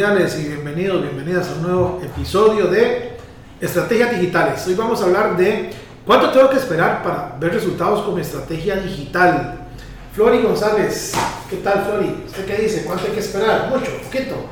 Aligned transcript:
Cordiales 0.00 0.38
y 0.38 0.44
bienvenidos, 0.48 1.02
bienvenidas 1.02 1.48
a 1.48 1.52
un 1.52 1.62
nuevo 1.62 2.00
episodio 2.02 2.68
de 2.68 3.18
Estrategias 3.60 4.12
Digitales. 4.18 4.66
Hoy 4.66 4.74
vamos 4.74 5.02
a 5.02 5.04
hablar 5.04 5.36
de 5.36 5.68
cuánto 6.06 6.30
tengo 6.30 6.48
que 6.48 6.56
esperar 6.56 7.02
para 7.02 7.36
ver 7.38 7.52
resultados 7.52 8.02
con 8.06 8.14
mi 8.14 8.22
estrategia 8.22 8.76
digital. 8.76 9.58
Flori 10.14 10.40
González, 10.40 11.12
¿qué 11.50 11.56
tal 11.56 11.84
Flori? 11.84 12.24
¿Usted 12.26 12.46
qué 12.46 12.62
dice? 12.62 12.84
¿Cuánto 12.84 13.04
hay 13.04 13.12
que 13.12 13.20
esperar? 13.20 13.68
¿Mucho? 13.68 13.90
¿Poquito? 14.04 14.46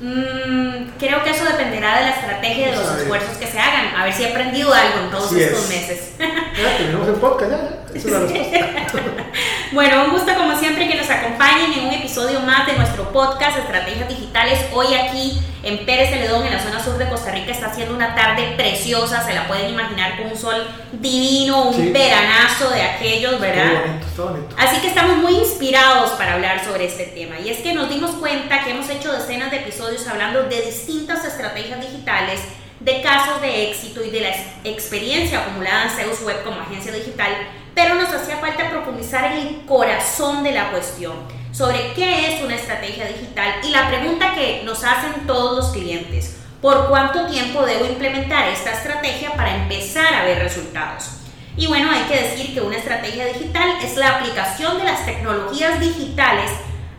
Mm, 0.00 0.96
creo 0.98 1.22
que 1.22 1.30
eso 1.30 1.44
dependerá 1.44 1.98
de 1.98 2.04
la 2.06 2.10
estrategia 2.10 2.68
y 2.68 2.70
de 2.70 2.76
los 2.78 2.96
esfuerzos 2.96 3.36
que 3.36 3.46
se 3.46 3.58
hagan. 3.58 3.94
A 3.96 4.04
ver 4.04 4.12
si 4.14 4.22
he 4.22 4.30
aprendido 4.30 4.72
algo 4.72 5.00
en 5.04 5.10
todos 5.10 5.26
Así 5.26 5.42
estos 5.42 5.64
es. 5.64 5.68
meses. 5.68 6.12
Ya 6.18 6.76
terminamos 6.78 7.08
el 7.08 7.14
podcast, 7.16 7.50
ya. 7.50 7.84
Esa 7.94 8.08
es 8.08 8.12
la 8.12 8.20
respuesta. 8.20 8.58
bueno, 9.74 10.04
un 10.04 10.10
gusto 10.12 10.32
como 10.34 10.56
siempre 10.58 10.86
que 10.88 10.94
nos 10.94 11.10
acompañen 11.10 11.72
en 11.72 11.86
un 11.86 11.92
episodio 11.94 12.38
más 12.40 12.66
de 12.66 12.74
nuestro 12.74 13.10
podcast 13.12 13.58
Estrategias 13.58 14.08
Digitales. 14.08 14.60
Hoy 14.72 14.94
aquí 14.94 15.40
en 15.64 15.84
Pérez 15.84 16.10
Celedón, 16.10 16.46
en 16.46 16.52
la 16.52 16.60
zona 16.62 16.82
sur 16.82 16.96
de 16.96 17.08
Costa 17.08 17.32
Rica, 17.32 17.50
está 17.50 17.66
haciendo 17.66 17.92
una 17.94 18.14
tarde 18.14 18.54
preciosa. 18.56 19.24
Se 19.24 19.34
la 19.34 19.48
pueden 19.48 19.70
imaginar 19.70 20.16
con 20.16 20.30
un 20.30 20.36
sol 20.36 20.64
divino, 20.92 21.64
un 21.70 21.74
Sí. 21.74 21.90
veranazo 21.90 22.70
de 22.70 22.82
aquellos, 22.82 23.40
¿verdad? 23.40 23.66
Está 23.66 23.80
bonito, 23.88 24.06
está 24.06 24.22
bonito. 24.22 24.56
Así 24.58 24.80
que 24.80 24.86
estamos 24.88 25.16
muy 25.16 25.34
inspirados 25.34 26.10
para 26.12 26.34
hablar 26.34 26.64
sobre 26.64 26.84
este 26.86 27.06
tema. 27.06 27.40
Y 27.40 27.48
es 27.50 27.58
que 27.58 27.74
nos 27.74 27.88
dimos 27.88 28.12
cuenta 28.12 28.62
que 28.62 28.70
hemos 28.70 28.88
hecho 28.90 29.12
decenas 29.12 29.50
de 29.50 29.56
episodios 29.58 30.06
hablando 30.06 30.44
de 30.44 30.60
distintas 30.62 31.24
estrategias 31.24 31.80
digitales, 31.80 32.40
de 32.78 33.02
casos 33.02 33.40
de 33.40 33.70
éxito 33.70 34.04
y 34.04 34.10
de 34.10 34.20
la 34.20 34.28
ex- 34.28 34.42
experiencia 34.62 35.40
acumulada 35.40 35.84
en 35.84 35.90
Zeus 35.90 36.20
Web 36.22 36.44
como 36.44 36.60
agencia 36.60 36.92
digital, 36.92 37.32
pero 37.74 37.94
nos 37.96 38.12
hacía 38.12 38.36
falta 38.36 38.70
profundizar 38.70 39.32
en 39.32 39.38
el 39.38 39.66
corazón 39.66 40.42
de 40.42 40.52
la 40.52 40.70
cuestión, 40.70 41.14
sobre 41.52 41.92
qué 41.94 42.34
es 42.34 42.42
una 42.42 42.56
estrategia 42.56 43.06
digital 43.06 43.54
y 43.64 43.70
la 43.70 43.88
pregunta 43.88 44.34
que 44.34 44.62
nos 44.64 44.84
hacen 44.84 45.26
todos 45.26 45.56
los 45.56 45.72
clientes. 45.72 46.36
¿Por 46.60 46.88
cuánto 46.88 47.26
tiempo 47.26 47.66
debo 47.66 47.84
implementar 47.84 48.48
esta 48.48 48.72
estrategia 48.72 49.34
para 49.34 49.54
empezar 49.54 50.14
a 50.14 50.24
ver 50.24 50.38
resultados? 50.38 51.10
Y 51.56 51.66
bueno, 51.66 51.90
hay 51.90 52.02
que 52.04 52.22
decir 52.22 52.54
que 52.54 52.60
una 52.60 52.76
estrategia 52.76 53.26
digital 53.26 53.68
es 53.82 53.96
la 53.96 54.16
aplicación 54.16 54.78
de 54.78 54.84
las 54.84 55.04
tecnologías 55.04 55.78
digitales 55.78 56.50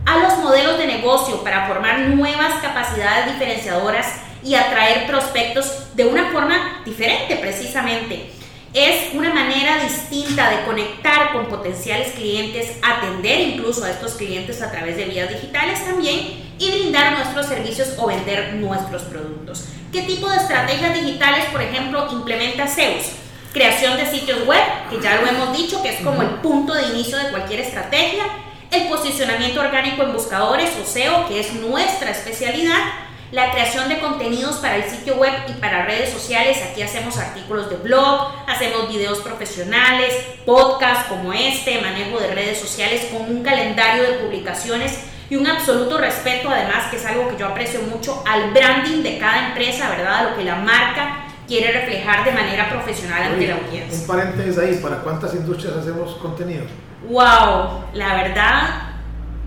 a 0.05 0.19
los 0.19 0.37
modelos 0.37 0.77
de 0.77 0.87
negocio 0.87 1.43
para 1.43 1.67
formar 1.67 1.99
nuevas 1.99 2.53
capacidades 2.61 3.33
diferenciadoras 3.33 4.07
y 4.43 4.55
atraer 4.55 5.07
prospectos 5.07 5.95
de 5.95 6.05
una 6.05 6.31
forma 6.31 6.81
diferente 6.85 7.35
precisamente. 7.37 8.31
Es 8.75 9.13
una 9.13 9.33
manera 9.33 9.81
distinta 9.81 10.49
de 10.49 10.65
conectar 10.65 11.31
con 11.31 11.45
potenciales 11.45 12.11
clientes, 12.11 12.73
atender 12.83 13.39
incluso 13.39 13.85
a 13.85 13.89
estos 13.89 14.15
clientes 14.15 14.61
a 14.61 14.69
través 14.69 14.97
de 14.97 15.05
vías 15.05 15.29
digitales 15.29 15.85
también 15.85 16.43
y 16.59 16.71
brindar 16.71 17.13
nuestros 17.13 17.45
servicios 17.45 17.94
o 17.97 18.07
vender 18.07 18.55
nuestros 18.55 19.03
productos. 19.03 19.63
¿Qué 19.94 20.01
tipo 20.01 20.29
de 20.29 20.35
estrategias 20.35 20.94
digitales, 20.94 21.45
por 21.53 21.61
ejemplo, 21.61 22.05
implementa 22.11 22.67
Zeus? 22.67 23.11
Creación 23.53 23.95
de 23.95 24.07
sitios 24.07 24.45
web, 24.45 24.59
que 24.89 25.00
ya 25.01 25.21
lo 25.21 25.27
hemos 25.27 25.57
dicho, 25.57 25.81
que 25.81 25.94
es 25.94 26.01
como 26.01 26.21
el 26.21 26.31
punto 26.41 26.73
de 26.73 26.88
inicio 26.88 27.17
de 27.17 27.29
cualquier 27.29 27.61
estrategia. 27.61 28.25
El 28.71 28.89
posicionamiento 28.89 29.61
orgánico 29.61 30.03
en 30.03 30.11
buscadores 30.11 30.71
o 30.83 30.85
SEO, 30.85 31.29
que 31.29 31.39
es 31.39 31.53
nuestra 31.53 32.11
especialidad. 32.11 33.04
La 33.31 33.52
creación 33.52 33.90
de 33.90 34.00
contenidos 34.00 34.58
para 34.58 34.75
el 34.75 34.84
sitio 34.84 35.16
web 35.16 35.34
y 35.50 35.53
para 35.53 35.86
redes 35.86 36.12
sociales. 36.12 36.62
Aquí 36.69 36.81
hacemos 36.81 37.18
artículos 37.18 37.69
de 37.69 37.78
blog, 37.78 38.31
hacemos 38.47 38.88
videos 38.88 39.19
profesionales, 39.19 40.13
podcasts 40.46 41.06
como 41.09 41.34
este, 41.34 41.81
manejo 41.81 42.19
de 42.19 42.34
redes 42.34 42.59
sociales 42.59 43.08
con 43.12 43.24
un 43.24 43.44
calendario 43.44 44.03
de 44.03 44.19
publicaciones 44.19 45.00
y 45.30 45.36
un 45.36 45.47
absoluto 45.47 45.97
respeto, 45.97 46.50
además, 46.50 46.91
que 46.91 46.97
es 46.97 47.06
algo 47.06 47.28
que 47.30 47.38
yo 47.38 47.47
aprecio 47.47 47.81
mucho, 47.81 48.24
al 48.28 48.52
branding 48.52 49.02
de 49.02 49.18
cada 49.18 49.47
empresa, 49.47 49.90
¿verdad? 49.90 50.16
A 50.16 50.24
lo 50.30 50.38
que 50.38 50.44
la 50.44 50.57
marca 50.57 51.25
quiere 51.47 51.72
reflejar 51.72 52.25
de 52.25 52.31
manera 52.31 52.69
profesional 52.69 53.24
ante 53.24 53.47
la 53.47 53.56
audiencia. 53.56 54.00
Un 54.00 54.07
paréntesis 54.07 54.57
ahí, 54.59 54.75
¿para 54.75 54.97
cuántas 54.97 55.34
industrias 55.34 55.75
hacemos 55.75 56.16
contenido? 56.16 56.66
Wow, 57.09 57.86
la 57.94 58.16
verdad, 58.16 58.69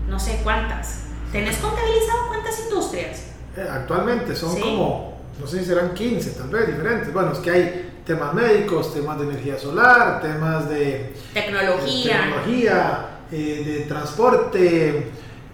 no 0.07 0.19
sé 0.19 0.41
cuántas. 0.43 1.05
¿Tenés 1.31 1.57
contabilizado 1.57 2.27
cuántas 2.27 2.59
industrias? 2.59 3.28
Eh, 3.59 3.67
actualmente 3.69 4.35
son 4.35 4.55
Sí. 4.55 4.61
como, 4.61 5.17
no 5.39 5.47
sé 5.47 5.59
si 5.59 5.65
serán 5.65 5.93
15 5.93 6.31
tal 6.31 6.49
vez, 6.49 6.67
diferentes. 6.67 7.11
Bueno, 7.13 7.33
es 7.33 7.39
que 7.39 7.51
hay 7.51 7.91
temas 8.05 8.33
médicos, 8.33 8.93
temas 8.93 9.19
de 9.19 9.25
energía 9.25 9.57
solar, 9.57 10.21
temas 10.21 10.69
de 10.69 11.13
Tecnología. 11.33 12.21
tecnología, 12.21 13.09
eh, 13.31 13.63
de 13.65 13.79
transporte, 13.85 15.11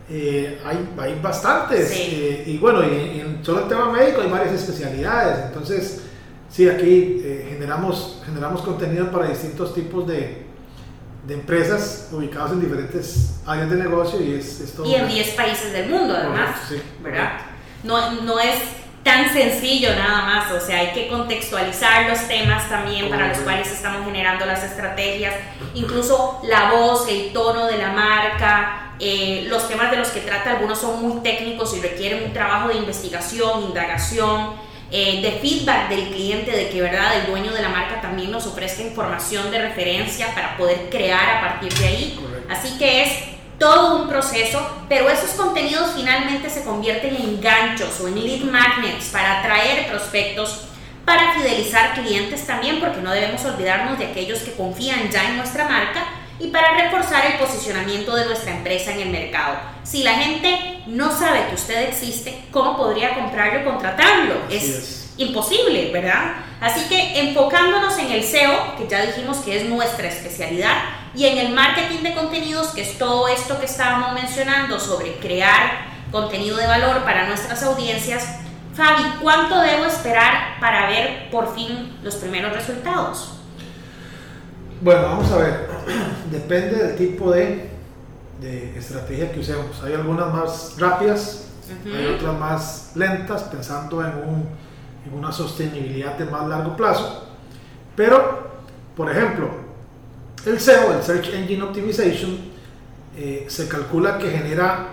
eh, 0.09 0.61
hay, 0.65 0.89
hay 0.99 1.19
bastantes. 1.21 1.89
Sí. 1.89 2.09
eh, 2.13 2.43
y 2.47 2.57
bueno, 2.59 2.83
y 2.83 3.21
en 3.21 3.43
solo 3.43 3.61
el 3.63 3.67
tema 3.67 3.91
médico 3.91 4.21
hay 4.21 4.29
varias 4.29 4.53
especialidades. 4.53 5.45
Entonces, 5.47 6.01
sí, 6.49 6.69
aquí 6.69 7.21
generamos, 7.49 8.21
generamos 8.25 8.61
contenido 8.61 9.09
para 9.11 9.29
distintos 9.29 9.73
tipos 9.73 10.05
de, 10.07 10.45
de 11.27 11.33
empresas 11.33 12.09
ubicadas 12.11 12.51
en 12.51 12.61
diferentes 12.61 13.39
áreas 13.47 13.69
de 13.71 13.77
negocio 13.77 14.21
y 14.21 14.35
es, 14.35 14.59
es 14.61 14.73
todo 14.73 14.85
Y 14.85 14.93
en 14.93 15.05
una- 15.05 15.11
10 15.13 15.29
países 15.31 15.73
del 15.73 15.89
mundo, 15.89 16.13
además. 16.15 16.59
Correcto, 16.69 16.85
sí. 16.97 17.03
¿Verdad? 17.03 17.31
No, 17.85 18.11
no 18.21 18.39
es 18.39 18.55
tan 19.05 19.31
sencillo 19.31 19.95
nada 19.95 20.23
más, 20.23 20.51
o 20.51 20.59
sea, 20.59 20.79
hay 20.79 20.87
que 20.91 21.07
contextualizar 21.07 22.09
los 22.09 22.27
temas 22.27 22.67
también 22.67 23.07
para 23.07 23.27
los 23.27 23.37
cuales 23.37 23.71
estamos 23.71 24.03
generando 24.03 24.47
las 24.47 24.63
estrategias, 24.63 25.35
incluso 25.75 26.41
la 26.43 26.71
voz, 26.71 27.07
el 27.07 27.31
tono 27.31 27.67
de 27.67 27.77
la 27.77 27.89
marca, 27.89 28.93
eh, 28.99 29.45
los 29.47 29.67
temas 29.67 29.91
de 29.91 29.97
los 29.97 30.07
que 30.07 30.21
trata, 30.21 30.53
algunos 30.53 30.79
son 30.79 31.03
muy 31.03 31.21
técnicos 31.21 31.77
y 31.77 31.81
requieren 31.81 32.23
un 32.23 32.33
trabajo 32.33 32.69
de 32.69 32.77
investigación, 32.77 33.65
indagación, 33.65 34.53
eh, 34.89 35.21
de 35.21 35.33
feedback 35.39 35.89
del 35.89 36.07
cliente, 36.07 36.49
de 36.49 36.69
que 36.69 36.81
verdad 36.81 37.15
el 37.19 37.27
dueño 37.27 37.51
de 37.51 37.61
la 37.61 37.69
marca 37.69 38.01
también 38.01 38.31
nos 38.31 38.47
ofrezca 38.47 38.81
información 38.81 39.51
de 39.51 39.59
referencia 39.59 40.33
para 40.33 40.57
poder 40.57 40.89
crear 40.89 41.29
a 41.29 41.41
partir 41.41 41.73
de 41.75 41.85
ahí. 41.85 42.19
Correcto. 42.19 42.51
Así 42.51 42.77
que 42.79 43.03
es 43.03 43.34
todo 43.57 44.01
un 44.01 44.09
proceso, 44.09 44.65
pero 44.89 45.09
esos 45.09 45.31
contenidos 45.31 45.91
finalmente 45.95 46.49
se 46.49 46.63
convierten 46.63 47.15
en 47.15 47.41
ganchos 47.41 47.99
o 48.01 48.07
en 48.07 48.15
lead 48.15 48.43
magnets 48.43 49.09
para 49.09 49.39
atraer 49.39 49.87
prospectos, 49.87 50.65
para 51.05 51.33
fidelizar 51.33 51.93
clientes 51.93 52.45
también, 52.45 52.79
porque 52.79 53.01
no 53.01 53.11
debemos 53.11 53.45
olvidarnos 53.45 53.97
de 53.99 54.07
aquellos 54.07 54.39
que 54.39 54.53
confían 54.53 55.09
ya 55.09 55.29
en 55.29 55.37
nuestra 55.37 55.67
marca 55.67 56.03
y 56.39 56.47
para 56.47 56.75
reforzar 56.75 57.25
el 57.25 57.37
posicionamiento 57.37 58.15
de 58.15 58.25
nuestra 58.25 58.51
empresa 58.51 58.91
en 58.91 59.01
el 59.01 59.09
mercado. 59.09 59.55
Si 59.83 60.03
la 60.03 60.15
gente 60.15 60.81
no 60.87 61.17
sabe 61.17 61.47
que 61.47 61.55
usted 61.55 61.87
existe, 61.87 62.43
¿cómo 62.51 62.75
podría 62.75 63.15
comprarlo 63.15 63.61
y 63.61 63.63
contratarlo? 63.63 64.35
Es. 64.49 65.13
imposible, 65.17 65.91
¿verdad? 65.93 66.33
Así 66.59 66.89
que 66.89 67.21
enfocándonos 67.21 67.97
en 67.99 68.11
el 68.11 68.23
SEO, 68.23 68.75
que 68.77 68.87
ya 68.87 69.05
dijimos 69.05 69.37
que 69.37 69.55
es 69.55 69.65
nuestra 69.69 70.09
especialidad, 70.09 70.75
y 71.15 71.25
en 71.25 71.37
el 71.37 71.53
marketing 71.53 72.03
de 72.03 72.13
contenidos, 72.13 72.67
que 72.69 72.81
es 72.81 72.97
todo 72.97 73.27
esto 73.27 73.59
que 73.59 73.65
estábamos 73.65 74.13
mencionando 74.13 74.79
sobre 74.79 75.15
crear 75.19 75.85
contenido 76.11 76.57
de 76.57 76.67
valor 76.67 77.03
para 77.03 77.27
nuestras 77.27 77.61
audiencias, 77.63 78.39
Fabi, 78.73 79.03
¿cuánto 79.21 79.59
debo 79.61 79.85
esperar 79.85 80.59
para 80.59 80.87
ver 80.87 81.29
por 81.31 81.55
fin 81.55 81.97
los 82.03 82.15
primeros 82.15 82.51
resultados? 82.51 83.31
Bueno, 84.81 85.03
vamos 85.03 85.31
a 85.31 85.37
ver. 85.37 85.69
Depende 86.31 86.75
del 86.83 86.95
tipo 86.97 87.31
de, 87.31 87.69
de 88.41 88.77
estrategia 88.77 89.31
que 89.31 89.39
usemos. 89.39 89.81
Hay 89.83 89.93
algunas 89.93 90.33
más 90.33 90.75
rápidas, 90.77 91.47
Ujú. 91.85 91.95
hay 91.95 92.05
otras 92.07 92.37
más 92.37 92.91
lentas, 92.95 93.43
pensando 93.43 94.01
en, 94.05 94.13
un- 94.17 94.49
en 95.07 95.13
una 95.17 95.31
sostenibilidad 95.31 96.17
de 96.17 96.25
más 96.25 96.45
largo 96.47 96.75
plazo. 96.75 97.29
Pero, 97.95 98.49
por 98.97 99.09
ejemplo, 99.09 99.49
el 100.45 100.59
SEO, 100.59 100.93
el 100.93 101.03
Search 101.03 101.33
Engine 101.33 101.63
Optimization, 101.63 102.37
eh, 103.17 103.45
se 103.47 103.67
calcula 103.67 104.17
que 104.17 104.29
genera 104.29 104.87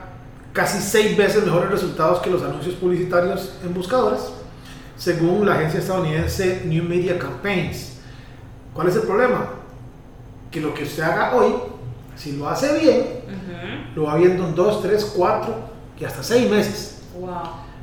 casi 0.52 0.80
seis 0.80 1.16
veces 1.16 1.44
mejores 1.44 1.70
resultados 1.70 2.20
que 2.20 2.30
los 2.30 2.42
anuncios 2.42 2.74
publicitarios 2.76 3.54
en 3.64 3.74
buscadores, 3.74 4.20
según 4.96 5.46
la 5.46 5.54
agencia 5.54 5.80
estadounidense 5.80 6.62
New 6.64 6.84
Media 6.84 7.18
Campaigns. 7.18 7.98
¿Cuál 8.72 8.88
es 8.88 8.96
el 8.96 9.02
problema? 9.02 9.50
Que 10.50 10.60
lo 10.60 10.72
que 10.74 10.84
usted 10.84 11.02
haga 11.02 11.34
hoy, 11.34 11.54
Si 12.14 12.36
lo 12.36 12.46
hace 12.46 12.78
bien, 12.78 13.06
lo 13.96 14.04
va 14.04 14.16
viendo 14.16 14.46
en 14.46 14.54
2, 14.54 14.82
3, 14.82 15.12
4 15.16 15.54
y 15.98 16.04
hasta 16.04 16.22
6 16.22 16.50
meses. 16.50 17.02
Wow. 17.18 17.30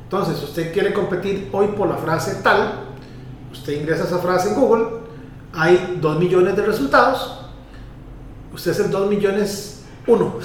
Entonces, 0.04 0.40
usted 0.42 0.72
quiere 0.72 0.92
competir 0.92 1.48
hoy 1.52 1.66
por 1.68 1.88
la 1.88 1.96
frase 1.96 2.40
tal, 2.42 2.84
usted 3.52 3.80
ingresa 3.80 4.04
esa 4.04 4.18
frase 4.18 4.50
en 4.50 4.54
Google, 4.54 4.86
hay 5.52 5.98
2 6.00 6.18
millones 6.18 6.54
de 6.54 6.64
resultados, 6.64 7.39
usted 8.52 8.72
es 8.72 8.80
el 8.80 8.90
2 8.90 9.08
millones 9.10 9.82
1. 10.06 10.24
o 10.26 10.38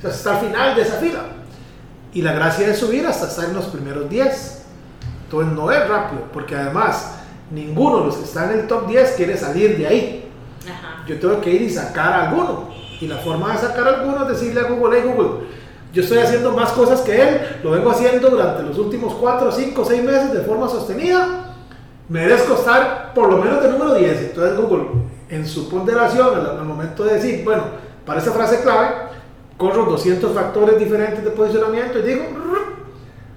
sea, 0.00 0.10
está 0.10 0.38
al 0.38 0.46
final 0.46 0.74
de 0.74 0.82
esa 0.82 0.96
fila. 0.96 1.20
Y 2.12 2.22
la 2.22 2.32
gracia 2.32 2.68
es 2.68 2.78
subir 2.78 3.06
hasta 3.06 3.28
estar 3.28 3.46
en 3.46 3.54
los 3.54 3.66
primeros 3.66 4.08
10. 4.08 4.62
Entonces 5.24 5.52
no 5.52 5.70
es 5.70 5.88
rápido, 5.88 6.22
porque 6.32 6.56
además 6.56 7.16
ninguno 7.50 8.00
de 8.00 8.06
los 8.06 8.16
que 8.16 8.24
están 8.24 8.52
en 8.52 8.60
el 8.60 8.66
top 8.66 8.86
10 8.86 9.12
quiere 9.12 9.36
salir 9.36 9.76
de 9.76 9.86
ahí. 9.86 10.30
Ajá. 10.64 11.04
Yo 11.06 11.18
tengo 11.18 11.40
que 11.40 11.50
ir 11.50 11.62
y 11.62 11.70
sacar 11.70 12.12
a 12.12 12.30
alguno. 12.30 12.68
Y 13.00 13.06
la 13.06 13.18
forma 13.18 13.52
de 13.52 13.58
sacar 13.58 13.86
a 13.86 14.00
alguno 14.00 14.22
es 14.22 14.40
decirle 14.40 14.60
a 14.60 14.64
Google, 14.64 14.98
hey 14.98 15.10
Google, 15.12 15.46
yo 15.92 16.02
estoy 16.02 16.18
haciendo 16.18 16.52
más 16.52 16.72
cosas 16.72 17.00
que 17.00 17.20
él, 17.20 17.40
lo 17.62 17.70
vengo 17.70 17.90
haciendo 17.90 18.28
durante 18.28 18.62
los 18.62 18.76
últimos 18.78 19.14
4, 19.14 19.52
5, 19.52 19.84
6 19.84 20.02
meses 20.02 20.32
de 20.32 20.40
forma 20.40 20.68
sostenida, 20.68 21.54
merezco 22.08 22.54
estar 22.54 23.14
por 23.14 23.30
lo 23.30 23.38
menos 23.38 23.62
de 23.62 23.70
número 23.70 23.94
10. 23.94 24.20
Entonces 24.20 24.58
Google, 24.58 24.86
en 25.28 25.46
su 25.46 25.68
ponderación, 25.68 26.34
al, 26.34 26.58
al 26.58 26.64
momento 26.64 27.04
de 27.04 27.14
decir, 27.14 27.44
bueno, 27.44 27.64
para 28.04 28.20
esa 28.20 28.32
frase 28.32 28.62
clave, 28.62 29.08
corro 29.56 29.84
200 29.84 30.32
factores 30.32 30.78
diferentes 30.78 31.22
de 31.22 31.30
posicionamiento 31.30 31.98
y 31.98 32.02
digo, 32.02 32.22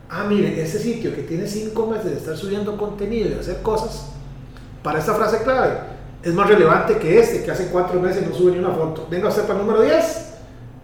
ah, 0.09 0.23
mire, 0.27 0.61
ese 0.61 0.79
sitio 0.79 1.13
que 1.13 1.23
tiene 1.23 1.47
5 1.47 1.87
meses 1.87 2.05
de 2.05 2.17
estar 2.17 2.37
subiendo 2.37 2.77
contenido 2.77 3.29
y 3.29 3.39
hacer 3.39 3.61
cosas, 3.61 4.11
para 4.83 4.99
esta 4.99 5.13
frase 5.13 5.43
clave, 5.43 5.79
es 6.23 6.33
más 6.33 6.47
relevante 6.47 6.97
que 6.97 7.19
este 7.19 7.43
que 7.43 7.51
hace 7.51 7.67
4 7.67 7.99
meses 7.99 8.27
no 8.27 8.35
sube 8.35 8.51
ni 8.51 8.59
una 8.59 8.71
foto. 8.71 9.07
Venga 9.09 9.29
usted 9.29 9.43
para 9.43 9.59
el 9.59 9.65
número 9.65 9.83
10 9.83 10.33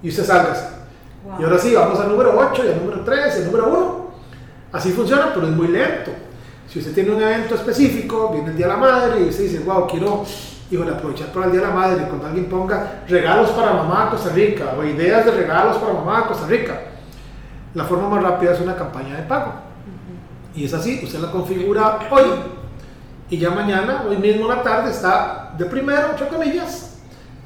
y 0.04 0.10
usted 0.10 0.26
salga. 0.26 0.82
Wow. 1.24 1.40
Y 1.40 1.44
ahora 1.44 1.60
sí, 1.60 1.74
vamos 1.74 2.00
al 2.00 2.10
número 2.10 2.38
8 2.52 2.66
y 2.66 2.70
al 2.70 2.80
número 2.80 3.04
3 3.04 3.20
y 3.20 3.40
al 3.40 3.46
número 3.46 3.68
1. 3.68 4.08
Así 4.72 4.92
funciona, 4.92 5.32
pero 5.34 5.48
es 5.48 5.54
muy 5.54 5.68
lento. 5.68 6.12
Si 6.68 6.80
usted 6.80 6.94
tiene 6.94 7.12
un 7.12 7.22
evento 7.22 7.56
específico, 7.56 8.32
viene 8.34 8.50
el 8.50 8.58
Día 8.58 8.68
de 8.68 8.74
la 8.74 8.78
Madre 8.80 9.22
y 9.22 9.30
usted 9.30 9.44
dice, 9.44 9.60
wow, 9.60 9.88
quiero 9.88 10.26
híjole, 10.72 10.92
aprovechar 10.92 11.28
para 11.28 11.46
el 11.46 11.52
Día 11.54 11.62
de 11.62 11.68
la 11.68 11.74
Madre, 11.74 12.04
cuando 12.08 12.28
alguien 12.28 12.46
ponga 12.50 13.04
regalos 13.08 13.52
para 13.52 13.74
mamá 13.74 14.10
Costa 14.10 14.30
Rica 14.30 14.74
o 14.78 14.84
ideas 14.84 15.26
de 15.26 15.32
regalos 15.32 15.78
para 15.78 15.94
mamá 15.94 16.28
Costa 16.28 16.46
Rica, 16.48 16.80
la 17.74 17.84
forma 17.86 18.10
más 18.10 18.24
rápida 18.24 18.54
es 18.54 18.60
una 18.60 18.76
campaña 18.76 19.16
de 19.16 19.24
pago. 19.24 19.54
Y 20.56 20.66
es 20.66 20.74
así, 20.74 21.00
usted 21.04 21.20
la 21.20 21.32
configura 21.32 22.00
hoy. 22.10 22.26
Y 23.30 23.38
ya 23.38 23.50
mañana, 23.52 24.06
hoy 24.08 24.18
mismo 24.18 24.44
en 24.50 24.58
la 24.58 24.64
tarde, 24.64 24.90
está 24.92 25.54
de 25.58 25.66
primero, 25.66 26.10
entre 26.12 26.28
comillas, 26.28 26.96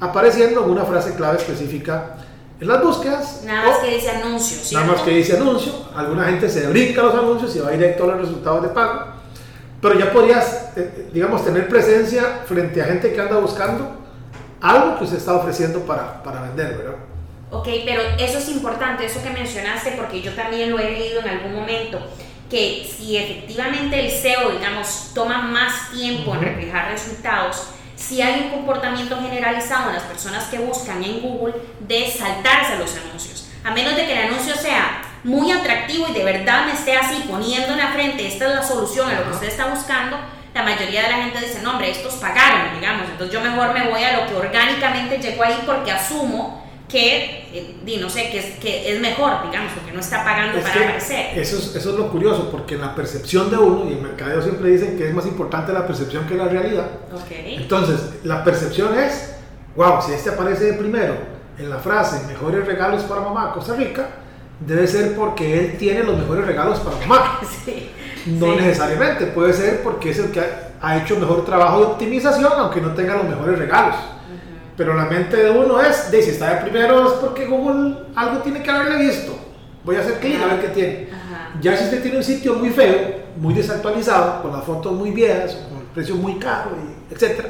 apareciendo 0.00 0.62
una 0.64 0.84
frase 0.84 1.14
clave 1.14 1.38
específica 1.38 2.16
en 2.60 2.68
las 2.68 2.82
búsquedas. 2.82 3.42
Nada 3.44 3.66
más 3.66 3.78
o- 3.78 3.82
que 3.82 3.90
dice 3.94 4.10
anuncio, 4.10 4.78
Nada 4.80 4.92
más 4.92 5.02
que 5.02 5.10
dice 5.10 5.36
anuncio, 5.36 5.72
alguna 5.96 6.24
gente 6.24 6.48
se 6.48 6.66
brinca 6.68 7.02
los 7.02 7.14
anuncios 7.14 7.54
y 7.56 7.58
va 7.60 7.70
directo 7.70 8.04
a 8.04 8.06
los 8.08 8.20
resultados 8.20 8.62
de 8.62 8.68
pago, 8.68 9.00
pero 9.82 9.98
ya 9.98 10.12
podrías, 10.12 10.70
eh, 10.76 11.08
digamos, 11.12 11.44
tener 11.44 11.68
presencia 11.68 12.44
frente 12.46 12.80
a 12.80 12.84
gente 12.84 13.12
que 13.12 13.20
anda 13.20 13.38
buscando 13.38 13.96
algo 14.60 14.96
que 14.96 15.04
usted 15.04 15.18
está 15.18 15.34
ofreciendo 15.34 15.80
para, 15.80 16.22
para 16.22 16.42
vender, 16.42 16.78
¿verdad? 16.78 16.94
Ok, 17.50 17.68
pero 17.84 18.00
eso 18.16 18.38
es 18.38 18.48
importante, 18.48 19.04
eso 19.04 19.20
que 19.22 19.30
mencionaste, 19.30 19.94
porque 19.96 20.22
yo 20.22 20.32
también 20.34 20.70
lo 20.70 20.78
he 20.78 20.92
leído 20.92 21.20
en 21.20 21.28
algún 21.28 21.56
momento, 21.56 21.98
que 22.48 22.88
si 22.88 23.16
efectivamente 23.16 23.98
el 23.98 24.10
SEO, 24.10 24.52
digamos, 24.52 25.10
toma 25.14 25.42
más 25.42 25.90
tiempo 25.90 26.32
en 26.36 26.42
reflejar 26.42 26.92
resultados, 26.92 27.66
si 27.96 28.22
hay 28.22 28.44
un 28.44 28.50
comportamiento 28.50 29.20
generalizado 29.20 29.88
en 29.88 29.96
las 29.96 30.04
personas 30.04 30.44
que 30.44 30.58
buscan 30.58 31.02
en 31.02 31.20
Google 31.20 31.54
de 31.80 32.08
saltarse 32.08 32.78
los 32.78 32.96
anuncios, 32.96 33.48
a 33.64 33.72
menos 33.72 33.96
de 33.96 34.06
que 34.06 34.12
el 34.12 34.28
anuncio 34.28 34.54
sea 34.54 35.02
muy 35.24 35.50
atractivo 35.52 36.06
y 36.08 36.12
de 36.12 36.24
verdad 36.24 36.66
me 36.66 36.72
esté 36.72 36.96
así 36.96 37.24
poniendo 37.28 37.72
en 37.72 37.78
la 37.78 37.92
frente, 37.92 38.26
esta 38.26 38.48
es 38.48 38.54
la 38.54 38.62
solución 38.62 39.08
a 39.08 39.20
lo 39.20 39.24
que 39.24 39.30
usted 39.30 39.48
está 39.48 39.66
buscando, 39.66 40.16
la 40.54 40.62
mayoría 40.64 41.02
de 41.04 41.08
la 41.10 41.16
gente 41.16 41.40
dice, 41.40 41.62
no 41.62 41.70
hombre, 41.72 41.90
estos 41.90 42.14
pagaron, 42.14 42.74
digamos, 42.74 43.08
entonces 43.08 43.32
yo 43.32 43.40
mejor 43.40 43.72
me 43.72 43.88
voy 43.88 44.02
a 44.02 44.20
lo 44.20 44.26
que 44.26 44.34
orgánicamente 44.34 45.18
llegó 45.18 45.44
ahí 45.44 45.62
porque 45.64 45.92
asumo 45.92 46.62
que, 46.88 47.48
eh, 47.54 47.76
di, 47.84 47.96
no 47.96 48.10
sé, 48.10 48.28
que 48.30 48.38
es, 48.38 48.58
que 48.58 48.92
es 48.92 49.00
mejor, 49.00 49.46
digamos, 49.46 49.72
porque 49.72 49.92
no 49.92 50.00
está 50.00 50.22
pagando 50.24 50.58
Es 50.58 50.64
para 50.64 50.84
aparecer. 50.84 51.38
eso, 51.38 51.56
es, 51.56 51.74
eso 51.74 51.90
es 51.90 51.96
lo 51.96 52.10
curioso, 52.10 52.50
porque 52.50 52.74
en 52.74 52.82
la 52.82 52.94
percepción 52.94 53.50
de 53.50 53.56
uno, 53.56 53.88
y 53.88 53.94
en 53.94 54.02
mercadeo 54.02 54.42
siempre 54.42 54.68
dicen 54.68 54.98
que 54.98 55.08
es 55.08 55.14
más 55.14 55.24
importante 55.24 55.72
la 55.72 55.86
percepción 55.86 56.26
que 56.26 56.34
la 56.34 56.48
realidad, 56.48 56.86
Ok. 57.14 57.30
Entonces, 57.30 57.98
la 58.24 58.44
percepción 58.44 58.98
es, 58.98 59.36
wow, 59.74 60.02
si 60.02 60.12
este 60.12 60.30
aparece 60.30 60.64
de 60.64 60.72
primero 60.74 61.16
en 61.58 61.70
la 61.70 61.78
frase 61.78 62.26
mejores 62.26 62.66
regalos 62.66 63.02
para 63.04 63.22
mamá 63.22 63.52
Costa 63.54 63.74
Rica, 63.74 64.08
debe 64.66 64.86
ser 64.86 65.14
porque 65.14 65.58
él 65.58 65.76
tiene 65.78 66.02
los 66.02 66.18
mejores 66.18 66.46
regalos 66.46 66.80
para 66.80 66.96
mamá. 67.06 67.40
Sí. 67.64 67.90
No 68.26 68.46
Sí. 68.46 68.60
necesariamente, 68.60 69.26
puede 69.26 69.52
ser 69.52 69.82
porque 69.82 70.10
es 70.10 70.18
el 70.18 70.30
que 70.30 70.40
ha, 70.80 70.96
hecho 70.96 71.18
mejor 71.18 71.44
trabajo 71.44 71.80
de 71.80 71.86
optimización, 71.86 72.52
aunque 72.56 72.80
no 72.80 72.92
tenga 72.92 73.16
los 73.16 73.24
mejores 73.24 73.58
regalos. 73.58 73.96
Pero 74.76 74.94
la 74.94 75.04
mente 75.06 75.36
de 75.36 75.50
uno 75.50 75.80
es, 75.80 76.10
de 76.10 76.22
si 76.22 76.30
está 76.30 76.54
de 76.54 76.60
primero 76.62 77.06
es 77.06 77.12
porque 77.14 77.46
Google 77.46 77.96
algo 78.14 78.38
tiene 78.38 78.62
que 78.62 78.70
haberle 78.70 79.04
visto. 79.04 79.36
Voy 79.84 79.96
a 79.96 80.00
hacer 80.00 80.18
clic 80.20 80.40
a 80.40 80.46
ver 80.46 80.60
qué 80.60 80.68
tiene. 80.68 81.08
Ajá. 81.12 81.50
Ya 81.60 81.76
si 81.76 81.84
usted 81.84 82.00
tiene 82.00 82.16
un 82.18 82.24
sitio 82.24 82.54
muy 82.54 82.70
feo, 82.70 83.22
muy 83.36 83.54
desactualizado, 83.54 84.42
con 84.42 84.52
las 84.52 84.64
fotos 84.64 84.92
muy 84.92 85.10
viejas, 85.10 85.56
con 85.68 85.78
el 85.78 85.84
precio 85.86 86.14
muy 86.14 86.36
caro, 86.38 86.70
etcétera, 87.10 87.48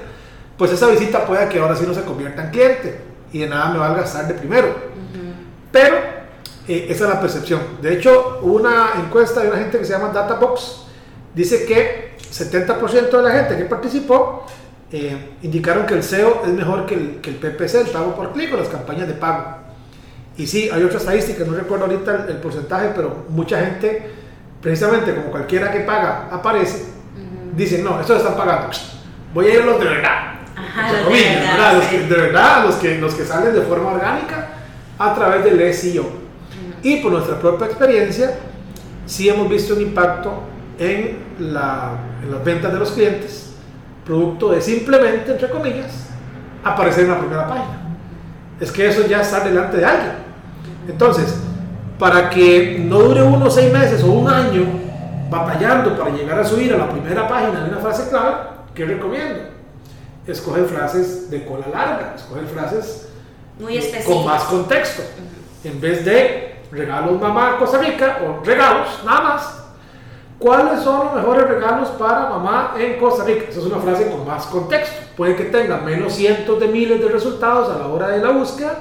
pues 0.57 0.73
esa 0.73 0.89
visita 0.89 1.27
puede 1.27 1.49
que 1.49 1.59
ahora 1.59 1.77
sí 1.77 1.85
no 1.87 1.95
se 1.95 2.03
convierta 2.03 2.45
en 2.45 2.51
cliente 2.51 3.01
y 3.33 3.39
de 3.41 3.47
nada 3.49 3.71
me 3.71 3.79
va 3.79 3.91
a 3.91 3.95
gastar 3.95 4.27
de 4.27 4.35
primero. 4.35 4.69
Ujú. 4.69 5.33
Pero 5.71 5.97
eh, 6.69 6.87
esa 6.89 7.05
es 7.05 7.11
la 7.11 7.21
percepción. 7.21 7.61
De 7.81 7.95
hecho, 7.95 8.41
una 8.43 8.93
encuesta 9.05 9.43
de 9.43 9.49
una 9.49 9.59
gente 9.59 9.79
que 9.79 9.85
se 9.85 9.93
llama 9.93 10.09
Databox, 10.09 10.85
dice 11.35 11.65
que 11.65 12.17
70% 12.33 13.11
de 13.11 13.23
la 13.23 13.31
gente 13.31 13.57
que 13.57 13.65
participó 13.65 14.47
eh, 14.93 15.33
indicaron 15.43 15.87
que 15.87 15.95
el 15.95 16.03
SEO 16.03 16.43
es 16.45 16.53
mejor 16.53 16.87
que 16.87 16.95
el, 16.95 17.21
que 17.21 17.31
el 17.31 17.37
PPC, 17.37 17.75
el 17.87 17.89
pago 17.89 18.15
por 18.15 18.33
clic 18.33 18.53
o 18.55 18.57
las 18.57 18.69
campañas 18.69 19.09
de 19.09 19.15
pago. 19.15 19.57
Y 20.37 20.47
sí, 20.47 20.71
hay 20.73 20.83
otra 20.83 20.99
estadística, 20.99 21.45
no 21.45 21.55
recuerdo 21.55 21.85
ahorita 21.85 22.25
el, 22.25 22.31
el 22.31 22.37
porcentaje, 22.37 22.93
pero 22.95 23.25
mucha 23.29 23.59
gente, 23.61 24.11
precisamente 24.61 25.15
como 25.15 25.31
cualquiera 25.31 25.71
que 25.71 25.81
paga 25.81 26.29
aparece, 26.31 26.87
dicen, 27.57 27.85
no, 27.85 28.01
estos 28.01 28.19
están 28.19 28.37
pagando. 28.37 28.71
Voy 29.35 29.47
a 29.47 29.55
ir 29.55 29.63
a 29.63 29.67
los 29.67 29.79
de 29.79 29.85
verdad. 29.85 30.35
Ajá, 30.57 30.89
Entre 30.89 30.93
los 30.93 30.99
de 30.99 31.05
comillas, 31.05 31.35
verdad, 31.35 31.53
¿verdad? 31.53 31.75
Los 31.75 31.85
que, 31.87 31.99
de 31.99 32.17
verdad, 32.17 32.65
los 32.67 32.75
que, 32.77 32.99
los 32.99 33.15
que 33.15 33.25
salen 33.25 33.55
de 33.55 33.63
forma 33.63 33.93
orgánica 33.93 34.49
a 34.99 35.15
través 35.15 35.45
del 35.45 35.75
SEO. 35.75 36.22
Y 36.83 36.97
por 36.97 37.13
nuestra 37.13 37.39
propia 37.39 37.67
experiencia, 37.67 38.39
sí 39.07 39.29
hemos 39.29 39.49
visto 39.49 39.75
un 39.75 39.83
impacto 39.83 40.43
en, 40.79 41.19
la, 41.39 41.93
en 42.23 42.33
las 42.33 42.45
ventas 42.45 42.73
de 42.73 42.79
los 42.79 42.91
clientes, 42.93 43.53
producto 44.05 44.51
de 44.51 44.61
simplemente, 44.61 45.33
entre 45.33 45.49
comillas, 45.49 46.09
aparecer 46.65 47.05
en 47.05 47.11
la 47.11 47.19
primera 47.19 47.47
página. 47.47 47.97
Es 48.61 48.71
que 48.71 48.89
eso 48.89 49.07
ya 49.07 49.21
está 49.21 49.41
delante 49.41 49.77
de 49.77 49.85
alguien. 49.85 50.13
Entonces, 50.89 51.37
para 51.99 52.31
que 52.31 52.81
no 52.85 52.99
dure 52.99 53.23
uno 53.23 53.51
seis 53.51 53.73
meses 53.73 54.03
o 54.03 54.11
un 54.11 54.29
año 54.29 54.67
batallando 55.31 55.97
para 55.97 56.11
llegar 56.11 56.39
a 56.39 56.45
subir 56.45 56.75
a 56.75 56.79
la 56.79 56.91
primera 56.91 57.29
página 57.29 57.63
de 57.63 57.71
una 57.71 57.79
frase 57.79 58.09
clave, 58.09 58.35
¿qué 58.75 58.85
recomiendo? 58.85 59.41
Escoger 60.27 60.65
frases 60.67 61.31
de 61.31 61.45
cola 61.45 61.67
larga, 61.73 62.15
escoger 62.17 62.45
frases 62.47 63.09
Muy 63.59 63.81
con 64.05 64.25
más 64.27 64.43
contexto. 64.45 65.03
En 65.65 65.81
vez 65.81 66.05
de 66.05 66.52
regalos 66.73 67.21
mamá 67.21 67.57
Costa 67.59 67.79
Rica 67.79 68.19
o 68.27 68.45
regalos, 68.45 68.89
nada 69.05 69.21
más. 69.21 69.59
¿Cuáles 70.39 70.81
son 70.81 71.07
los 71.07 71.15
mejores 71.15 71.47
regalos 71.47 71.89
para 71.91 72.29
mamá 72.29 72.75
en 72.77 72.99
Costa 72.99 73.23
Rica? 73.25 73.45
Esa 73.49 73.61
es 73.61 73.67
una 73.67 73.79
frase 73.79 74.11
con 74.11 74.27
más 74.27 74.47
contexto. 74.47 75.01
Puede 75.17 75.37
que 75.37 75.45
tenga 75.45 75.77
menos 75.77 76.15
cientos 76.15 76.59
de 76.59 76.67
miles 76.67 77.01
de 77.01 77.09
resultados 77.09 77.69
a 77.69 77.79
la 77.79 77.87
hora 77.87 78.09
de 78.09 78.19
la 78.19 78.31
búsqueda 78.31 78.77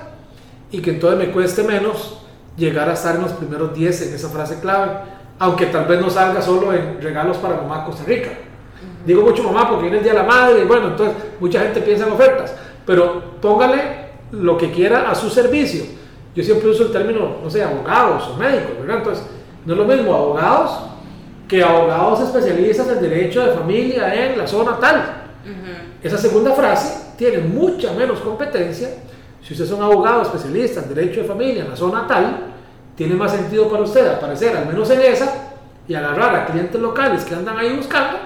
y 0.72 0.82
que 0.82 0.92
entonces 0.92 1.20
me 1.20 1.32
cueste 1.32 1.62
menos 1.64 2.24
llegar 2.58 2.90
a 2.90 2.94
estar 2.94 3.16
en 3.16 3.22
los 3.22 3.34
primeros 3.34 3.76
10 3.76 4.08
en 4.08 4.16
esa 4.16 4.30
frase 4.30 4.60
clave, 4.60 4.92
aunque 5.38 5.68
tal 5.68 5.86
vez 5.86 6.02
no 6.02 6.10
salga 6.10 6.42
solo 6.42 6.74
en 6.74 7.00
regalos 7.00 7.38
para 7.38 7.58
mamá 7.58 7.86
Costa 7.86 8.06
Rica. 8.06 8.32
Digo 9.06 9.22
mucho 9.22 9.44
mamá 9.44 9.70
porque 9.70 9.84
viene 9.84 9.98
el 9.98 10.04
Día 10.04 10.14
de 10.14 10.20
la 10.20 10.26
Madre 10.26 10.62
y 10.62 10.66
bueno, 10.66 10.88
entonces 10.88 11.16
mucha 11.40 11.60
gente 11.60 11.82
piensa 11.82 12.08
en 12.08 12.14
ofertas, 12.14 12.56
pero 12.86 13.40
póngale 13.40 14.10
lo 14.32 14.58
que 14.58 14.72
quiera 14.72 15.12
a 15.12 15.16
su 15.16 15.30
servicio. 15.30 16.01
Yo 16.36 16.44
siempre 16.44 16.70
uso 16.70 16.84
el 16.84 16.92
término, 16.92 17.38
no 17.44 17.50
sé, 17.50 17.64
abogados 17.64 18.30
o 18.30 18.38
médicos, 18.38 18.80
¿verdad? 18.80 18.98
Entonces, 18.98 19.26
no 19.66 19.74
es 19.74 19.80
lo 19.80 19.86
mismo 19.86 20.14
abogados 20.14 20.80
que 21.48 21.62
abogados 21.62 22.22
especialistas 22.22 22.88
en 22.88 23.02
derecho 23.02 23.46
de 23.46 23.52
familia 23.52 24.14
en 24.14 24.38
la 24.38 24.48
zona 24.48 24.80
tal. 24.80 25.24
Esa 26.02 26.18
segunda 26.18 26.52
frase 26.52 27.14
tiene 27.18 27.40
mucha 27.40 27.92
menos 27.94 28.20
competencia. 28.20 28.90
Si 29.42 29.54
usted 29.54 29.66
es 29.66 29.72
un 29.72 29.84
abogado 29.84 30.22
especialista 30.22 30.82
en 30.82 30.94
derecho 30.94 31.22
de 31.22 31.28
familia 31.28 31.64
en 31.64 31.70
la 31.70 31.76
zona 31.76 32.08
tal, 32.08 32.54
tiene 32.96 33.16
más 33.16 33.32
sentido 33.32 33.70
para 33.70 33.84
usted 33.84 34.08
aparecer 34.08 34.56
al 34.56 34.68
menos 34.68 34.90
en 34.90 35.02
esa 35.02 35.52
y 35.88 35.94
agarrar 35.94 36.36
a 36.36 36.46
clientes 36.46 36.80
locales 36.80 37.26
que 37.26 37.36
andan 37.36 37.58
ahí 37.58 37.76
buscando 37.76 38.18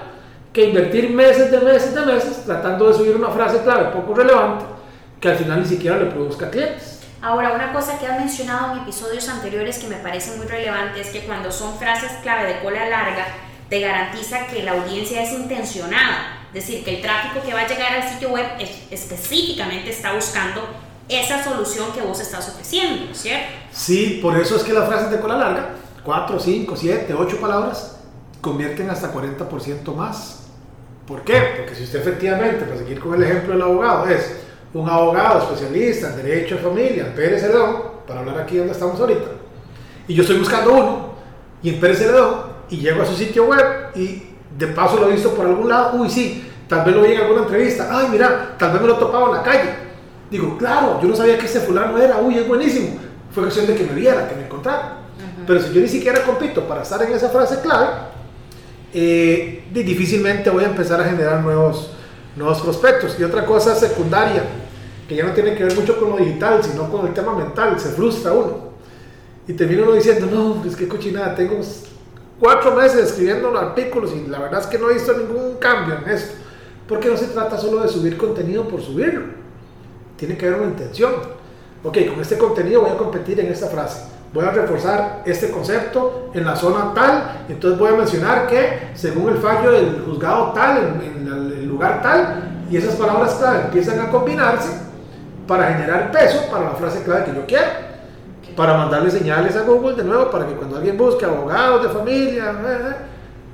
que 0.52 0.68
invertir 0.68 1.10
meses 1.10 1.50
de 1.50 1.60
meses 1.60 1.94
de 1.94 2.00
meses 2.06 2.44
tratando 2.46 2.88
de 2.88 2.94
subir 2.94 3.16
una 3.16 3.28
frase 3.28 3.60
clave 3.62 3.90
poco 3.92 4.14
relevante 4.14 4.64
que 5.20 5.28
al 5.28 5.36
final 5.36 5.60
ni 5.60 5.66
siquiera 5.66 5.98
le 5.98 6.06
produzca 6.06 6.50
clientes. 6.50 6.95
Ahora, 7.22 7.52
una 7.52 7.72
cosa 7.72 7.98
que 7.98 8.06
has 8.06 8.18
mencionado 8.18 8.74
en 8.74 8.82
episodios 8.82 9.28
anteriores 9.28 9.78
que 9.78 9.88
me 9.88 9.96
parece 9.96 10.36
muy 10.36 10.46
relevante 10.46 11.00
es 11.00 11.08
que 11.08 11.20
cuando 11.20 11.50
son 11.50 11.78
frases 11.78 12.12
clave 12.22 12.52
de 12.52 12.60
cola 12.60 12.88
larga, 12.88 13.26
te 13.68 13.80
garantiza 13.80 14.46
que 14.46 14.62
la 14.62 14.72
audiencia 14.72 15.22
es 15.22 15.32
intencionada. 15.32 16.46
Es 16.54 16.66
decir, 16.66 16.84
que 16.84 16.96
el 16.96 17.02
tráfico 17.02 17.44
que 17.44 17.52
va 17.52 17.60
a 17.60 17.68
llegar 17.68 17.92
al 17.94 18.08
sitio 18.08 18.30
web 18.30 18.46
específicamente 18.90 19.90
está 19.90 20.12
buscando 20.12 20.62
esa 21.08 21.42
solución 21.42 21.92
que 21.92 22.02
vos 22.02 22.20
estás 22.20 22.48
ofreciendo, 22.48 23.14
¿cierto? 23.14 23.46
Sí, 23.72 24.20
por 24.22 24.38
eso 24.38 24.56
es 24.56 24.62
que 24.62 24.72
las 24.72 24.88
frases 24.88 25.10
de 25.10 25.20
cola 25.20 25.36
larga, 25.36 25.70
4, 26.04 26.38
5, 26.38 26.76
7, 26.76 27.14
8 27.14 27.40
palabras, 27.40 27.98
convierten 28.40 28.90
hasta 28.90 29.12
40% 29.12 29.94
más. 29.94 30.46
¿Por 31.06 31.22
qué? 31.22 31.54
Porque 31.56 31.74
si 31.74 31.84
usted 31.84 32.00
efectivamente, 32.00 32.64
para 32.64 32.78
seguir 32.78 33.00
con 33.00 33.14
el 33.14 33.22
ejemplo 33.22 33.52
del 33.52 33.62
abogado, 33.62 34.08
es 34.08 34.45
un 34.80 34.88
abogado 34.88 35.38
especialista 35.40 36.10
en 36.10 36.16
derecho 36.16 36.56
de 36.56 36.60
familia, 36.60 37.12
Pérez 37.14 37.40
Celedón, 37.40 37.76
para 38.06 38.20
hablar 38.20 38.40
aquí 38.40 38.58
donde 38.58 38.72
estamos 38.72 39.00
ahorita, 39.00 39.28
y 40.06 40.14
yo 40.14 40.22
estoy 40.22 40.38
buscando 40.38 40.72
uno, 40.72 41.14
y 41.62 41.70
en 41.70 41.80
Pérez 41.80 41.98
Celedón, 41.98 42.56
y 42.68 42.76
llego 42.78 43.02
a 43.02 43.06
su 43.06 43.14
sitio 43.14 43.46
web, 43.46 43.64
y 43.94 44.22
de 44.56 44.66
paso 44.68 44.98
lo 44.98 45.08
he 45.08 45.12
visto 45.12 45.34
por 45.34 45.46
algún 45.46 45.68
lado, 45.68 45.98
uy, 45.98 46.10
sí, 46.10 46.46
tal 46.68 46.84
vez 46.84 46.94
lo 46.94 47.02
vi 47.02 47.12
en 47.12 47.20
alguna 47.20 47.42
entrevista, 47.42 47.88
ay, 47.90 48.08
mira, 48.10 48.54
tal 48.58 48.72
vez 48.72 48.80
me 48.82 48.88
lo 48.88 48.96
he 48.96 48.98
topado 48.98 49.28
en 49.28 49.36
la 49.36 49.42
calle. 49.42 49.86
Digo, 50.30 50.58
claro, 50.58 50.98
yo 51.00 51.08
no 51.08 51.14
sabía 51.14 51.38
que 51.38 51.46
ese 51.46 51.60
fulano 51.60 51.96
era, 51.98 52.18
uy, 52.18 52.36
es 52.36 52.48
buenísimo. 52.48 52.98
Fue 53.32 53.44
cuestión 53.44 53.66
de 53.66 53.76
que 53.76 53.84
me 53.84 53.92
viera, 53.92 54.28
que 54.28 54.34
me 54.34 54.44
encontrara. 54.44 54.98
Pero 55.46 55.60
si 55.60 55.72
yo 55.72 55.80
ni 55.80 55.88
siquiera 55.88 56.22
compito 56.22 56.66
para 56.66 56.82
estar 56.82 57.00
en 57.02 57.12
esa 57.12 57.28
frase 57.28 57.60
clave, 57.60 57.86
eh, 58.92 59.64
difícilmente 59.72 60.50
voy 60.50 60.64
a 60.64 60.68
empezar 60.68 61.00
a 61.00 61.04
generar 61.04 61.42
nuevos, 61.42 61.92
nuevos 62.34 62.60
prospectos. 62.60 63.16
Y 63.20 63.22
otra 63.22 63.46
cosa 63.46 63.76
secundaria, 63.76 64.42
que 65.08 65.16
ya 65.16 65.24
no 65.24 65.32
tiene 65.32 65.54
que 65.54 65.64
ver 65.64 65.74
mucho 65.74 65.98
con 65.98 66.10
lo 66.10 66.16
digital, 66.16 66.62
sino 66.62 66.90
con 66.90 67.06
el 67.06 67.14
tema 67.14 67.34
mental, 67.34 67.78
se 67.78 67.90
frustra 67.90 68.32
uno. 68.32 68.66
Y 69.46 69.52
termina 69.52 69.82
uno 69.82 69.92
diciendo, 69.92 70.26
no, 70.30 70.64
es 70.68 70.74
que 70.74 70.88
cochinada, 70.88 71.34
tengo 71.34 71.60
cuatro 72.40 72.74
meses 72.74 73.10
escribiendo 73.10 73.56
artículos 73.56 74.12
y 74.12 74.28
la 74.28 74.38
verdad 74.38 74.60
es 74.60 74.66
que 74.66 74.78
no 74.78 74.90
he 74.90 74.94
visto 74.94 75.12
ningún 75.16 75.56
cambio 75.58 75.98
en 76.04 76.10
esto. 76.10 76.34
Porque 76.88 77.08
no 77.08 77.16
se 77.16 77.26
trata 77.26 77.58
solo 77.58 77.82
de 77.82 77.88
subir 77.88 78.16
contenido 78.16 78.66
por 78.66 78.80
subirlo. 78.80 79.22
Tiene 80.16 80.36
que 80.36 80.46
haber 80.46 80.60
una 80.60 80.70
intención. 80.70 81.12
Ok, 81.84 81.98
con 82.08 82.20
este 82.20 82.38
contenido 82.38 82.82
voy 82.82 82.90
a 82.90 82.96
competir 82.96 83.38
en 83.40 83.46
esta 83.46 83.68
frase 83.68 84.16
voy 84.32 84.44
a 84.44 84.50
reforzar 84.50 85.22
este 85.24 85.50
concepto 85.50 86.30
en 86.34 86.44
la 86.44 86.54
zona 86.54 86.92
tal, 86.94 87.46
entonces 87.48 87.78
voy 87.78 87.90
a 87.90 87.96
mencionar 87.96 88.46
que 88.46 88.90
según 88.94 89.30
el 89.30 89.38
fallo 89.38 89.72
del 89.72 90.02
juzgado 90.04 90.52
tal, 90.52 91.00
en, 91.02 91.26
el 91.26 91.66
lugar 91.66 92.02
tal, 92.02 92.66
y 92.70 92.76
esas 92.76 92.96
palabras 92.96 93.34
clave 93.34 93.64
empiezan 93.66 94.00
a 94.00 94.10
combinarse 94.10 94.85
para 95.46 95.72
generar 95.72 96.10
peso 96.10 96.48
para 96.50 96.64
la 96.64 96.70
frase 96.70 97.02
clave 97.02 97.24
que 97.26 97.34
yo 97.34 97.46
quiero, 97.46 97.66
para 98.56 98.76
mandarle 98.76 99.10
señales 99.10 99.56
a 99.56 99.62
Google 99.62 99.96
de 99.96 100.04
nuevo 100.04 100.30
para 100.30 100.46
que 100.46 100.54
cuando 100.54 100.76
alguien 100.76 100.96
busque 100.96 101.24
abogados 101.24 101.82
de 101.82 101.88
familia, 101.90 102.52
eh, 102.52 102.78
eh, 102.90 102.96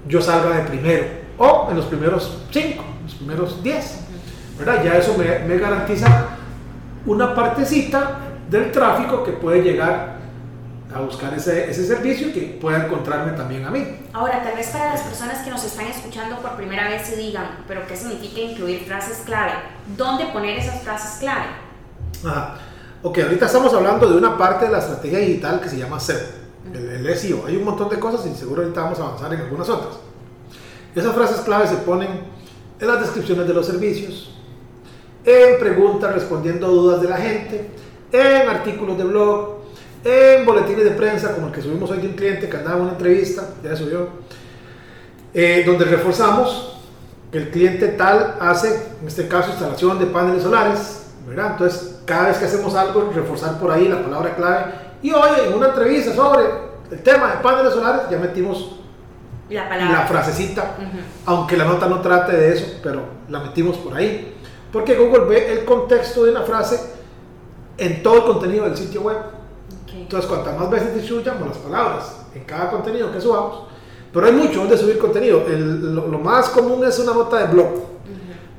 yo 0.07 0.21
salga 0.21 0.57
de 0.57 0.63
primero, 0.63 1.05
o 1.39 1.69
en 1.71 1.77
los 1.77 1.87
primeros 1.87 2.39
cinco, 2.51 2.85
los 3.05 3.15
primeros 3.15 3.63
diez, 3.63 4.01
¿verdad? 4.59 4.83
Ya 4.85 4.97
eso 4.97 5.17
me, 5.19 5.41
me 5.41 5.59
garantiza 5.59 6.07
una 7.07 7.35
partecita 7.35 8.19
del 8.49 8.71
tráfico 8.71 9.25
que 9.25 9.33
puede 9.33 9.63
llegar 9.63 10.13
a 10.95 11.01
buscar 11.01 11.33
ese, 11.35 11.71
ese 11.71 11.87
servicio 11.87 12.33
que 12.33 12.59
pueda 12.61 12.85
encontrarme 12.85 13.33
también 13.33 13.65
a 13.65 13.71
mí. 13.71 13.83
Ahora, 14.13 14.43
tal 14.43 14.55
vez 14.55 14.69
para 14.69 14.91
las 14.91 15.01
personas 15.01 15.39
que 15.39 15.51
nos 15.51 15.65
están 15.65 15.87
escuchando 15.87 16.37
por 16.37 16.53
primera 16.53 16.89
vez 16.89 17.07
se 17.07 17.17
digan, 17.17 17.65
pero 17.67 17.87
¿qué 17.87 17.97
significa 17.97 18.41
incluir 18.41 18.85
frases 18.85 19.23
clave? 19.25 19.53
¿Dónde 19.97 20.27
poner 20.27 20.59
esas 20.59 20.83
frases 20.83 21.19
clave? 21.19 21.47
Ajá. 22.25 22.55
Ok, 23.03 23.19
ahorita 23.19 23.47
estamos 23.47 23.75
hablando 23.75 24.09
de 24.09 24.17
una 24.17 24.39
parte 24.39 24.67
de 24.67 24.73
la 24.73 24.79
estrategia 24.79 25.19
digital 25.19 25.61
que 25.61 25.69
se 25.69 25.77
llama 25.77 25.99
SEO, 25.99 26.21
el, 26.73 27.07
el 27.07 27.17
SEO. 27.17 27.47
Hay 27.47 27.57
un 27.57 27.65
montón 27.65 27.89
de 27.89 27.99
cosas 27.99 28.25
y 28.27 28.35
seguro 28.39 28.63
ahorita 28.63 28.83
vamos 28.83 29.01
a 29.01 29.03
avanzar 29.03 29.35
en 29.35 29.41
algunas 29.41 29.69
otras. 29.69 29.95
Esas 30.95 31.15
frases 31.15 31.41
clave 31.41 31.67
se 31.67 31.77
ponen 31.77 32.09
en 32.79 32.87
las 32.87 33.01
descripciones 33.01 33.47
de 33.49 33.55
los 33.55 33.67
servicios, 33.67 34.37
en 35.25 35.59
preguntas 35.59 36.15
respondiendo 36.15 36.69
dudas 36.69 37.01
de 37.01 37.09
la 37.09 37.17
gente, 37.17 37.71
en 38.13 38.49
artículos 38.49 38.99
de 38.99 39.05
blog, 39.05 39.63
en 40.05 40.45
boletines 40.45 40.85
de 40.85 40.91
prensa, 40.91 41.35
como 41.35 41.49
el 41.49 41.53
que 41.53 41.63
subimos 41.63 41.91
hoy 41.91 41.99
de 41.99 42.09
un 42.09 42.15
cliente 42.15 42.49
que 42.49 42.57
andaba 42.57 42.77
en 42.77 42.83
una 42.83 42.93
entrevista, 42.93 43.49
ya 43.63 43.75
subió, 43.75 44.09
eh, 45.33 45.63
donde 45.65 45.85
reforzamos 45.87 46.81
que 47.31 47.39
el 47.39 47.51
cliente 47.51 47.89
tal 47.89 48.37
hace, 48.41 48.75
en 49.01 49.09
este 49.09 49.27
caso, 49.29 49.51
instalación 49.51 49.99
de 49.99 50.07
paneles 50.07 50.43
solares, 50.43 51.07
¿verdad? 51.27 51.53
Entonces, 51.53 51.92
cada 52.05 52.29
vez 52.29 52.39
que 52.39 52.45
hacemos 52.47 52.75
algo, 52.75 53.11
reforzar 53.15 53.59
por 53.59 53.71
ahí 53.71 53.89
la 53.89 54.03
palabra 54.03 54.35
clave. 54.35 54.65
Y 55.03 55.13
hoy, 55.13 55.31
en 55.47 55.55
una 55.55 55.69
entrevista 55.69 56.15
sobre 56.15 56.45
el 56.91 57.03
tema 57.03 57.33
de 57.33 57.43
paneles 57.43 57.73
solares, 57.73 58.03
ya 58.11 58.19
metimos 58.19 58.79
la, 59.49 59.69
palabra. 59.69 59.99
la 59.99 60.07
frasecita, 60.07 60.77
aunque 61.27 61.57
la 61.57 61.65
nota 61.65 61.87
no 61.87 62.01
trate 62.01 62.37
de 62.37 62.53
eso, 62.53 62.67
pero 62.83 63.03
la 63.29 63.41
metimos 63.41 63.77
por 63.79 63.95
ahí. 63.95 64.37
Porque 64.73 64.95
Google 64.95 65.25
ve 65.25 65.53
el 65.53 65.65
contexto 65.65 66.25
de 66.25 66.31
una 66.31 66.43
frase 66.43 66.81
en 67.77 68.03
todo 68.03 68.17
el 68.17 68.23
contenido 68.25 68.65
del 68.65 68.77
sitio 68.77 69.03
web. 69.03 69.19
Entonces, 69.95 70.29
cuantas 70.29 70.59
más 70.59 70.71
veces 70.71 70.95
distribuyamos 70.95 71.49
las 71.49 71.59
palabras 71.59 72.17
en 72.35 72.45
cada 72.45 72.71
contenido 72.71 73.13
que 73.13 73.21
subamos, 73.21 73.65
pero 74.13 74.27
hay 74.27 74.33
mucho 74.33 74.61
donde 74.61 74.77
subir 74.77 74.99
contenido. 74.99 75.43
lo, 75.49 76.19
más 76.19 76.49
común 76.51 76.85
es 76.85 76.99
una 76.99 77.13
nota 77.13 77.39
de 77.39 77.53
blog, 77.53 77.69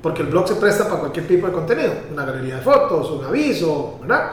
porque 0.04 0.22
el 0.22 0.28
blog 0.28 0.50
se 0.50 0.56
presta 0.56 0.84
para 0.84 1.00
cualquier 1.00 1.26
tipo 1.26 1.48
de 1.48 1.54
contenido, 1.54 1.94
una 2.12 2.26
galería 2.26 2.58
de 2.58 2.62
fotos, 2.62 3.10
un 3.10 3.24
aviso, 3.24 4.00
¿verdad? 4.02 4.32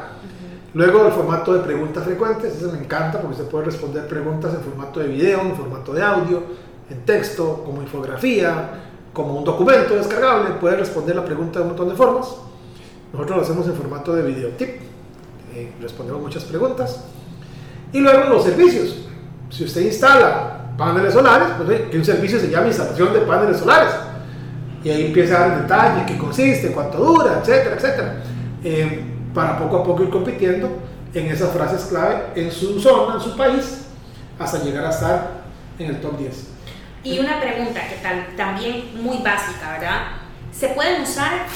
Luego 0.75 1.07
el 1.07 1.13
formato 1.13 1.55
de 1.55 1.61
preguntas 1.61 2.05
frecuentes, 2.05 2.57
ese 2.57 2.67
me 2.73 2.79
encanta 2.79 3.21
porque 3.21 3.37
se 3.37 3.45
puede 3.45 3.67
responder 3.67 4.09
preguntas 4.09 4.53
en 4.53 4.61
formato 4.61 4.99
de 4.99 5.07
video, 5.07 5.41
en 5.43 5.55
formato 5.55 5.93
de 5.93 6.03
audio, 6.03 6.43
en 6.91 7.01
texto, 7.05 7.63
como 7.65 7.83
infografía, 7.83 8.71
como 9.13 9.37
un 9.37 9.45
documento 9.45 9.95
descargable, 9.95 10.51
puede 10.61 10.77
responder 10.77 11.15
la 11.15 11.25
pregunta 11.25 11.61
de 11.61 11.63
un 11.63 11.69
montón 11.69 11.89
de 11.89 11.95
formas. 11.95 12.35
Nosotros 13.13 13.37
lo 13.37 13.43
hacemos 13.45 13.67
en 13.69 13.75
formato 13.75 14.13
de 14.13 14.23
video 14.23 14.51
tip 14.51 14.71
eh, 15.55 15.73
respondemos 15.81 16.21
muchas 16.21 16.45
preguntas. 16.45 17.05
Y 17.93 18.01
luego 18.01 18.29
los 18.29 18.43
servicios. 18.43 19.07
Si 19.51 19.65
usted 19.65 19.83
instala 19.83 20.75
paneles 20.77 21.15
solares, 21.15 21.49
pues 21.57 21.81
que 21.91 21.97
un 21.97 22.05
servicio 22.05 22.41
se 22.41 22.51
llama 22.51 22.69
instalación 22.69 23.13
de 23.13 23.21
paneles 23.21 23.59
solares. 23.59 24.10
Y 24.83 24.91
ahí 24.91 25.07
empieza 25.07 25.37
a 25.37 25.49
dar 25.49 25.63
detalle 25.63 26.07
qué 26.07 26.17
consiste, 26.17 26.73
cuánto 26.73 26.99
dura, 26.99 27.41
etcétera, 27.41 27.77
etcétera. 27.77 28.17
Eh, 28.65 29.05
para 29.35 29.59
poco 29.59 29.79
a 29.79 29.85
poco 29.85 30.03
ir 30.03 30.11
compitiendo 30.11 30.71
en 31.15 31.27
esas 31.27 31.51
frases 31.53 31.85
clave 31.85 32.33
en 32.35 32.51
su 32.51 32.81
zona, 32.81 33.15
en 33.17 33.21
su 33.21 33.37
país, 33.37 33.87
hasta 34.39 34.63
llegar 34.63 34.87
a 34.87 34.91
estar 34.91 35.31
en 35.79 35.91
el 35.91 36.01
top 36.01 36.19
10. 36.19 36.47
Y 37.05 37.19
una 37.19 37.41
pregunta 37.41 37.81
que 37.89 37.97
tal, 38.03 38.27
también 38.37 38.91
muy 39.03 39.19
básica, 39.19 39.73
¿verdad? 39.73 40.03
¿Se 40.53 40.69
pueden 40.69 41.03
usar 41.03 41.47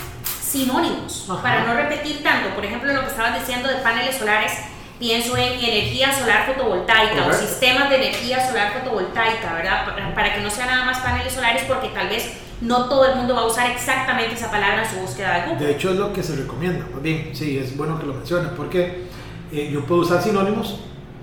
sinónimos 0.54 1.26
para 1.43 1.64
no 1.64 1.75
repetir 1.75 2.23
tanto. 2.23 2.54
Por 2.54 2.64
ejemplo, 2.64 2.93
lo 2.93 3.00
que 3.00 3.09
estabas 3.09 3.40
diciendo 3.40 3.69
de 3.69 3.76
paneles 3.76 4.16
solares, 4.16 4.52
pienso 5.00 5.37
en 5.37 5.54
energía 5.54 6.12
solar 6.12 6.47
fotovoltaica 6.47 7.26
o 7.26 7.33
sistemas 7.33 7.90
de 7.90 7.97
energía 7.97 8.47
solar 8.47 8.73
fotovoltaica, 8.73 9.52
¿verdad? 9.52 9.85
Para, 10.14 10.33
que 10.33 10.40
no 10.40 10.50
sea 10.50 10.66
nada 10.66 10.85
más 10.85 11.00
paneles 11.00 11.33
solares 11.33 11.64
porque 11.64 11.88
tal 11.88 12.09
vez 12.09 12.35
no 12.64 12.88
todo 12.88 13.04
el 13.04 13.16
mundo 13.16 13.35
va 13.35 13.42
a 13.42 13.47
usar 13.47 13.71
exactamente 13.71 14.35
esa 14.35 14.50
palabra 14.50 14.85
en 14.85 14.90
su 14.90 14.97
búsqueda 14.97 15.35
de 15.35 15.50
Google. 15.50 15.66
De 15.66 15.73
hecho 15.73 15.90
es 15.90 15.97
lo 15.97 16.12
que 16.12 16.23
se 16.23 16.35
recomienda. 16.35 16.85
Bien, 17.02 17.30
sí, 17.33 17.59
es 17.59 17.76
bueno 17.76 17.99
que 17.99 18.06
lo 18.06 18.14
menciones 18.14 18.50
porque 18.56 19.06
eh, 19.52 19.71
yo 19.73 19.85
puedo 19.85 20.00
usar 20.00 20.23
sinónimos 20.23 20.80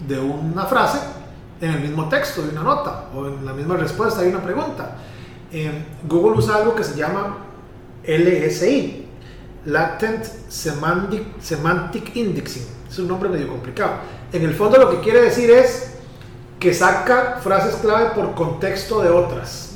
de 0.08 0.20
una 0.20 0.66
frase 0.66 1.00
en 1.60 1.72
el 1.72 1.80
mismo 1.80 2.08
texto 2.10 2.42
de 2.42 2.50
una 2.50 2.64
nota 2.64 3.06
o 3.16 3.28
en 3.28 3.46
la 3.46 3.54
misma 3.54 3.76
respuesta 3.76 4.22
de 4.22 4.30
una 4.30 4.42
pregunta. 4.42 4.98
Eh, 5.52 5.72
Google 6.08 6.38
usa 6.38 6.56
algo 6.56 6.76
que 6.76 6.84
se 6.84 6.96
llama 6.96 7.38
LSI, 8.06 9.08
Latent 9.66 10.24
Semantic, 10.48 11.40
Semantic 11.40 12.16
Indexing. 12.16 12.66
Es 12.90 13.00
un 13.00 13.08
nombre 13.08 13.30
medio 13.30 13.48
complicado. 13.48 13.94
En 14.32 14.44
el 14.44 14.54
fondo 14.54 14.78
lo 14.78 14.90
que 14.90 15.00
quiere 15.00 15.22
decir 15.22 15.50
es 15.50 15.98
que 16.60 16.74
saca 16.74 17.40
frases 17.42 17.76
clave 17.76 18.12
por 18.16 18.34
contexto 18.36 19.02
de 19.02 19.10
otras. 19.10 19.72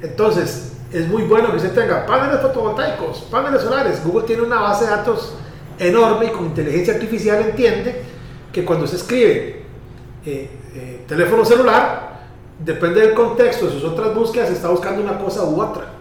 Entonces, 0.00 0.67
es 0.92 1.06
muy 1.06 1.22
bueno 1.22 1.52
que 1.52 1.60
se 1.60 1.68
tenga 1.68 2.06
paneles 2.06 2.40
fotovoltaicos, 2.40 3.18
paneles 3.30 3.62
solares. 3.62 4.04
Google 4.04 4.26
tiene 4.26 4.42
una 4.42 4.60
base 4.60 4.84
de 4.84 4.90
datos 4.90 5.34
enorme 5.78 6.26
y 6.26 6.30
con 6.30 6.46
inteligencia 6.46 6.94
artificial 6.94 7.42
entiende 7.42 8.02
que 8.52 8.64
cuando 8.64 8.86
se 8.86 8.96
escribe 8.96 9.62
eh, 10.24 10.50
eh, 10.74 11.04
teléfono 11.06 11.44
celular, 11.44 12.20
depende 12.58 13.00
del 13.00 13.14
contexto 13.14 13.66
de 13.66 13.72
sus 13.72 13.84
otras 13.84 14.14
búsquedas, 14.14 14.50
está 14.50 14.68
buscando 14.68 15.02
una 15.02 15.18
cosa 15.18 15.44
u 15.44 15.60
otra. 15.60 15.94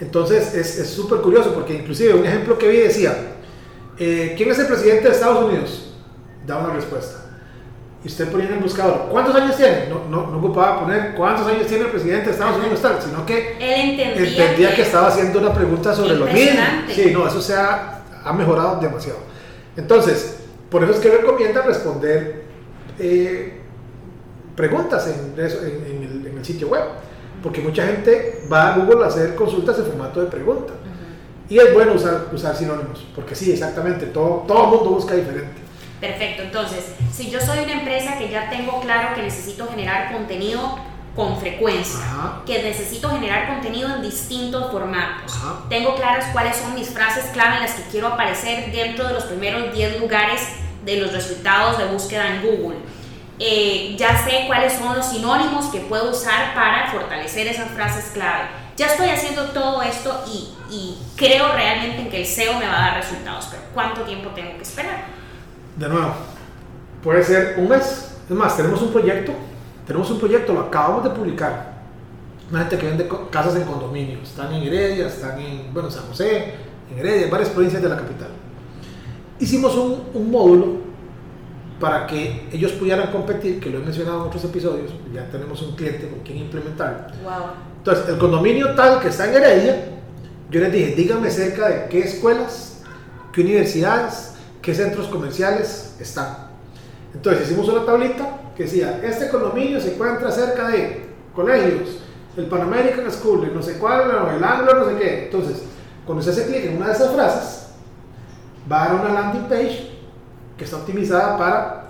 Entonces 0.00 0.54
es 0.54 0.88
súper 0.88 1.20
curioso 1.20 1.52
porque 1.52 1.74
inclusive 1.74 2.14
un 2.14 2.24
ejemplo 2.24 2.56
que 2.56 2.68
vi 2.68 2.78
decía, 2.78 3.14
eh, 3.98 4.32
¿quién 4.34 4.50
es 4.50 4.58
el 4.58 4.66
presidente 4.66 5.08
de 5.08 5.14
Estados 5.14 5.44
Unidos? 5.44 5.92
Da 6.46 6.58
una 6.58 6.72
respuesta. 6.72 7.29
Y 8.02 8.08
usted 8.08 8.30
ponía 8.30 8.46
en 8.46 8.54
el 8.54 8.60
buscador, 8.60 9.08
¿cuántos 9.10 9.34
años 9.34 9.56
tiene? 9.56 9.86
No, 9.88 10.04
no, 10.08 10.30
no 10.30 10.38
ocupaba 10.38 10.80
poner 10.80 11.14
cuántos 11.14 11.46
años 11.46 11.66
tiene 11.66 11.84
el 11.84 11.90
presidente 11.90 12.26
de 12.26 12.30
Estados 12.32 12.58
Unidos, 12.58 12.80
sino 13.04 13.26
que 13.26 13.56
Él 13.60 14.00
entendía, 14.00 14.74
que, 14.74 14.82
estaba 14.82 15.08
haciendo 15.08 15.38
una 15.38 15.52
pregunta 15.52 15.94
sobre 15.94 16.16
lo 16.16 16.24
mismo. 16.24 16.60
Sí, 16.88 17.10
no, 17.12 17.28
eso 17.28 17.42
se 17.42 17.54
ha, 17.54 18.02
ha 18.24 18.32
mejorado 18.32 18.80
demasiado. 18.80 19.18
Entonces, 19.76 20.40
por 20.70 20.82
eso 20.82 20.94
es 20.94 20.98
que 20.98 21.10
recomienda 21.10 21.62
responder 21.62 22.44
eh, 22.98 23.60
preguntas 24.56 25.06
en, 25.08 25.38
el, 25.38 26.44
sitio 26.44 26.68
web, 26.68 26.84
porque 27.42 27.60
mucha 27.60 27.84
gente 27.84 28.46
va 28.50 28.72
a 28.72 28.78
Google 28.78 29.04
a 29.04 29.08
hacer 29.08 29.34
consultas 29.34 29.78
en 29.78 29.84
formato 29.84 30.22
de 30.22 30.26
pregunta. 30.28 30.72
Y 31.50 31.58
es 31.58 31.74
bueno 31.74 31.92
usar, 31.92 32.28
usar 32.32 32.56
sinónimos, 32.56 33.06
porque 33.14 33.34
sí, 33.34 33.52
exactamente, 33.52 34.06
todo, 34.06 34.44
todo 34.48 34.64
el 34.64 34.70
mundo 34.70 34.90
busca 34.90 35.14
diferente. 35.14 35.60
Perfecto, 36.00 36.44
entonces, 36.44 36.86
si 37.12 37.30
yo 37.30 37.40
soy 37.40 37.58
una 37.58 37.72
empresa 37.72 38.16
que 38.16 38.30
ya 38.30 38.48
tengo 38.48 38.80
claro 38.80 39.14
que 39.14 39.22
necesito 39.22 39.68
generar 39.68 40.10
contenido 40.12 40.78
con 41.14 41.38
frecuencia, 41.38 42.00
que 42.46 42.62
necesito 42.62 43.10
generar 43.10 43.48
contenido 43.48 43.94
en 43.94 44.00
distintos 44.00 44.72
formatos, 44.72 45.38
tengo 45.68 45.94
claras 45.96 46.26
cuáles 46.32 46.56
son 46.56 46.74
mis 46.74 46.88
frases 46.88 47.26
clave 47.32 47.56
en 47.56 47.62
las 47.62 47.72
que 47.72 47.82
quiero 47.90 48.06
aparecer 48.06 48.72
dentro 48.72 49.08
de 49.08 49.12
los 49.12 49.24
primeros 49.24 49.74
10 49.74 50.00
lugares 50.00 50.40
de 50.86 50.96
los 50.96 51.12
resultados 51.12 51.76
de 51.76 51.84
búsqueda 51.84 52.28
en 52.28 52.42
Google. 52.42 52.78
Eh, 53.38 53.94
ya 53.98 54.22
sé 54.24 54.44
cuáles 54.46 54.74
son 54.74 54.96
los 54.96 55.06
sinónimos 55.06 55.66
que 55.66 55.80
puedo 55.80 56.10
usar 56.10 56.54
para 56.54 56.90
fortalecer 56.90 57.46
esas 57.46 57.70
frases 57.72 58.10
clave. 58.14 58.44
Ya 58.76 58.86
estoy 58.86 59.10
haciendo 59.10 59.44
todo 59.50 59.82
esto 59.82 60.24
y, 60.26 60.48
y 60.70 60.98
creo 61.16 61.52
realmente 61.52 62.00
en 62.00 62.10
que 62.10 62.20
el 62.22 62.26
SEO 62.26 62.58
me 62.58 62.66
va 62.66 62.76
a 62.76 62.90
dar 62.90 62.96
resultados, 63.02 63.48
pero 63.50 63.62
¿cuánto 63.74 64.02
tiempo 64.02 64.30
tengo 64.30 64.56
que 64.56 64.62
esperar? 64.62 65.19
De 65.80 65.88
nuevo, 65.88 66.12
puede 67.02 67.24
ser 67.24 67.54
un 67.58 67.68
mes. 67.68 68.14
Es 68.28 68.36
más, 68.36 68.56
tenemos 68.56 68.80
un 68.82 68.92
proyecto, 68.92 69.32
tenemos 69.86 70.10
un 70.10 70.18
proyecto, 70.18 70.52
lo 70.52 70.60
acabamos 70.60 71.02
de 71.04 71.10
publicar. 71.10 71.70
Una 72.50 72.60
gente 72.60 72.78
que 72.78 72.86
vende 72.86 73.08
casas 73.30 73.56
en 73.56 73.64
condominios, 73.64 74.28
están 74.28 74.52
en 74.52 74.62
Heredia, 74.62 75.06
están 75.06 75.40
en, 75.40 75.72
bueno, 75.72 75.90
San 75.90 76.04
José, 76.04 76.54
en 76.92 76.98
Heredia, 76.98 77.24
en 77.24 77.30
varias 77.30 77.48
provincias 77.48 77.82
de 77.82 77.88
la 77.88 77.96
capital. 77.96 78.28
Hicimos 79.38 79.74
un, 79.74 80.02
un 80.12 80.30
módulo 80.30 80.80
para 81.80 82.06
que 82.06 82.46
ellos 82.52 82.72
pudieran 82.72 83.10
competir, 83.10 83.58
que 83.58 83.70
lo 83.70 83.78
he 83.78 83.82
mencionado 83.82 84.20
en 84.20 84.26
otros 84.26 84.44
episodios, 84.44 84.92
ya 85.14 85.26
tenemos 85.30 85.62
un 85.62 85.74
cliente 85.76 86.08
con 86.08 86.20
quien 86.20 86.38
implementarlo. 86.38 87.06
Wow. 87.24 87.32
Entonces, 87.78 88.06
el 88.10 88.18
condominio 88.18 88.74
tal 88.74 89.00
que 89.00 89.08
está 89.08 89.26
en 89.30 89.42
Heredia, 89.42 89.84
yo 90.50 90.60
les 90.60 90.72
dije, 90.72 90.94
díganme 90.94 91.30
cerca 91.30 91.68
de 91.68 91.88
qué 91.88 92.00
escuelas, 92.00 92.82
qué 93.32 93.40
universidades, 93.40 94.29
qué 94.62 94.74
centros 94.74 95.06
comerciales 95.08 95.96
están. 96.00 96.50
Entonces 97.14 97.46
hicimos 97.46 97.68
una 97.68 97.84
tablita 97.84 98.40
que 98.56 98.64
decía, 98.64 99.00
este 99.02 99.28
condominio 99.28 99.80
se 99.80 99.94
encuentra 99.94 100.30
cerca 100.30 100.68
de 100.68 101.06
colegios, 101.34 101.98
el 102.36 102.46
Pan 102.46 102.62
American 102.62 103.10
School, 103.10 103.50
no 103.54 103.62
sé 103.62 103.74
cuál, 103.78 104.10
el 104.36 104.44
Anglo, 104.44 104.74
no 104.74 104.84
sé 104.86 104.96
qué. 104.96 105.24
Entonces, 105.24 105.62
cuando 106.06 106.20
usted 106.20 106.32
se 106.32 106.46
clica 106.46 106.70
en 106.70 106.76
una 106.76 106.88
de 106.88 106.92
esas 106.92 107.12
frases, 107.12 107.66
va 108.70 108.84
a 108.84 108.88
dar 108.88 109.00
una 109.00 109.12
landing 109.12 109.48
page 109.48 109.90
que 110.56 110.64
está 110.64 110.76
optimizada 110.76 111.36
para 111.38 111.88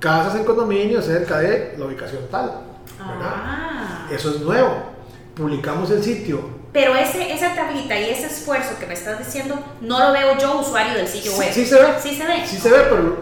casas 0.00 0.34
en 0.34 0.44
condominio 0.44 1.00
cerca 1.00 1.38
de 1.38 1.74
la 1.78 1.86
ubicación 1.86 2.22
tal. 2.30 2.62
Ah. 3.00 4.08
Eso 4.10 4.30
es 4.30 4.40
nuevo. 4.40 4.92
Publicamos 5.34 5.90
el 5.90 6.02
sitio 6.02 6.62
pero 6.72 6.94
ese, 6.94 7.32
esa 7.32 7.54
tablita 7.54 7.98
y 7.98 8.08
ese 8.08 8.26
esfuerzo 8.26 8.70
que 8.80 8.86
me 8.86 8.94
estás 8.94 9.18
diciendo, 9.18 9.58
no 9.82 9.98
lo 9.98 10.12
veo 10.12 10.38
yo, 10.38 10.58
usuario 10.58 10.94
del 10.94 11.06
sitio 11.06 11.32
web. 11.36 11.50
Sí, 11.52 11.66
se 11.66 11.74
ve. 11.74 11.88
Sí 12.00 12.16
se 12.16 12.26
ve. 12.26 12.46
Sí 12.46 12.56
se 12.56 12.70
ve, 12.70 12.78
pero 12.88 13.16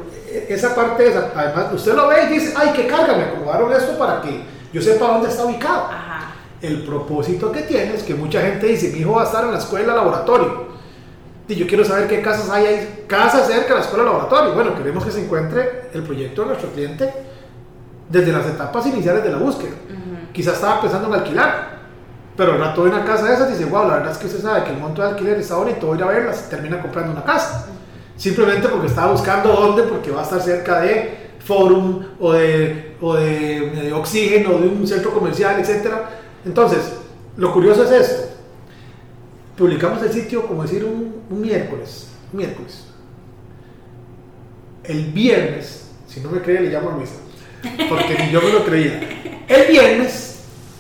esa 0.49 0.73
parte, 0.75 1.09
esa, 1.09 1.33
además, 1.35 1.73
usted 1.75 1.95
lo 1.95 2.07
ve 2.07 2.27
y 2.31 2.35
dice, 2.35 2.55
ay, 2.57 2.71
qué 2.75 2.87
carga, 2.87 3.17
me 3.17 3.25
acomodaron 3.25 3.73
esto 3.73 3.99
para 3.99 4.23
que 4.23 4.43
yo 4.73 4.81
sepa 4.81 5.09
dónde 5.09 5.29
está 5.29 5.45
ubicado. 5.45 5.87
Ajá. 5.87 6.35
El 6.63 6.85
propósito 6.85 7.51
que 7.51 7.63
tiene 7.63 7.95
es 7.95 8.05
que 8.05 8.15
mucha 8.15 8.41
gente 8.41 8.67
dice, 8.67 8.91
mi 8.91 9.01
hijo 9.01 9.15
va 9.15 9.23
a 9.23 9.25
estar 9.25 9.45
en 9.45 9.53
la 9.53 9.59
escuela 9.59 9.95
laboratorio. 9.95 10.71
Y 11.49 11.57
yo 11.57 11.67
quiero 11.67 11.85
saber 11.85 12.07
qué 12.07 12.23
casas 12.23 12.49
hay 12.51 12.67
ahí, 12.67 13.05
casas 13.09 13.49
cerca 13.49 13.71
de 13.71 13.75
la 13.75 13.81
escuela 13.81 14.05
laboratorio. 14.05 14.55
Bueno, 14.55 14.77
queremos 14.77 15.05
que 15.05 15.11
se 15.11 15.25
encuentre 15.25 15.89
el 15.93 16.05
proyecto 16.05 16.43
de 16.43 16.49
nuestro 16.49 16.71
cliente 16.71 17.13
desde 18.09 18.31
las 18.31 18.47
etapas 18.47 18.87
iniciales 18.87 19.25
de 19.25 19.31
la 19.31 19.39
búsqueda. 19.39 19.73
Quizás 20.33 20.55
estaba 20.55 20.81
pensando 20.81 21.09
en 21.09 21.15
alquilar 21.15 21.70
pero 22.41 22.55
el 22.55 22.59
rato 22.59 22.85
de 22.85 22.89
una 22.89 23.05
casa 23.05 23.27
de 23.27 23.35
esas 23.35 23.51
dice, 23.51 23.67
wow, 23.67 23.87
la 23.87 23.97
verdad 23.97 24.13
es 24.13 24.17
que 24.17 24.25
usted 24.25 24.41
sabe 24.41 24.65
que 24.65 24.71
el 24.71 24.79
monto 24.79 25.03
de 25.03 25.09
alquiler 25.09 25.37
está 25.37 25.57
bonito, 25.57 25.89
voy 25.89 25.97
a 25.97 25.99
ir 25.99 26.05
a 26.05 26.07
verlas, 26.07 26.49
termina 26.49 26.81
comprando 26.81 27.13
una 27.13 27.23
casa. 27.23 27.67
Simplemente 28.17 28.67
porque 28.67 28.87
estaba 28.87 29.13
buscando 29.13 29.53
dónde, 29.53 29.83
porque 29.83 30.11
va 30.11 30.21
a 30.21 30.25
estar 30.25 30.41
cerca 30.41 30.81
de 30.81 31.19
Forum 31.45 32.03
o 32.19 32.33
de, 32.33 32.97
o 32.99 33.13
de, 33.13 33.93
Oxígeno, 33.93 34.59
de 34.59 34.69
un 34.69 34.87
centro 34.89 35.13
comercial, 35.13 35.61
etc. 35.61 35.93
Entonces, 36.47 36.79
lo 37.37 37.53
curioso 37.53 37.85
es 37.85 37.91
esto. 37.91 38.31
Publicamos 39.59 40.03
el 40.03 40.11
sitio, 40.11 40.47
como 40.47 40.63
decir, 40.63 40.83
un, 40.83 41.43
miércoles. 41.43 42.09
Un 42.33 42.39
miércoles. 42.39 42.87
El 44.83 45.13
viernes, 45.13 45.91
si 46.07 46.21
no 46.21 46.31
me 46.31 46.41
cree, 46.41 46.63
le 46.63 46.71
llamo 46.71 46.89
a 46.89 46.97
Luisa, 46.97 47.17
porque 47.91 48.31
yo 48.33 48.41
me 48.41 48.51
lo 48.51 48.65
creía. 48.65 48.99
El 49.47 49.71
viernes 49.71 50.30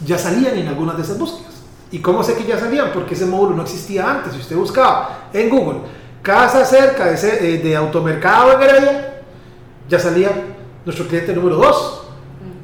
ya 0.04 0.18
salían 0.18 0.56
en 0.56 0.68
algunas 0.68 0.96
de 0.96 1.02
esas 1.02 1.18
búsquedas. 1.18 1.54
¿Y 1.90 1.98
cómo 1.98 2.22
sé 2.22 2.36
que 2.36 2.44
ya 2.44 2.58
sabían? 2.58 2.90
Porque 2.92 3.14
ese 3.14 3.26
módulo 3.26 3.56
no 3.56 3.62
existía 3.62 4.08
antes. 4.08 4.32
Si 4.32 4.40
usted 4.40 4.56
buscaba 4.56 5.28
en 5.32 5.48
Google 5.48 5.80
casa 6.22 6.64
cerca 6.64 7.06
de, 7.06 7.14
ese, 7.14 7.54
eh, 7.54 7.58
de 7.58 7.76
automercado 7.76 8.52
en 8.52 8.62
Heredia, 8.62 9.22
ya 9.88 9.98
salía 9.98 10.30
nuestro 10.84 11.06
cliente 11.06 11.34
número 11.34 11.56
2, 11.56 12.02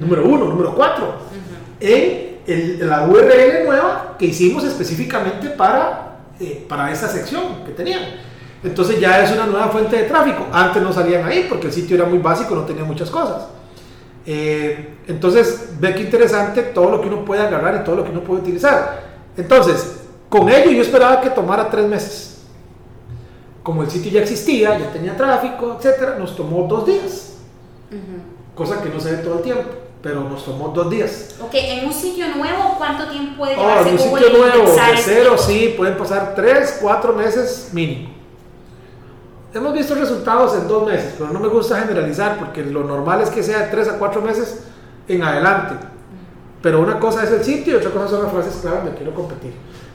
número 0.01 0.25
1, 0.25 0.45
número 0.45 0.75
4, 0.75 1.15
en 1.81 2.89
la 2.89 3.07
URL 3.07 3.65
nueva 3.67 4.15
que 4.19 4.27
hicimos 4.27 4.65
específicamente 4.65 5.51
para, 5.51 6.19
eh, 6.39 6.65
para 6.69 6.93
esa 6.93 7.09
sección 7.09 7.65
que 7.65 7.73
tenían. 7.73 8.03
Entonces 8.63 9.01
ya 9.01 9.23
es 9.23 9.33
una 9.33 9.47
nueva 9.47 9.69
fuente 9.69 9.97
de 9.97 10.03
tráfico. 10.05 10.47
Antes 10.53 10.83
no 10.83 10.93
salían 10.93 11.27
ahí 11.27 11.47
porque 11.49 11.67
el 11.67 11.73
sitio 11.73 11.97
era 11.97 12.07
muy 12.07 12.19
básico, 12.19 12.55
no 12.55 12.63
tenía 12.63 12.85
muchas 12.85 13.11
cosas. 13.11 13.47
Eh, 14.27 14.97
entonces, 15.07 15.71
ve 15.79 15.95
que 15.95 16.03
interesante 16.03 16.63
todo 16.63 16.91
lo 16.91 17.01
que 17.01 17.07
uno 17.07 17.25
puede 17.25 17.43
agarrar 17.43 17.81
y 17.81 17.85
todo 17.85 17.97
lo 17.97 18.05
que 18.05 18.11
uno 18.11 18.23
puede 18.23 18.43
utilizar. 18.43 19.03
Entonces, 19.37 20.01
con 20.29 20.49
ello 20.49 20.71
yo 20.73 20.83
esperaba 20.83 21.21
que 21.21 21.31
tomara 21.31 21.71
tres 21.71 21.87
meses. 21.87 22.43
Como 23.63 23.83
el 23.83 23.91
sitio 23.91 24.11
ya 24.11 24.23
existía, 24.23 24.79
ya 24.79 24.93
tenía 24.93 25.17
tráfico, 25.17 25.77
etcétera, 25.79 26.17
nos 26.19 26.35
tomó 26.37 26.67
dos 26.69 26.87
días. 26.87 27.35
Cosa 28.55 28.83
que 28.83 28.89
no 28.89 28.99
se 28.99 29.13
ve 29.13 29.17
todo 29.19 29.37
el 29.37 29.43
tiempo, 29.43 29.65
pero 30.03 30.21
nos 30.23 30.45
tomó 30.45 30.69
dos 30.69 30.91
días. 30.91 31.37
Ok, 31.41 31.55
en 31.55 31.87
un 31.87 31.93
sitio 31.93 32.27
nuevo, 32.35 32.75
¿cuánto 32.79 33.09
tiempo 33.09 33.37
puede 33.39 33.55
llevar? 33.55 33.79
Oh, 33.79 33.87
en 33.87 33.93
un 33.93 33.99
sitio 33.99 34.31
nuevo, 34.31 34.73
de 34.73 34.97
cero, 34.97 35.37
sí, 35.39 35.75
pueden 35.77 35.97
pasar 35.97 36.35
tres, 36.35 36.79
cuatro 36.81 37.13
meses 37.13 37.71
mínimo. 37.73 38.16
Hemos 39.57 39.73
visto 39.73 39.95
resultados 39.95 40.55
en 40.55 40.69
dos 40.69 40.87
meses, 40.87 41.15
pero 41.17 41.33
no 41.33 41.41
me 41.41 41.49
gusta 41.49 41.81
generalizar 41.81 42.39
porque 42.39 42.63
lo 42.63 42.85
normal 42.85 43.23
es 43.23 43.31
que 43.31 43.43
sea 43.43 43.61
de 43.61 43.67
tres 43.69 43.89
a 43.89 43.99
cuatro 43.99 44.21
meses 44.21 44.65
en 45.09 45.23
adelante. 45.23 45.77
Pero 46.61 46.81
una 46.81 47.01
cosa 47.01 47.25
es 47.25 47.31
el 47.31 47.43
sitio 47.43 47.73
y 47.73 47.77
otra 47.77 47.91
cosa 47.91 48.09
son 48.09 48.25
las 48.25 48.33
frases 48.33 48.57
clave 48.61 48.77
donde 48.77 48.95
quiero 48.95 49.15
competir. 49.15 49.55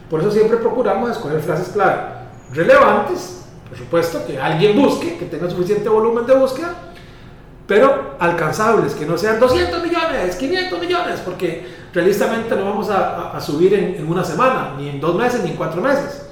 Por 0.09 0.19
eso 0.19 0.31
siempre 0.31 0.57
procuramos 0.57 1.11
escoger 1.11 1.39
frases 1.41 1.69
clave 1.69 2.21
relevantes, 2.51 3.43
por 3.69 3.77
supuesto, 3.77 4.25
que 4.25 4.41
alguien 4.41 4.75
busque, 4.75 5.15
que 5.17 5.25
tenga 5.25 5.47
suficiente 5.47 5.87
volumen 5.89 6.25
de 6.25 6.33
búsqueda, 6.33 6.73
pero 7.67 8.15
alcanzables, 8.17 8.95
que 8.95 9.05
no 9.05 9.15
sean 9.15 9.39
200 9.39 9.83
millones, 9.83 10.35
500 10.37 10.79
millones, 10.79 11.19
porque 11.23 11.67
realistamente 11.93 12.55
no 12.55 12.65
vamos 12.65 12.89
a, 12.89 13.39
subir 13.39 13.75
en, 13.75 13.95
en, 13.95 14.09
una 14.09 14.23
semana, 14.23 14.73
ni 14.75 14.89
en 14.89 14.99
dos 14.99 15.15
meses, 15.15 15.43
ni 15.43 15.51
en 15.51 15.55
cuatro 15.55 15.83
meses. 15.83 16.25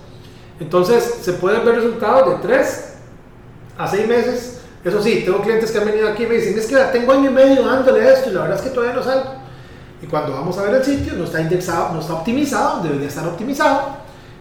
Entonces 0.59 1.19
se 1.21 1.33
pueden 1.33 1.63
ver 1.63 1.75
resultados 1.75 2.27
de 2.31 2.47
tres 2.47 2.88
a 3.79 3.87
seis 3.87 4.07
meses. 4.07 4.59
Eso 4.83 5.01
sí, 5.01 5.23
tengo 5.25 5.41
clientes 5.41 5.71
que 5.71 5.77
han 5.77 5.85
venido 5.85 6.07
aquí 6.09 6.23
y 6.23 6.27
me 6.27 6.35
dicen, 6.35 6.57
es 6.57 6.67
que 6.67 6.75
tengo 6.91 7.11
año 7.13 7.31
y 7.31 7.33
medio 7.33 7.65
dándole 7.65 8.07
esto 8.07 8.29
y 8.29 8.33
la 8.33 8.41
verdad 8.41 8.57
es 8.57 8.63
que 8.63 8.69
todavía 8.69 8.95
no 8.95 9.03
salgo. 9.03 9.33
Y 10.01 10.05
cuando 10.05 10.33
vamos 10.33 10.57
a 10.57 10.63
ver 10.63 10.75
el 10.75 10.83
sitio, 10.83 11.13
no 11.13 11.23
está 11.23 11.41
indexado, 11.41 11.93
no 11.93 11.99
está 11.99 12.13
optimizado, 12.13 12.83
debería 12.83 13.07
estar 13.07 13.27
optimizado. 13.27 13.97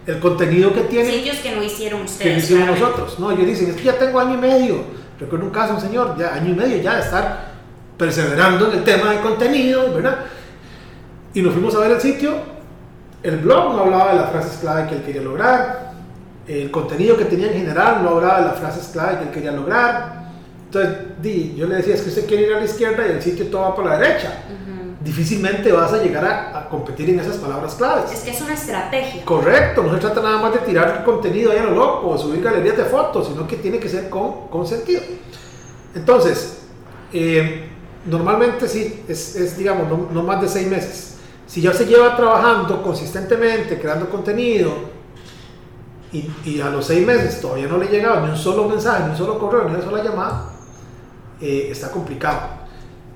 El 0.06 0.20
contenido 0.20 0.72
que 0.72 0.82
tiene. 0.82 1.10
Sitios 1.10 1.38
que 1.38 1.54
no 1.54 1.62
hicieron 1.62 2.02
ustedes. 2.02 2.22
Que 2.22 2.32
no 2.32 2.38
hicieron 2.38 2.66
nosotros. 2.66 3.18
No, 3.18 3.30
ellos 3.30 3.46
dicen, 3.46 3.70
es 3.70 3.76
que 3.76 3.84
ya 3.84 3.98
tengo 3.98 4.18
año 4.20 4.34
y 4.34 4.38
medio. 4.38 4.84
Recuerdo 5.20 5.46
un 5.46 5.52
caso, 5.52 5.74
un 5.74 5.80
señor, 5.80 6.16
ya 6.16 6.34
año 6.34 6.50
y 6.50 6.54
medio 6.54 6.76
ya 6.78 6.94
de 6.94 7.00
estar 7.02 7.48
perseverando 7.96 8.70
en 8.70 8.78
el 8.78 8.84
tema 8.84 9.12
de 9.12 9.20
contenido, 9.20 9.92
¿verdad? 9.92 10.18
Y 11.34 11.42
nos 11.42 11.52
fuimos 11.52 11.74
a 11.74 11.80
ver 11.80 11.90
el 11.92 12.00
sitio. 12.00 12.36
El 13.22 13.38
blog 13.38 13.74
no 13.74 13.80
hablaba 13.82 14.12
de 14.12 14.20
las 14.20 14.30
frases 14.30 14.58
clave 14.58 14.88
que 14.88 14.94
él 14.96 15.02
quería 15.02 15.22
lograr. 15.22 15.87
El 16.48 16.70
contenido 16.70 17.16
que 17.16 17.26
tenía 17.26 17.48
en 17.48 17.58
general 17.58 18.02
no 18.02 18.10
hablaba 18.10 18.40
de 18.40 18.46
las 18.46 18.58
frases 18.58 18.88
clave 18.88 19.18
que 19.18 19.24
él 19.24 19.30
quería 19.30 19.52
lograr. 19.52 20.28
Entonces, 20.64 20.96
di, 21.20 21.54
yo 21.56 21.66
le 21.66 21.76
decía, 21.76 21.94
es 21.94 22.02
que 22.02 22.08
usted 22.08 22.26
quiere 22.26 22.46
ir 22.46 22.54
a 22.54 22.58
la 22.58 22.64
izquierda 22.64 23.06
y 23.06 23.12
el 23.12 23.22
sitio 23.22 23.46
todo 23.46 23.62
va 23.62 23.76
por 23.76 23.84
la 23.84 23.98
derecha 23.98 24.44
difícilmente 25.00 25.70
vas 25.72 25.92
a 25.92 26.02
llegar 26.02 26.24
a, 26.26 26.68
competir 26.68 27.08
en 27.08 27.20
esas 27.20 27.36
palabras 27.36 27.74
claves. 27.76 28.12
Es 28.12 28.20
que 28.20 28.30
es 28.30 28.40
una 28.42 28.52
estrategia. 28.52 29.24
Correcto, 29.24 29.82
no 29.82 29.94
se 29.94 30.00
trata 30.00 30.20
nada 30.20 30.38
más 30.38 30.52
de 30.52 30.58
tirar 30.58 31.02
contenido 31.02 31.50
ahí 31.50 31.58
a 31.58 31.64
lo 31.64 31.70
loco 31.70 32.08
o 32.08 32.18
subir 32.18 32.42
galerías 32.42 32.76
de 32.76 32.84
fotos, 32.84 33.28
sino 33.28 33.46
que 33.46 33.56
tiene 33.56 33.78
que 33.78 33.88
ser 33.88 34.10
con, 34.10 34.48
con 34.48 34.66
sentido. 34.66 35.00
Entonces, 35.94 36.58
eh, 37.12 37.70
normalmente 38.04 38.68
sí, 38.68 39.02
es, 39.08 39.34
es 39.36 39.56
digamos, 39.56 39.88
no, 39.88 40.08
no, 40.12 40.22
más 40.22 40.42
de 40.42 40.48
seis 40.48 40.66
meses. 40.66 41.16
Si 41.46 41.62
ya 41.62 41.72
se 41.72 41.86
lleva 41.86 42.14
trabajando 42.14 42.82
consistentemente, 42.82 43.80
creando 43.80 44.10
contenido, 44.10 44.97
y, 46.12 46.30
y, 46.44 46.60
a 46.60 46.70
los 46.70 46.86
seis 46.86 47.06
meses 47.06 47.40
todavía 47.40 47.66
no 47.66 47.76
le 47.76 47.86
llegaba 47.86 48.22
ni 48.22 48.30
un 48.30 48.36
solo 48.36 48.68
mensaje, 48.68 49.04
ni 49.04 49.10
un 49.10 49.16
solo 49.16 49.38
correo, 49.38 49.64
ni 49.64 49.74
una 49.74 49.84
sola 49.84 50.02
llamada, 50.02 50.50
eh, 51.40 51.68
está 51.70 51.90
complicado. 51.90 52.40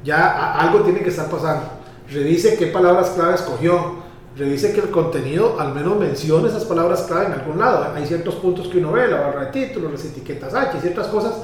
Ya 0.05 0.55
algo 0.55 0.81
tiene 0.81 1.01
que 1.01 1.11
estar 1.11 1.29
pasando. 1.31 1.65
Revise 2.11 2.57
qué 2.57 2.67
palabras 2.67 3.11
clave 3.11 3.35
escogió, 3.35 4.03
revise 4.37 4.73
que 4.73 4.81
el 4.81 4.91
contenido 4.91 5.59
al 5.59 5.75
menos 5.75 5.99
mencione 5.99 6.49
esas 6.49 6.65
palabras 6.65 7.03
clave 7.03 7.27
en 7.27 7.33
algún 7.33 7.59
lado. 7.59 7.93
Hay 7.95 8.07
ciertos 8.07 8.35
puntos 8.37 8.69
que 8.69 8.79
uno 8.79 8.93
ve, 8.93 9.09
la 9.09 9.21
barra 9.21 9.47
de 9.47 9.53
títulos, 9.53 9.93
las 9.93 10.05
etiquetas 10.05 10.55
H, 10.55 10.81
ciertas 10.81 11.07
cosas 11.07 11.35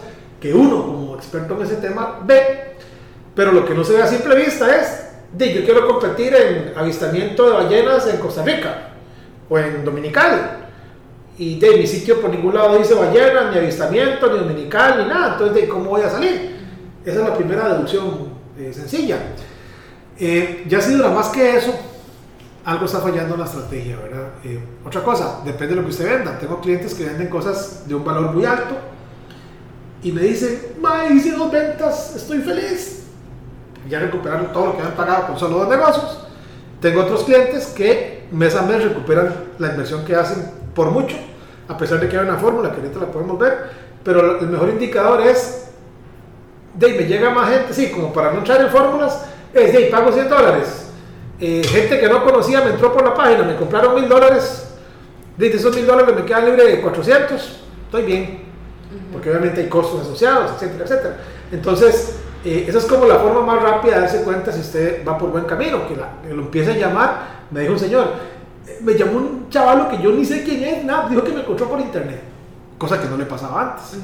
que 0.40 0.52
uno 0.52 0.84
como 0.84 1.16
experto 1.16 1.54
en 1.56 1.62
ese 1.62 1.76
tema 1.76 2.20
ve, 2.24 2.76
pero 3.34 3.52
lo 3.52 3.64
que 3.64 3.74
no 3.74 3.84
se 3.84 3.94
ve 3.94 4.02
a 4.02 4.06
simple 4.06 4.36
vista 4.36 4.76
es, 4.76 5.06
de 5.32 5.52
yo 5.52 5.64
quiero 5.64 5.86
competir 5.86 6.34
en 6.34 6.72
avistamiento 6.76 7.46
de 7.46 7.52
ballenas 7.52 8.06
en 8.08 8.18
Costa 8.18 8.42
Rica 8.42 8.90
o 9.48 9.58
en 9.58 9.84
Dominical. 9.84 10.67
Y 11.38 11.58
de 11.58 11.76
mi 11.76 11.86
sitio 11.86 12.20
por 12.20 12.30
ningún 12.30 12.54
lado 12.54 12.76
dice 12.76 12.94
ballenas, 12.94 13.52
ni 13.52 13.58
avistamiento, 13.58 14.32
ni 14.32 14.38
dominical, 14.40 15.02
ni 15.02 15.08
nada. 15.08 15.32
Entonces, 15.34 15.62
¿de 15.62 15.68
cómo 15.68 15.90
voy 15.90 16.02
a 16.02 16.10
salir? 16.10 16.56
Esa 17.04 17.20
es 17.20 17.28
la 17.28 17.34
primera 17.36 17.68
deducción 17.68 18.28
eh, 18.58 18.72
sencilla. 18.74 19.18
Eh, 20.18 20.64
ya 20.68 20.80
si 20.80 20.94
dura 20.94 21.10
más 21.10 21.28
que 21.28 21.56
eso, 21.56 21.72
algo 22.64 22.86
está 22.86 22.98
fallando 22.98 23.34
en 23.34 23.40
la 23.40 23.46
estrategia, 23.46 23.96
¿verdad? 23.96 24.28
Eh, 24.44 24.60
otra 24.84 25.02
cosa, 25.02 25.40
depende 25.44 25.68
de 25.68 25.76
lo 25.76 25.82
que 25.84 25.90
usted 25.90 26.18
venda. 26.18 26.38
Tengo 26.40 26.60
clientes 26.60 26.92
que 26.92 27.04
venden 27.04 27.28
cosas 27.28 27.86
de 27.86 27.94
un 27.94 28.04
valor 28.04 28.34
muy 28.34 28.44
alto 28.44 28.76
y 30.02 30.10
me 30.10 30.22
dicen, 30.22 30.60
ma, 30.80 31.06
hice 31.06 31.32
dos 31.32 31.50
ventas, 31.52 32.16
estoy 32.16 32.40
feliz. 32.40 33.04
Ya 33.88 34.00
recuperaron 34.00 34.52
todo 34.52 34.66
lo 34.66 34.76
que 34.76 34.82
han 34.82 34.92
pagado 34.92 35.28
con 35.28 35.38
solo 35.38 35.58
dos 35.58 35.68
negocios. 35.68 36.26
Tengo 36.80 37.02
otros 37.02 37.24
clientes 37.24 37.68
que 37.68 38.26
mes 38.32 38.54
a 38.54 38.62
mes 38.62 38.82
recuperan 38.82 39.34
la 39.58 39.68
inversión 39.68 40.04
que 40.04 40.14
hacen 40.14 40.57
por 40.78 40.92
mucho, 40.92 41.16
a 41.66 41.76
pesar 41.76 41.98
de 41.98 42.08
que 42.08 42.16
hay 42.16 42.22
una 42.22 42.36
fórmula 42.36 42.70
que 42.70 42.76
ahorita 42.76 43.00
la 43.00 43.06
podemos 43.06 43.36
ver, 43.36 43.68
pero 44.04 44.38
el 44.38 44.46
mejor 44.46 44.68
indicador 44.68 45.20
es, 45.22 45.70
de 46.74 46.88
me 46.90 47.02
llega 47.02 47.30
más 47.30 47.50
gente, 47.50 47.74
sí, 47.74 47.90
como 47.90 48.12
para 48.12 48.30
no 48.30 48.38
entrar 48.38 48.60
en 48.60 48.68
fórmulas, 48.68 49.24
es 49.52 49.72
de 49.72 49.80
pago 49.86 50.12
100 50.12 50.28
dólares. 50.28 50.92
Eh, 51.40 51.64
gente 51.64 51.98
que 51.98 52.08
no 52.08 52.22
conocía 52.22 52.60
me 52.60 52.70
entró 52.70 52.92
por 52.92 53.04
la 53.04 53.12
página, 53.12 53.42
me 53.42 53.56
compraron 53.56 53.96
mil 53.96 54.08
dólares, 54.08 54.68
de 55.36 55.48
esos 55.48 55.74
mil 55.74 55.84
dólares 55.84 56.14
me 56.14 56.24
quedan 56.24 56.44
libre 56.44 56.64
de 56.64 56.80
400, 56.80 57.62
estoy 57.86 58.02
bien, 58.04 58.44
porque 59.12 59.30
obviamente 59.30 59.62
hay 59.62 59.68
costos 59.68 60.02
asociados, 60.02 60.52
etcétera, 60.52 60.84
etcétera. 60.84 61.16
Entonces, 61.50 62.20
eh, 62.44 62.66
esa 62.68 62.78
es 62.78 62.84
como 62.84 63.04
la 63.04 63.16
forma 63.16 63.40
más 63.40 63.60
rápida 63.60 63.96
de 63.96 64.00
darse 64.02 64.22
cuenta 64.22 64.52
si 64.52 64.60
usted 64.60 65.04
va 65.04 65.18
por 65.18 65.30
buen 65.30 65.44
camino, 65.44 65.88
que, 65.88 65.96
lo 66.32 66.42
empiece 66.42 66.70
a 66.70 66.76
llamar, 66.76 67.38
me 67.50 67.62
dijo 67.62 67.72
un 67.72 67.80
señor, 67.80 68.37
me 68.82 68.94
llamó 68.94 69.18
un 69.18 69.48
chavalo 69.48 69.88
que 69.88 70.02
yo 70.02 70.12
ni 70.12 70.24
sé 70.24 70.42
quién 70.44 70.62
es, 70.62 70.84
nada, 70.84 71.08
dijo 71.08 71.22
que 71.22 71.32
me 71.32 71.40
encontró 71.40 71.68
por 71.68 71.80
internet, 71.80 72.22
cosa 72.76 73.00
que 73.00 73.08
no 73.08 73.16
le 73.16 73.26
pasaba 73.26 73.72
antes. 73.72 73.98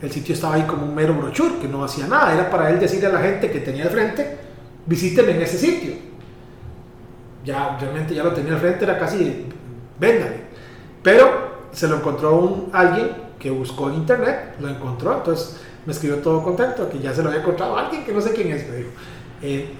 El 0.00 0.10
sitio 0.10 0.34
estaba 0.34 0.54
ahí 0.54 0.62
como 0.62 0.84
un 0.86 0.94
mero 0.94 1.14
brochure, 1.14 1.58
que 1.60 1.68
no 1.68 1.84
hacía 1.84 2.06
nada, 2.06 2.34
era 2.34 2.50
para 2.50 2.70
él 2.70 2.78
decirle 2.78 3.06
a 3.06 3.12
la 3.12 3.20
gente 3.20 3.50
que 3.50 3.60
tenía 3.60 3.84
al 3.84 3.90
frente, 3.90 4.38
visíteme 4.86 5.32
en 5.32 5.42
ese 5.42 5.58
sitio 5.58 6.14
ya 7.44 7.76
realmente 7.78 8.14
ya 8.14 8.24
lo 8.24 8.32
tenía 8.32 8.54
al 8.54 8.60
frente, 8.60 8.84
era 8.84 8.98
casi, 8.98 9.46
véndale. 9.98 10.44
Pero 11.02 11.66
se 11.72 11.86
lo 11.86 11.96
encontró 11.96 12.36
un, 12.36 12.70
alguien 12.72 13.10
que 13.38 13.50
buscó 13.50 13.90
en 13.90 13.96
internet, 13.96 14.56
lo 14.60 14.68
encontró, 14.68 15.16
entonces 15.18 15.60
me 15.84 15.92
escribió 15.92 16.18
todo 16.18 16.42
contento, 16.42 16.88
que 16.88 16.98
ya 16.98 17.12
se 17.12 17.22
lo 17.22 17.28
había 17.28 17.42
encontrado 17.42 17.76
alguien 17.76 18.04
que 18.04 18.12
no 18.12 18.20
sé 18.20 18.32
quién 18.32 18.52
es, 18.52 18.68
me 18.68 18.76
dijo. 18.76 18.90
Eh, 19.42 19.74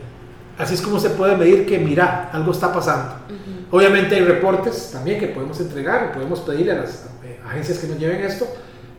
así 0.59 0.75
es 0.75 0.83
como 0.83 0.99
se 0.99 1.11
puede 1.11 1.37
medir 1.37 1.67
que, 1.67 1.79
mira, 1.79 2.31
algo 2.33 2.53
está 2.53 2.73
pasando. 2.73 3.15
Obviamente 3.71 4.15
hay 4.15 4.25
reportes 4.25 4.91
también 4.93 5.19
que 5.19 5.29
podemos 5.29 5.59
entregar, 5.61 6.13
podemos 6.13 6.41
pedirle 6.41 6.73
a 6.73 6.77
las 6.77 7.07
eh, 7.25 7.41
agencias 7.47 7.79
que 7.79 7.89
nos 7.89 7.99
lleven 7.99 8.23
esto, 8.23 8.47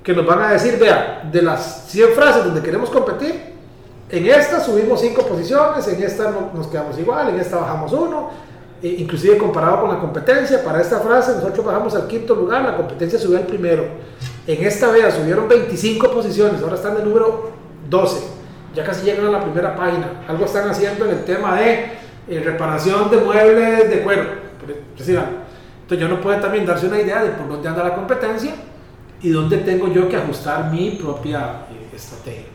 que 0.04 0.14
nos 0.14 0.26
van 0.26 0.42
a 0.42 0.52
decir, 0.52 0.78
vea, 0.80 1.28
de 1.32 1.42
las 1.42 1.86
100 1.88 2.10
frases 2.14 2.46
donde 2.46 2.62
queremos 2.62 2.90
competir, 2.90 3.56
en 4.10 4.26
esta 4.28 4.60
subimos 4.60 5.02
5 5.02 5.26
posiciones, 5.26 5.88
en 5.88 6.04
esta 6.04 6.32
nos 6.54 6.68
quedamos 6.68 6.98
igual, 7.00 7.30
en 7.30 7.40
esta 7.40 7.58
bajamos 7.58 7.92
uno, 7.92 8.30
eh, 8.84 8.98
inclusive 9.00 9.38
comparado 9.38 9.82
con 9.82 9.90
la 9.90 10.00
competencia, 10.00 10.64
para 10.64 10.80
esta 10.80 11.00
frase 11.00 11.32
nosotros 11.34 11.66
bajamos 11.66 11.96
al 11.96 12.08
quinto 12.08 12.36
lugar, 12.36 12.64
la 12.64 12.78
competencia 12.78 13.18
subió 13.18 13.38
al 13.38 13.48
primero. 13.48 13.84
En 14.46 14.64
esta 14.64 14.92
vea 14.92 15.10
subieron 15.10 15.48
25 15.48 16.12
posiciones, 16.12 16.62
ahora 16.62 16.76
están 16.76 16.98
el 16.98 17.06
número 17.06 17.52
12, 17.90 18.20
ya 18.76 18.84
casi 18.84 19.06
llegan 19.06 19.28
a 19.28 19.32
la 19.32 19.42
primera 19.42 19.76
página. 19.76 20.08
Algo 20.28 20.46
están 20.46 20.70
haciendo 20.70 21.06
en 21.06 21.12
el 21.12 21.24
tema 21.24 21.56
de 21.56 21.94
eh, 22.28 22.42
reparación 22.44 23.10
de 23.10 23.18
muebles 23.18 23.90
de 23.90 24.02
cuero, 24.02 24.26
decir 24.98 25.18
Entonces 25.18 26.00
yo 26.00 26.08
no 26.08 26.20
puedo 26.22 26.40
también 26.40 26.66
darse 26.66 26.88
una 26.88 27.00
idea 27.00 27.24
de 27.24 27.30
por 27.32 27.48
dónde 27.48 27.70
anda 27.70 27.84
la 27.84 27.96
competencia 27.96 28.54
y 29.22 29.30
dónde 29.30 29.60
tengo 29.60 29.88
yo 29.88 30.10
que 30.10 30.18
ajustar 30.18 30.72
mi 30.72 30.92
propia 30.92 31.66
eh, 31.72 31.96
estrategia. 31.96 32.46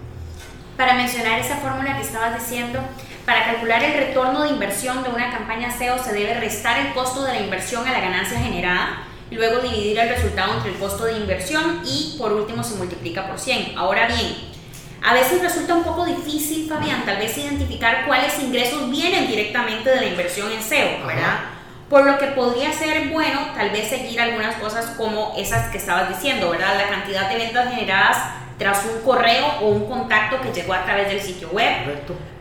Para 0.77 0.95
mencionar 0.95 1.39
esa 1.39 1.57
fórmula 1.57 1.97
que 1.97 2.03
estabas 2.03 2.39
diciendo, 2.39 2.81
para 3.25 3.45
calcular 3.45 3.83
el 3.83 3.95
retorno 3.95 4.43
de 4.43 4.51
inversión 4.51 5.03
de 5.03 5.11
una 5.11 5.31
campaña 5.31 5.71
SEO 5.71 5.99
se 5.99 6.13
debe 6.13 6.35
restar 6.35 6.85
el 6.87 6.93
costo 6.93 7.23
de 7.25 7.33
la 7.33 7.41
inversión 7.41 7.87
a 7.87 7.93
la 7.93 8.01
ganancia 8.01 8.39
generada 8.39 9.05
y 9.31 9.37
luego 9.37 9.61
dividir 9.61 9.99
el 9.99 10.09
resultado 10.09 10.55
entre 10.55 10.73
el 10.73 10.79
costo 10.79 11.05
de 11.05 11.19
inversión 11.19 11.83
y 11.85 12.17
por 12.19 12.33
último 12.33 12.65
se 12.65 12.77
multiplica 12.77 13.29
por 13.29 13.39
100. 13.39 13.79
Ahora 13.79 14.09
bien, 14.09 14.50
a 15.03 15.15
veces 15.15 15.41
resulta 15.41 15.75
un 15.75 15.85
poco 15.85 16.05
difícil, 16.05 16.69
Fabián, 16.69 17.05
tal 17.05 17.19
vez 17.19 17.37
identificar 17.39 18.07
cuáles 18.07 18.39
ingresos 18.39 18.91
vienen 18.91 19.27
directamente 19.27 19.91
de 19.91 19.97
la 19.97 20.07
inversión 20.07 20.53
en 20.53 20.63
SEO, 20.63 21.07
¿verdad? 21.07 21.41
Por 21.89 22.05
lo 22.05 22.19
que 22.19 22.27
podría 22.29 22.73
ser 22.73 23.09
bueno 23.09 23.41
tal 23.55 23.71
vez 23.71 23.89
seguir 23.89 24.21
algunas 24.21 24.57
cosas 24.57 24.87
como 24.97 25.35
esas 25.37 25.69
que 25.71 25.79
estabas 25.79 26.09
diciendo, 26.09 26.51
¿verdad? 26.51 26.77
La 26.77 26.89
cantidad 26.89 27.29
de 27.29 27.37
ventas 27.37 27.75
generadas 27.75 28.19
tras 28.59 28.85
un 28.85 29.01
correo 29.01 29.47
o 29.63 29.69
un 29.69 29.89
contacto 29.89 30.39
que 30.43 30.53
llegó 30.53 30.75
a 30.75 30.85
través 30.85 31.09
del 31.09 31.21
sitio 31.21 31.49
web. 31.49 31.73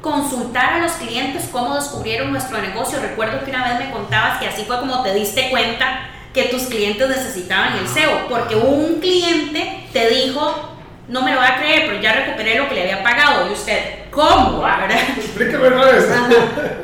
Consultar 0.01 0.73
a 0.73 0.79
los 0.79 0.91
clientes 0.93 1.47
cómo 1.49 1.75
descubrieron 1.75 2.31
nuestro 2.31 2.61
negocio. 2.61 2.99
Recuerdo 2.99 3.43
que 3.43 3.51
una 3.51 3.69
vez 3.69 3.87
me 3.87 3.91
contabas 3.91 4.37
que 4.37 4.47
así 4.47 4.65
fue 4.65 4.79
como 4.79 5.01
te 5.01 5.13
diste 5.13 5.49
cuenta 5.49 6.09
que 6.33 6.43
tus 6.43 6.63
clientes 6.63 7.07
necesitaban 7.07 7.77
el 7.77 7.87
SEO, 7.87 8.27
porque 8.27 8.55
un 8.55 8.99
cliente 8.99 9.87
te 9.93 10.09
dijo, 10.09 10.77
no 11.09 11.23
me 11.23 11.33
lo 11.33 11.39
va 11.39 11.47
a 11.47 11.57
creer, 11.57 11.87
pero 11.87 11.99
ya 11.99 12.13
recuperé 12.13 12.59
lo 12.59 12.69
que 12.69 12.75
le 12.75 12.83
había 12.83 13.03
pagado. 13.03 13.49
Y 13.49 13.53
usted, 13.53 14.09
¿cómo? 14.11 14.61
¿verdad? 14.61 14.97
Explíqueme 15.17 15.69
vez. 15.69 16.07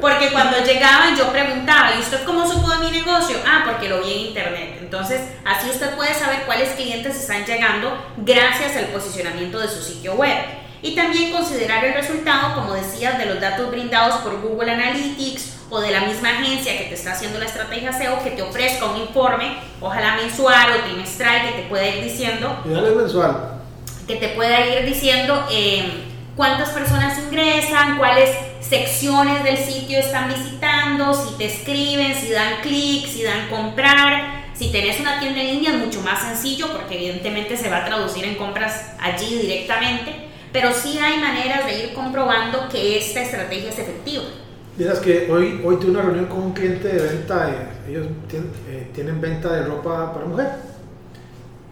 Porque 0.02 0.32
cuando 0.32 0.58
llegaban 0.64 1.16
yo 1.16 1.32
preguntaba, 1.32 1.96
¿y 1.96 2.00
usted 2.00 2.24
cómo 2.26 2.52
supo 2.52 2.72
de 2.72 2.80
mi 2.80 2.92
negocio? 2.92 3.38
Ah, 3.46 3.64
porque 3.66 3.88
lo 3.88 4.02
vi 4.02 4.12
en 4.12 4.20
internet. 4.28 4.78
Entonces, 4.82 5.22
así 5.46 5.70
usted 5.70 5.96
puede 5.96 6.14
saber 6.14 6.42
cuáles 6.46 6.70
clientes 6.70 7.16
están 7.16 7.46
llegando 7.46 7.96
gracias 8.18 8.76
al 8.76 8.86
posicionamiento 8.86 9.60
de 9.60 9.68
su 9.68 9.82
sitio 9.82 10.16
web. 10.16 10.38
Y 10.82 10.96
también 10.96 11.32
considerar 11.32 11.86
el 11.86 11.94
resultado, 11.94 12.56
como 12.56 12.74
decías, 12.74 13.18
de 13.18 13.26
los 13.26 13.40
datos 13.40 13.70
brindados 13.72 14.16
por 14.18 14.42
Google 14.42 14.72
Analytics 14.72 15.54
o 15.70 15.80
de 15.80 15.92
la 15.92 16.02
misma 16.02 16.30
agencia 16.30 16.78
que 16.78 16.86
te 16.86 16.94
está 16.96 17.14
haciendo 17.14 17.40
la 17.40 17.46
estrategia 17.46 17.92
SEO 17.92 18.24
que 18.24 18.32
te 18.32 18.44
ofrezca 18.44 18.86
un 18.86 18.98
informe, 18.98 19.58
ojalá 19.82 20.16
mensual 20.16 20.74
o 20.74 20.84
trimestral, 20.84 21.48
que 21.48 21.62
te 21.62 21.68
pueda 21.70 21.88
ir 21.88 22.04
diciendo. 22.04 22.60
Ideal 22.66 22.96
mensual 22.96 23.56
que 24.08 24.16
te 24.16 24.30
pueda 24.30 24.66
ir 24.68 24.86
diciendo 24.86 25.48
eh, 25.52 25.84
cuántas 26.36 26.70
personas 26.70 27.18
ingresan, 27.20 27.98
cuáles 27.98 28.30
secciones 28.62 29.44
del 29.44 29.58
sitio 29.58 30.00
están 30.00 30.28
visitando, 30.28 31.14
si 31.14 31.36
te 31.38 31.46
escriben, 31.46 32.16
si 32.16 32.32
dan 32.32 32.62
clic, 32.62 33.08
si 33.08 33.24
dan 33.24 33.48
comprar. 33.50 34.46
Si 34.54 34.72
tenés 34.72 35.00
una 35.02 35.20
tienda 35.20 35.42
en 35.42 35.56
línea 35.56 35.72
es 35.72 35.86
mucho 35.86 36.02
más 36.02 36.22
sencillo 36.22 36.72
porque 36.72 36.96
evidentemente 36.96 37.58
se 37.58 37.70
va 37.70 37.78
a 37.78 37.86
traducir 37.86 38.24
en 38.24 38.36
compras 38.36 38.94
allí 39.00 39.40
directamente, 39.40 40.14
pero 40.54 40.72
sí 40.72 40.98
hay 40.98 41.20
maneras 41.20 41.66
de 41.66 41.84
ir 41.84 41.94
comprobando 41.94 42.70
que 42.70 42.98
esta 42.98 43.22
estrategia 43.22 43.70
es 43.70 43.80
efectiva. 43.80 44.24
Miras 44.78 45.00
que 45.00 45.30
hoy, 45.32 45.62
hoy 45.64 45.78
tuve 45.78 45.92
una 45.92 46.02
reunión 46.02 46.26
con 46.28 46.42
un 46.42 46.54
cliente 46.54 46.88
de 46.88 47.02
venta, 47.02 47.70
ellos 47.88 48.08
tienen, 48.30 48.52
eh, 48.70 48.88
tienen, 48.94 49.22
venta 49.22 49.52
de 49.54 49.64
ropa 49.64 50.14
para 50.14 50.26
mujer 50.26 50.48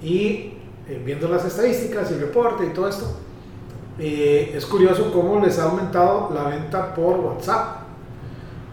y 0.01 0.52
eh, 0.93 1.01
viendo 1.03 1.27
las 1.27 1.43
estadísticas 1.45 2.11
y 2.11 2.13
el 2.15 2.21
reporte 2.21 2.65
y 2.65 2.69
todo 2.69 2.87
esto, 2.87 3.05
eh, 3.97 4.53
es 4.55 4.65
curioso 4.65 5.11
cómo 5.11 5.43
les 5.43 5.57
ha 5.57 5.63
aumentado 5.63 6.31
la 6.33 6.49
venta 6.49 6.93
por 6.93 7.19
WhatsApp. 7.19 7.77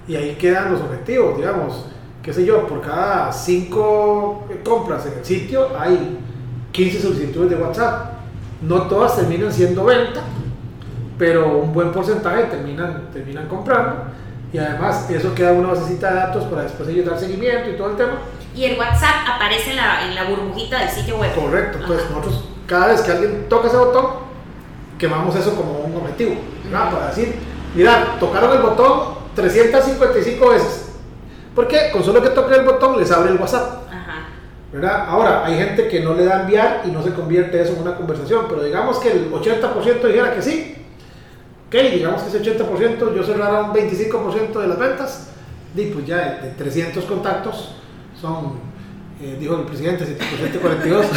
Y 0.06 0.16
ahí 0.16 0.36
quedan 0.36 0.72
los 0.72 0.82
objetivos, 0.82 1.36
digamos, 1.36 1.86
qué 2.22 2.32
sé 2.32 2.44
yo, 2.44 2.66
por 2.66 2.80
cada 2.80 3.32
5 3.32 4.48
compras 4.64 5.06
en 5.06 5.18
el 5.18 5.24
sitio 5.24 5.68
hay 5.78 6.18
15 6.72 7.00
solicitudes 7.00 7.50
de 7.50 7.56
WhatsApp. 7.56 8.12
No 8.62 8.82
todas 8.82 9.16
terminan 9.16 9.52
siendo 9.52 9.84
venta, 9.84 10.22
pero 11.16 11.58
un 11.58 11.72
buen 11.72 11.92
porcentaje 11.92 12.44
terminan, 12.44 13.10
terminan 13.12 13.48
comprando. 13.48 13.94
Y 14.52 14.58
además 14.58 15.08
eso 15.10 15.34
queda 15.34 15.52
una 15.52 15.68
basecita 15.68 16.10
de 16.10 16.16
datos 16.16 16.44
para 16.44 16.64
después 16.64 16.88
ellos 16.88 17.06
dar 17.06 17.18
seguimiento 17.18 17.70
y 17.70 17.76
todo 17.76 17.90
el 17.90 17.96
tema 17.96 18.18
y 18.60 18.66
el 18.66 18.78
WhatsApp 18.78 19.26
aparece 19.26 19.70
en 19.70 19.76
la, 19.76 20.06
en 20.06 20.14
la 20.14 20.24
burbujita 20.24 20.80
del 20.80 20.90
sitio 20.90 21.16
web. 21.16 21.34
Correcto, 21.34 21.78
pues 21.86 22.10
nosotros 22.10 22.44
cada 22.66 22.88
vez 22.88 23.00
que 23.00 23.10
alguien 23.10 23.48
toca 23.48 23.68
ese 23.68 23.78
botón, 23.78 24.06
quemamos 24.98 25.34
eso 25.34 25.56
como 25.56 25.78
un 25.80 25.96
objetivo, 25.96 26.34
Para 26.70 27.06
decir, 27.06 27.36
mira, 27.74 28.16
tocaron 28.20 28.52
el 28.52 28.58
botón 28.58 29.14
355 29.34 30.48
veces. 30.50 30.92
¿Por 31.54 31.68
qué? 31.68 31.90
Con 31.90 32.04
solo 32.04 32.22
que 32.22 32.28
toquen 32.28 32.60
el 32.60 32.66
botón 32.66 32.98
les 32.98 33.10
abre 33.10 33.30
el 33.30 33.38
WhatsApp. 33.38 33.80
¿verdad? 34.70 35.06
Ahora, 35.08 35.46
hay 35.46 35.56
gente 35.56 35.88
que 35.88 36.00
no 36.00 36.12
le 36.12 36.26
da 36.26 36.42
enviar 36.42 36.82
y 36.84 36.90
no 36.90 37.02
se 37.02 37.14
convierte 37.14 37.62
eso 37.62 37.72
en 37.72 37.80
una 37.80 37.96
conversación, 37.96 38.44
pero 38.46 38.62
digamos 38.62 38.98
que 38.98 39.10
el 39.10 39.32
80% 39.32 40.06
dijera 40.06 40.34
que 40.34 40.42
sí. 40.42 40.76
Ok, 41.66 41.76
digamos 41.94 42.22
que 42.22 42.28
ese 42.28 42.58
80% 42.58 43.16
yo 43.16 43.22
cerrara 43.22 43.62
un 43.62 43.72
25% 43.72 44.60
de 44.60 44.68
las 44.68 44.78
ventas, 44.78 45.30
y 45.74 45.86
pues 45.86 46.06
ya 46.06 46.40
de 46.42 46.50
300 46.50 47.04
contactos 47.06 47.79
son, 48.20 48.58
eh, 49.20 49.36
dijo 49.38 49.56
el 49.56 49.62
presidente, 49.62 50.04
142. 50.04 51.06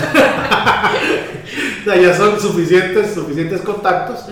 o 1.81 1.83
sea, 1.83 1.95
ya 1.95 2.15
son 2.15 2.39
suficientes, 2.39 3.13
suficientes 3.13 3.61
contactos 3.61 4.25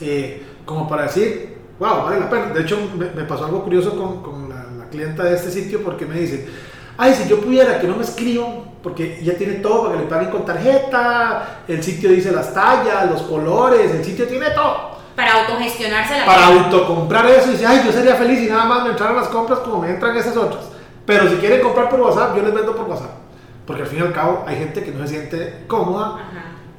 eh, 0.00 0.42
como 0.64 0.88
para 0.88 1.04
decir, 1.04 1.56
wow, 1.78 2.04
vale 2.04 2.20
la 2.20 2.30
pena. 2.30 2.46
De 2.46 2.62
hecho, 2.62 2.78
me, 2.96 3.06
pasó 3.24 3.46
algo 3.46 3.62
curioso 3.64 3.96
con, 3.96 4.22
con 4.22 4.48
la, 4.48 4.64
la 4.78 4.88
clienta 4.88 5.24
de 5.24 5.34
este 5.34 5.50
sitio 5.50 5.82
porque 5.82 6.06
me 6.06 6.20
dice, 6.20 6.48
ay, 6.96 7.14
si 7.14 7.28
yo 7.28 7.40
pudiera 7.40 7.80
que 7.80 7.86
no 7.86 7.96
me 7.96 8.04
escriban, 8.04 8.72
porque 8.82 9.20
ya 9.22 9.36
tiene 9.36 9.54
todo 9.54 9.84
para 9.84 9.96
que 9.96 10.02
le 10.02 10.08
paguen 10.08 10.30
con 10.30 10.44
tarjeta, 10.44 11.62
el 11.68 11.82
sitio 11.82 12.10
dice 12.10 12.32
las 12.32 12.52
tallas, 12.52 13.10
los 13.10 13.22
colores, 13.22 13.92
el 13.92 14.04
sitio 14.04 14.26
tiene 14.26 14.50
todo. 14.50 14.92
Para 15.14 15.40
autogestionarse 15.40 16.18
la 16.18 16.24
Para 16.26 16.46
autocomprar 16.46 17.26
eso 17.26 17.48
y 17.48 17.52
dice, 17.52 17.66
ay, 17.66 17.82
yo 17.84 17.92
sería 17.92 18.14
feliz 18.14 18.40
y 18.40 18.46
nada 18.46 18.64
más 18.64 18.84
me 18.84 18.90
entraran 18.90 19.16
las 19.16 19.28
compras 19.28 19.58
como 19.60 19.80
me 19.80 19.90
entran 19.90 20.16
esas 20.16 20.36
otras. 20.36 20.71
Pero 21.12 21.28
si 21.28 21.36
quieren 21.36 21.60
comprar 21.60 21.90
por 21.90 22.00
WhatsApp, 22.00 22.36
yo 22.36 22.42
les 22.42 22.54
vendo 22.54 22.74
por 22.74 22.88
WhatsApp. 22.88 23.10
Porque 23.66 23.82
al 23.82 23.88
fin 23.88 23.98
y 23.98 24.02
al 24.02 24.12
cabo 24.12 24.44
hay 24.46 24.56
gente 24.56 24.82
que 24.82 24.90
no 24.90 25.06
se 25.06 25.14
siente 25.14 25.64
cómoda. 25.66 26.18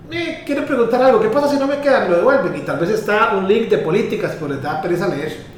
Me 0.10 0.44
quiere 0.44 0.64
preguntar 0.64 1.02
algo, 1.02 1.22
¿qué 1.22 1.30
pasa 1.30 1.48
si 1.50 1.58
no 1.58 1.68
me 1.68 1.80
quedan? 1.80 2.10
Lo 2.10 2.18
devuelven. 2.18 2.56
Y 2.56 2.60
tal 2.62 2.80
vez 2.80 2.90
está 2.90 3.34
un 3.36 3.48
link 3.48 3.70
de 3.70 3.78
políticas, 3.78 4.34
pero 4.34 4.54
les 4.54 4.62
da 4.62 4.82
pereza 4.82 5.08
leer. 5.08 5.54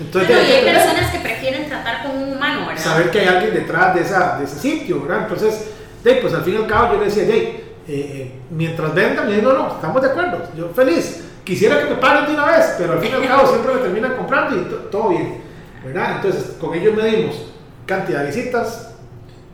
Entonces, 0.00 0.30
Pero 0.30 0.40
hay 0.40 0.64
personas 0.64 1.10
que 1.12 1.18
prefieren 1.20 1.68
tratar 1.68 2.02
con 2.02 2.16
un 2.16 2.32
humano, 2.32 2.66
¿verdad? 2.66 2.82
Saber 2.82 3.10
que 3.10 3.20
hay 3.20 3.28
alguien 3.28 3.54
detrás 3.54 3.94
de, 3.94 4.00
esa, 4.00 4.38
de 4.38 4.44
ese 4.44 4.58
sitio, 4.58 5.02
¿verdad? 5.02 5.24
Entonces, 5.24 5.70
de, 6.02 6.14
pues 6.14 6.34
al 6.34 6.42
fin 6.42 6.54
y 6.54 6.56
al 6.56 6.66
cabo 6.66 6.94
yo 6.94 7.00
le 7.00 7.04
decía, 7.04 7.24
hey, 7.28 7.74
eh, 7.86 8.40
mientras 8.50 8.94
vendan, 8.94 9.28
me 9.28 9.40
no, 9.40 9.52
no, 9.52 9.74
estamos 9.74 10.02
de 10.02 10.08
acuerdo, 10.08 10.48
yo 10.56 10.70
feliz. 10.74 11.24
Quisiera 11.44 11.78
que 11.78 11.90
me 11.90 11.96
paguen 11.96 12.26
de 12.26 12.34
una 12.34 12.46
vez, 12.46 12.74
pero 12.78 12.94
al 12.94 13.00
fin 13.00 13.10
y 13.12 13.14
al 13.14 13.28
cabo 13.28 13.48
siempre 13.48 13.74
me 13.74 13.80
terminan 13.80 14.16
comprando 14.16 14.56
y 14.56 14.90
todo 14.90 15.10
bien, 15.10 15.40
¿verdad? 15.84 16.16
Entonces, 16.16 16.56
con 16.58 16.74
ellos 16.74 16.94
medimos 16.96 17.51
cantidad 17.86 18.20
de 18.20 18.26
visitas, 18.26 18.90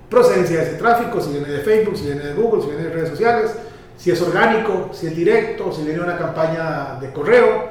procedencia 0.09 0.59
de 0.59 0.63
ese 0.65 0.75
tráfico, 0.75 1.21
si 1.21 1.31
viene 1.31 1.49
de 1.49 1.61
Facebook, 1.61 1.97
si 1.97 2.05
viene 2.05 2.25
de 2.25 2.35
Google, 2.35 2.63
si 2.63 2.69
viene 2.69 2.85
de 2.85 2.91
redes 2.91 3.11
sociales, 3.11 3.53
si 3.97 4.11
es 4.11 4.23
orgánico, 4.23 4.91
si 4.93 5.09
es 5.09 5.17
directo, 5.17 5.73
si 5.73 5.83
viene 5.83 6.01
una 6.01 6.17
campaña 6.17 6.99
de 7.01 7.11
correo, 7.13 7.69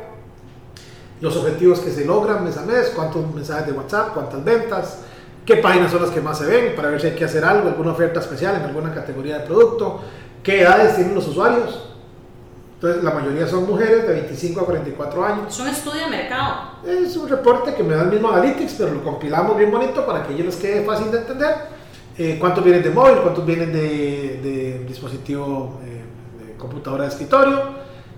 los 1.22 1.36
objetivos 1.36 1.80
que 1.80 1.89
se 1.89 2.06
logran 2.06 2.43
mes 2.43 2.58
a 2.58 2.63
mes, 2.63 2.91
cuántos 2.96 3.34
mensajes 3.34 3.65
de 3.67 3.72
WhatsApp, 3.72 4.13
cuántas 4.13 4.43
ventas, 4.43 5.00
qué 5.46 5.56
páginas 5.56 5.91
son 5.91 6.04
las 6.04 6.12
que 6.12 6.22
más 6.22 6.38
se 6.38 6.46
ven, 6.46 6.76
para 6.76 6.89
ver 6.89 7.02
si 7.02 7.08
hay 7.08 7.15
que 7.15 7.26
hacer 7.26 7.43
algo, 7.43 7.70
alguna 7.70 7.91
oferta 7.91 8.20
especial 8.20 8.56
en 8.58 8.63
alguna 8.63 8.93
categoría 8.93 9.39
de 9.39 9.46
producto, 9.46 10.02
qué 10.43 10.62
edades 10.62 10.96
tienen 10.96 11.15
los 11.15 11.28
usuarios. 11.28 11.87
Entonces, 12.79 13.03
la 13.03 13.09
mayoría 13.09 13.47
son 13.47 13.65
mujeres 13.65 14.07
de 14.07 14.13
25 14.13 14.61
a 14.61 14.65
44 14.65 15.25
años. 15.25 15.47
¿Es 15.47 15.59
un 15.59 15.67
estudio 15.67 16.01
de 16.01 16.11
mercado? 16.11 16.53
Es 16.85 17.17
un 17.17 17.27
reporte 17.27 17.73
que 17.73 17.81
me 17.81 17.95
da 17.95 18.03
el 18.03 18.11
mismo 18.11 18.29
Analytics, 18.29 18.75
pero 18.77 18.93
lo 18.93 19.03
compilamos 19.03 19.57
bien 19.57 19.71
bonito 19.71 20.05
para 20.05 20.21
que 20.21 20.33
ellos 20.33 20.45
les 20.45 20.55
quede 20.57 20.85
fácil 20.85 21.09
de 21.09 21.17
entender. 21.17 21.55
Eh, 22.19 22.37
¿Cuántos 22.39 22.63
vienen 22.63 22.83
de 22.83 22.91
móvil? 22.91 23.17
¿Cuántos 23.23 23.43
vienen 23.47 23.73
de, 23.73 24.39
de 24.43 24.85
dispositivo 24.87 25.79
eh, 25.85 26.45
de 26.45 26.53
computadora 26.53 27.05
de 27.05 27.09
escritorio? 27.09 27.63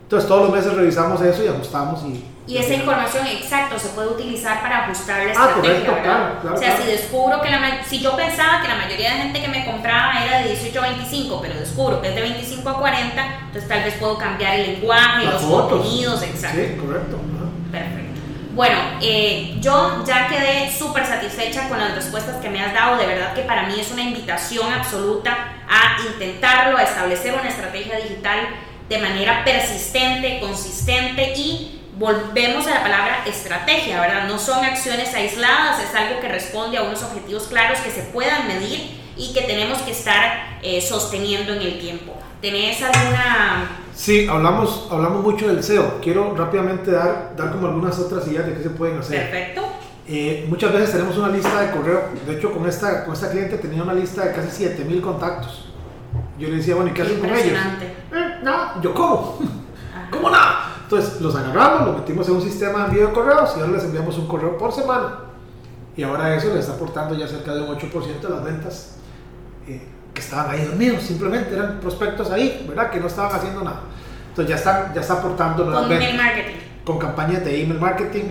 Entonces 0.03 0.27
todos 0.27 0.41
los 0.43 0.51
meses 0.51 0.73
revisamos 0.73 1.21
eso 1.21 1.43
y 1.43 1.47
ajustamos 1.47 2.03
y... 2.03 2.25
Y 2.49 2.57
esa 2.57 2.73
información, 2.73 3.27
exacto, 3.27 3.77
se 3.77 3.89
puede 3.89 4.07
utilizar 4.07 4.59
para 4.59 4.85
ajustar 4.85 5.23
la 5.23 5.33
ah, 5.37 5.49
estrategia, 5.49 5.85
correcto, 5.85 6.01
Claro, 6.01 6.39
claro, 6.41 6.55
o 6.55 6.59
sea, 6.59 6.77
si 6.77 6.87
descubro 6.87 7.41
que 7.41 7.49
la... 7.51 7.83
Si 7.87 7.99
yo 7.99 8.15
pensaba 8.15 8.63
que 8.63 8.67
la 8.67 8.75
mayoría 8.75 9.11
de 9.13 9.17
gente 9.21 9.39
que 9.39 9.47
me 9.49 9.65
compraba 9.65 10.25
era 10.25 10.39
de 10.39 10.55
18 10.55 10.81
a 10.81 10.89
25, 10.89 11.41
pero 11.43 11.59
descubro 11.59 12.01
que 12.01 12.09
es 12.09 12.15
de 12.15 12.21
25 12.21 12.67
a 12.67 12.79
40, 12.79 13.39
entonces 13.45 13.69
tal 13.69 13.83
vez 13.83 13.93
puedo 13.99 14.17
cambiar 14.17 14.55
el 14.55 14.73
lenguaje, 14.73 15.25
los 15.25 15.43
contenidos, 15.43 16.23
exacto. 16.23 16.59
Sí, 16.59 16.75
correcto. 16.75 17.19
Perfecto. 17.71 18.19
Bueno, 18.55 18.77
eh, 18.99 19.57
yo 19.59 20.03
ya 20.03 20.27
quedé 20.27 20.71
súper 20.71 21.05
satisfecha 21.05 21.69
con 21.69 21.77
las 21.77 21.93
respuestas 21.93 22.37
que 22.37 22.49
me 22.49 22.65
has 22.65 22.73
dado. 22.73 22.97
De 22.97 23.05
verdad 23.05 23.35
que 23.35 23.43
para 23.43 23.67
mí 23.67 23.79
es 23.79 23.91
una 23.91 24.01
invitación 24.01 24.73
absoluta 24.73 25.53
a 25.69 26.01
intentarlo, 26.07 26.79
a 26.79 26.81
establecer 26.81 27.35
una 27.39 27.47
estrategia 27.47 27.97
digital 27.97 28.39
de 28.89 28.97
manera 28.97 29.43
persistente, 29.45 30.39
consistente 30.39 31.33
y 31.37 31.78
volvemos 31.99 32.65
a 32.67 32.75
la 32.75 32.81
palabra 32.81 33.23
estrategia, 33.27 33.99
¿verdad? 33.99 34.27
No 34.27 34.39
son 34.39 34.63
acciones 34.63 35.13
aisladas, 35.13 35.83
es 35.83 35.93
algo 35.93 36.21
que 36.21 36.29
responde 36.29 36.77
a 36.77 36.83
unos 36.83 37.03
objetivos 37.03 37.43
claros 37.47 37.79
que 37.79 37.91
se 37.91 38.03
puedan 38.03 38.47
medir 38.47 38.97
y 39.17 39.33
que 39.33 39.41
tenemos 39.41 39.79
que 39.79 39.91
estar 39.91 40.59
eh, 40.63 40.81
sosteniendo 40.81 41.53
en 41.53 41.61
el 41.61 41.77
tiempo. 41.77 42.13
¿Tenés 42.41 42.81
alguna...? 42.81 43.81
Sí, 43.93 44.27
hablamos, 44.29 44.87
hablamos 44.89 45.21
mucho 45.21 45.49
del 45.49 45.61
SEO. 45.61 45.99
Quiero 46.01 46.33
rápidamente 46.37 46.89
dar, 46.89 47.35
dar 47.35 47.51
como 47.51 47.67
algunas 47.67 47.99
otras 47.99 48.25
ideas 48.29 48.47
de 48.47 48.53
qué 48.53 48.63
se 48.63 48.69
pueden 48.69 48.99
hacer. 48.99 49.29
Perfecto. 49.29 49.67
Eh, 50.07 50.45
muchas 50.47 50.71
veces 50.71 50.93
tenemos 50.93 51.17
una 51.17 51.27
lista 51.27 51.61
de 51.61 51.71
correo. 51.71 52.11
De 52.25 52.37
hecho, 52.37 52.53
con 52.53 52.65
esta, 52.67 53.03
con 53.03 53.13
esta 53.13 53.29
cliente 53.29 53.57
tenía 53.57 53.83
una 53.83 53.93
lista 53.93 54.23
de 54.23 54.33
casi 54.33 54.49
7000 54.49 55.01
contactos. 55.01 55.65
Yo 56.37 56.47
le 56.47 56.55
decía, 56.55 56.75
bueno, 56.75 56.91
¿y 56.91 56.93
qué 56.93 57.01
hacen 57.01 57.19
con 57.19 57.29
ellos? 57.29 57.59
Eh, 58.13 58.39
no, 58.41 58.81
yo 58.81 58.93
como. 58.93 59.37
¿Cómo 60.11 60.29
nada? 60.29 60.68
Entonces 60.89 61.21
los 61.21 61.35
agarramos, 61.35 61.87
los 61.87 61.97
metimos 61.99 62.27
en 62.29 62.35
un 62.37 62.41
sistema 62.41 62.79
de 62.79 62.85
envío 62.85 63.07
de 63.07 63.13
correos 63.13 63.53
y 63.55 63.59
ahora 63.59 63.73
les 63.73 63.83
enviamos 63.83 64.17
un 64.17 64.27
correo 64.27 64.57
por 64.57 64.71
semana. 64.71 65.19
Y 65.95 66.01
ahora 66.01 66.35
eso 66.35 66.47
les 66.47 66.61
está 66.61 66.73
aportando 66.73 67.13
ya 67.13 67.27
cerca 67.27 67.53
de 67.53 67.61
un 67.61 67.77
8% 67.77 68.19
de 68.19 68.29
las 68.29 68.43
ventas 68.43 68.95
eh, 69.67 69.87
que 70.15 70.19
estaban 70.19 70.49
ahí 70.49 70.65
dormidos, 70.65 71.03
simplemente 71.03 71.53
eran 71.53 71.79
prospectos 71.79 72.31
ahí, 72.31 72.65
¿verdad? 72.67 72.89
Que 72.89 72.99
no 72.99 73.05
estaban 73.05 73.35
haciendo 73.35 73.63
nada. 73.63 73.81
Entonces 74.29 74.49
ya, 74.49 74.55
están, 74.55 74.91
ya 74.95 75.01
está 75.01 75.13
aportando 75.13 75.63
nuevas 75.63 75.83
con 75.83 75.91
Email 75.91 76.17
marketing. 76.17 76.55
Con 76.83 76.97
campañas 76.97 77.45
de 77.45 77.61
email 77.61 77.79
marketing 77.79 78.23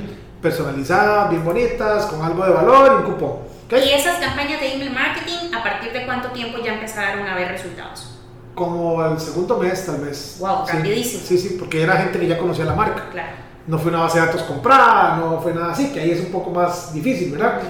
personalizadas, 0.42 1.31
bien 1.31 1.44
bonitas, 1.44 2.07
con 2.07 2.23
algo 2.23 2.44
de 2.44 2.51
valor 2.51 2.90
y 2.90 3.07
un 3.07 3.12
cupón. 3.12 3.37
¿Y 3.71 3.90
esas 3.90 4.16
campañas 4.18 4.61
de 4.61 4.75
email 4.75 4.90
marketing, 4.90 5.55
a 5.55 5.62
partir 5.62 5.92
de 5.92 6.05
cuánto 6.07 6.31
tiempo 6.31 6.59
ya 6.59 6.75
empezaron 6.75 7.25
a 7.25 7.37
ver 7.37 7.53
resultados? 7.53 8.17
Como 8.59 9.05
el 9.07 9.21
segundo 9.21 9.57
mes, 9.57 9.87
tal 9.87 10.01
vez. 10.01 10.37
Wow, 10.40 10.66
sí, 10.66 10.77
rapidísimo. 10.77 11.23
Sí, 11.25 11.38
sí, 11.38 11.57
porque 11.57 11.81
era 11.81 11.97
gente 11.97 12.18
que 12.18 12.27
ya 12.27 12.37
conocía 12.37 12.64
la 12.64 12.75
marca. 12.75 13.09
Claro. 13.09 13.37
No 13.68 13.79
fue 13.79 13.92
una 13.92 14.01
base 14.01 14.18
de 14.18 14.27
datos 14.27 14.42
comprada, 14.42 15.16
no 15.16 15.40
fue 15.40 15.55
nada 15.55 15.71
así, 15.71 15.92
que 15.92 16.01
ahí 16.01 16.11
es 16.11 16.21
un 16.21 16.33
poco 16.33 16.51
más 16.51 16.92
difícil, 16.92 17.31
¿verdad? 17.31 17.61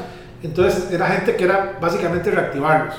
Entonces 0.42 0.90
era 0.90 1.08
gente 1.08 1.36
que 1.36 1.44
era 1.44 1.76
básicamente 1.78 2.30
reactivarlos. 2.30 2.94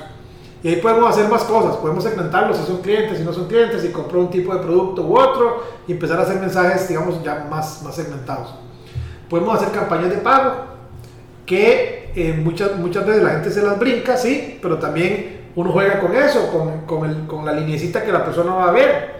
Y 0.62 0.68
ahí 0.68 0.76
podemos 0.76 1.10
hacer 1.10 1.28
más 1.30 1.44
cosas, 1.46 1.78
podemos 1.78 2.04
segmentarlos 2.04 2.58
si 2.58 2.66
son 2.66 2.82
clientes, 2.82 3.18
si 3.18 3.24
no 3.24 3.34
son 3.34 3.48
clientes, 3.48 3.82
si 3.82 3.90
compró 3.90 4.20
un 4.20 4.30
tipo 4.30 4.54
de 4.54 4.60
producto 4.60 5.04
u 5.04 5.18
otro 5.18 5.64
y 5.88 5.94
empezar 5.94 6.20
a 6.20 6.24
hacer 6.24 6.40
mensajes, 6.40 6.88
digamos, 6.88 7.24
ya 7.24 7.48
más, 7.50 7.82
más 7.82 7.96
segmentados. 7.96 8.54
Podemos 9.30 9.56
hacer 9.56 9.74
campañas 9.74 10.12
de 10.12 10.18
pago 10.18 10.66
que 11.46 12.12
eh, 12.16 12.34
muchas, 12.34 12.76
muchas 12.78 13.06
veces 13.06 13.24
la 13.24 13.32
gente 13.32 13.50
se 13.50 13.64
las 13.64 13.80
brinca, 13.80 14.18
sí, 14.18 14.60
pero 14.62 14.78
también 14.78 15.39
uno 15.56 15.72
juega 15.72 16.00
con 16.00 16.16
eso, 16.16 16.52
con, 16.52 16.82
con, 16.82 17.10
el, 17.10 17.28
con 17.28 17.46
la 17.46 17.54
linecita 17.54 18.04
que 18.04 18.12
la 18.12 18.24
persona 18.24 18.54
va 18.54 18.70
a 18.70 18.72
ver. 18.72 19.20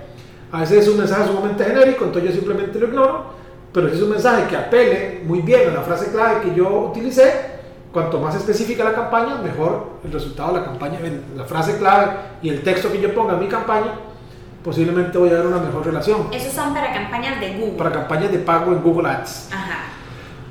A 0.52 0.62
veces 0.62 0.80
es 0.80 0.88
un 0.88 0.98
mensaje 0.98 1.28
sumamente 1.28 1.64
genérico, 1.64 2.06
entonces 2.06 2.32
yo 2.32 2.36
simplemente 2.38 2.80
lo 2.80 2.88
ignoro, 2.88 3.26
pero 3.72 3.90
si 3.90 3.96
es 3.96 4.02
un 4.02 4.10
mensaje 4.10 4.48
que 4.48 4.56
apele 4.56 5.22
muy 5.26 5.42
bien 5.42 5.70
a 5.70 5.74
la 5.74 5.82
frase 5.82 6.12
clave 6.12 6.42
que 6.42 6.56
yo 6.56 6.68
utilicé, 6.90 7.60
cuanto 7.92 8.20
más 8.20 8.36
específica 8.36 8.84
la 8.84 8.94
campaña, 8.94 9.36
mejor 9.36 10.00
el 10.04 10.12
resultado 10.12 10.54
de 10.54 10.60
la 10.60 10.66
campaña, 10.66 11.00
la 11.36 11.46
frase 11.46 11.78
clave 11.78 12.12
y 12.42 12.50
el 12.50 12.64
texto 12.64 12.92
que 12.92 13.00
yo 13.00 13.14
ponga 13.14 13.34
en 13.34 13.40
mi 13.40 13.48
campaña, 13.48 13.94
posiblemente 14.64 15.18
voy 15.18 15.30
a 15.30 15.34
ver 15.34 15.48
una 15.48 15.60
mejor 15.60 15.86
relación. 15.86 16.28
Esos 16.32 16.54
son 16.54 16.74
para 16.74 16.94
campañas 16.94 17.40
de 17.40 17.54
Google. 17.54 17.78
Para 17.78 17.92
campañas 17.92 18.32
de 18.32 18.40
pago 18.40 18.72
en 18.72 18.82
Google 18.82 19.08
Ads. 19.08 19.50
Ajá. 19.52 19.80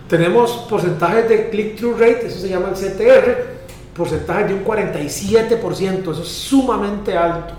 Tenemos 0.09 0.53
porcentajes 0.71 1.29
de 1.29 1.51
click-through 1.51 1.99
rate, 1.99 2.27
eso 2.29 2.41
se 2.41 2.49
llama 2.49 2.69
el 2.69 2.75
CTR, 2.75 3.58
porcentajes 3.99 4.49
de 4.49 4.55
un 4.55 4.65
47%, 4.65 6.13
eso 6.13 6.23
es 6.23 6.29
sumamente 6.29 7.17
alto. 7.17 7.53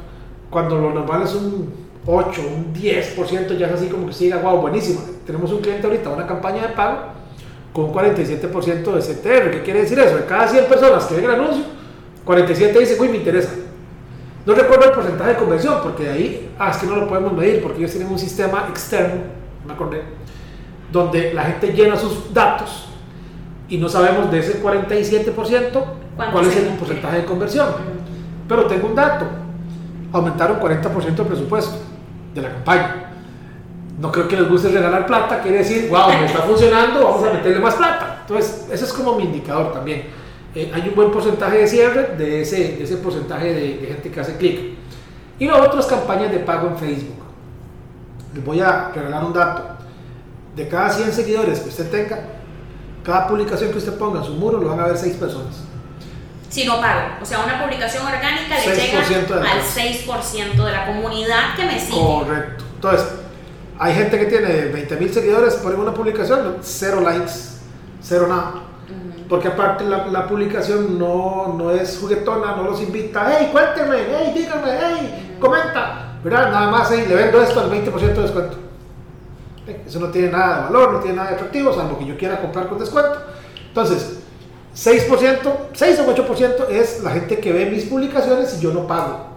Cuando 0.49 0.79
lo 0.79 0.91
normal 0.91 1.23
es 1.23 1.35
un 1.35 1.71
8, 2.07 2.41
un 2.41 2.73
10%, 2.73 3.57
ya 3.57 3.67
es 3.67 3.73
así 3.73 3.87
como 3.87 4.07
que 4.07 4.13
siga, 4.13 4.37
wow, 4.37 4.61
buenísimo. 4.61 5.01
Tenemos 5.27 5.51
un 5.51 5.59
cliente 5.59 5.85
ahorita, 5.85 6.09
una 6.09 6.25
campaña 6.25 6.63
de 6.63 6.69
pago 6.69 6.97
con 7.73 7.85
un 7.85 7.93
47% 7.93 8.93
de 8.93 9.01
CTR. 9.01 9.51
¿Qué 9.51 9.61
quiere 9.63 9.81
decir 9.81 9.99
eso? 9.99 10.15
De 10.15 10.25
cada 10.25 10.47
100 10.47 10.65
personas 10.65 11.05
que 11.05 11.15
ven 11.15 11.25
el 11.25 11.31
anuncio, 11.31 11.63
47 12.25 12.79
dice, 12.79 12.97
uy, 12.99 13.09
me 13.09 13.17
interesa. 13.17 13.51
No 14.45 14.55
recuerdo 14.55 14.85
el 14.85 14.91
porcentaje 14.91 15.31
de 15.31 15.37
conversión, 15.37 15.79
porque 15.83 16.05
de 16.05 16.09
ahí, 16.09 16.49
ah, 16.57 16.71
es 16.71 16.77
que 16.77 16.87
no 16.87 16.95
lo 16.95 17.07
podemos 17.07 17.33
medir, 17.33 17.61
porque 17.61 17.79
ellos 17.79 17.91
tienen 17.91 18.11
un 18.11 18.17
sistema 18.17 18.65
externo, 18.69 19.21
me 19.67 19.73
acordé, 19.73 20.01
donde 20.91 21.33
la 21.33 21.43
gente 21.43 21.73
llena 21.73 21.95
sus 21.97 22.33
datos 22.33 22.88
y 23.69 23.77
no 23.77 23.87
sabemos 23.87 24.31
de 24.31 24.39
ese 24.39 24.61
47% 24.61 25.83
cuál 26.31 26.45
es 26.45 26.57
el 26.57 26.67
porcentaje 26.77 27.17
de 27.17 27.25
conversión. 27.25 27.67
Pero 28.47 28.65
tengo 28.65 28.87
un 28.87 28.95
dato, 28.95 29.25
aumentaron 30.11 30.59
40% 30.59 31.19
el 31.19 31.25
presupuesto 31.27 31.77
de 32.33 32.41
la 32.41 32.49
campaña. 32.49 33.05
No 33.99 34.11
creo 34.11 34.27
que 34.27 34.37
les 34.37 34.49
guste 34.49 34.69
regalar 34.69 35.05
plata, 35.05 35.41
quiere 35.41 35.59
decir, 35.59 35.87
wow, 35.89 36.09
me 36.09 36.25
está 36.25 36.39
funcionando, 36.39 37.03
vamos 37.03 37.27
a 37.27 37.33
meterle 37.33 37.59
más 37.59 37.75
plata. 37.75 38.19
Entonces, 38.21 38.67
ese 38.71 38.85
es 38.85 38.93
como 38.93 39.15
mi 39.15 39.23
indicador 39.23 39.73
también. 39.73 40.03
eh, 40.55 40.71
hay 40.73 40.89
un 40.89 40.95
buen 40.95 41.11
porcentaje 41.11 41.57
de 41.59 41.67
cierre 41.67 42.15
de 42.17 42.41
ese, 42.41 42.75
de 42.77 42.83
ese 42.83 42.97
porcentaje 42.97 43.53
de, 43.53 43.77
de 43.77 43.87
gente 43.87 44.09
que 44.09 44.19
hace 44.19 44.35
clic. 44.37 44.59
Y 45.37 45.45
lo 45.45 45.61
otro 45.61 45.79
es 45.79 45.85
campañas 45.85 46.31
de 46.31 46.39
pago 46.39 46.69
en 46.69 46.77
Facebook. 46.77 47.19
Les 48.33 48.43
voy 48.43 48.59
a 48.61 48.89
regalar 48.89 49.23
un 49.23 49.33
dato. 49.33 49.63
De 50.55 50.67
cada 50.67 50.89
100 50.89 51.11
seguidores 51.11 51.59
que 51.59 51.69
usted 51.69 51.89
tenga, 51.89 52.19
cada 53.03 53.27
publicación 53.27 53.71
que 53.71 53.77
usted 53.77 53.97
ponga 53.97 54.19
en 54.19 54.25
su 54.25 54.33
muro 54.33 54.59
lo 54.59 54.69
van 54.69 54.79
a 54.79 54.85
ver 54.87 54.97
6 54.97 55.15
personas. 55.15 55.55
Si 56.49 56.65
no 56.65 56.81
pago. 56.81 57.01
O 57.21 57.25
sea, 57.25 57.39
una 57.43 57.61
publicación 57.61 58.05
orgánica 58.05 58.55
le 58.57 58.65
6% 58.65 58.75
llega 58.75 59.35
al 59.37 59.45
alcance. 59.45 60.05
6% 60.05 60.65
de 60.65 60.71
la 60.71 60.85
comunidad 60.87 61.55
que 61.55 61.65
me 61.65 61.79
sigue. 61.79 61.99
Correcto. 61.99 62.63
Entonces, 62.75 63.07
hay 63.77 63.93
gente 63.93 64.17
que 64.17 64.25
tiene 64.25 64.65
20 64.65 64.95
mil 64.97 65.13
seguidores, 65.13 65.55
ponen 65.55 65.79
una 65.79 65.93
publicación, 65.93 66.57
cero 66.61 67.01
likes, 67.01 67.31
cero 68.01 68.27
nada. 68.27 68.63
Porque 69.29 69.47
aparte 69.47 69.83
la, 69.83 70.07
la 70.07 70.27
publicación 70.27 70.97
no, 70.97 71.53
no 71.55 71.69
es 71.69 71.99
juguetona, 72.01 72.55
no 72.55 72.63
los 72.63 72.81
invita, 72.81 73.31
hey, 73.31 73.49
cuénteme, 73.51 73.97
hey, 74.09 74.33
dígame, 74.35 74.71
hey, 74.81 75.37
comenta. 75.39 76.17
¿Verdad? 76.23 76.51
Nada 76.51 76.71
más, 76.71 76.89
hey, 76.91 77.05
le 77.07 77.15
vendo 77.15 77.41
esto 77.41 77.59
al 77.59 77.71
20% 77.71 77.93
de 77.99 78.21
descuento. 78.23 78.68
Eso 79.85 79.99
no 79.99 80.07
tiene 80.07 80.29
nada 80.29 80.57
de 80.57 80.63
valor, 80.63 80.93
no 80.93 80.99
tiene 80.99 81.17
nada 81.17 81.29
de 81.29 81.35
atractivo, 81.35 81.73
salvo 81.73 81.97
que 81.97 82.05
yo 82.05 82.17
quiera 82.17 82.41
comprar 82.41 82.67
con 82.67 82.79
descuento. 82.79 83.19
Entonces, 83.67 84.19
6%, 84.75 85.37
6 85.73 85.99
o 85.99 86.15
8% 86.15 86.69
es 86.69 87.03
la 87.03 87.11
gente 87.11 87.39
que 87.39 87.51
ve 87.51 87.65
mis 87.65 87.85
publicaciones 87.85 88.55
y 88.57 88.61
yo 88.61 88.71
no 88.73 88.87
pago. 88.87 89.27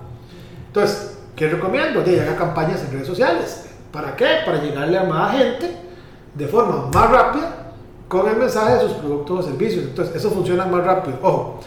Entonces, 0.68 1.18
¿qué 1.35 1.49
recomiendo? 1.49 2.03
De 2.03 2.21
haga 2.21 2.37
campañas 2.37 2.83
en 2.83 2.92
redes 2.92 3.07
sociales. 3.07 3.66
¿Para 3.90 4.16
qué? 4.16 4.27
Para 4.45 4.62
llegarle 4.62 4.99
a 4.99 5.05
más 5.05 5.37
gente 5.37 5.77
de 6.35 6.47
forma 6.47 6.88
más 6.92 7.11
rápida 7.11 7.73
con 8.09 8.29
el 8.29 8.37
mensaje 8.37 8.75
de 8.75 8.81
sus 8.81 8.92
productos 8.92 9.40
o 9.40 9.49
servicios. 9.49 9.85
Entonces, 9.85 10.14
eso 10.16 10.31
funciona 10.31 10.66
más 10.66 10.85
rápido. 10.85 11.18
Ojo, 11.23 11.61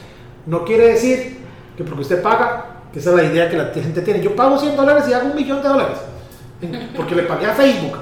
no 0.45 0.63
quiere 0.63 0.87
decir 0.89 1.39
que 1.75 1.83
porque 1.83 2.01
usted 2.01 2.21
paga, 2.21 2.65
esa 2.93 3.09
es 3.09 3.15
la 3.15 3.23
idea 3.23 3.49
que 3.49 3.57
la 3.57 3.65
gente 3.73 4.01
tiene. 4.01 4.21
Yo 4.21 4.35
pago 4.35 4.57
100 4.57 4.75
dólares 4.75 5.03
y 5.09 5.13
hago 5.13 5.27
un 5.27 5.35
millón 5.35 5.61
de 5.61 5.67
dólares. 5.67 5.97
Porque 6.95 7.15
le 7.15 7.23
pagué 7.23 7.45
a 7.45 7.53
Facebook. 7.53 7.97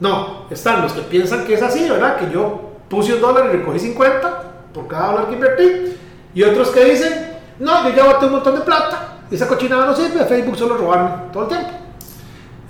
No, 0.00 0.46
están 0.50 0.82
los 0.82 0.92
que 0.92 1.02
piensan 1.02 1.44
que 1.44 1.54
es 1.54 1.62
así, 1.62 1.88
¿verdad? 1.88 2.16
Que 2.16 2.30
yo 2.32 2.70
puse 2.88 3.14
un 3.14 3.20
dólar 3.20 3.46
y 3.46 3.58
recogí 3.58 3.78
50 3.78 4.42
por 4.72 4.88
cada 4.88 5.12
dólar 5.12 5.28
que 5.28 5.34
invertí. 5.34 5.96
Y 6.34 6.42
otros 6.42 6.70
que 6.70 6.84
dicen, 6.84 7.38
no, 7.58 7.88
yo 7.88 7.94
ya 7.94 8.06
boté 8.06 8.26
un 8.26 8.32
montón 8.32 8.54
de 8.54 8.62
plata. 8.62 9.18
Esa 9.30 9.46
cochinada 9.46 9.86
no 9.86 9.94
sirve, 9.94 10.24
Facebook 10.24 10.56
solo 10.56 10.76
robarme 10.76 11.10
todo 11.32 11.44
el 11.44 11.48
tiempo. 11.50 11.68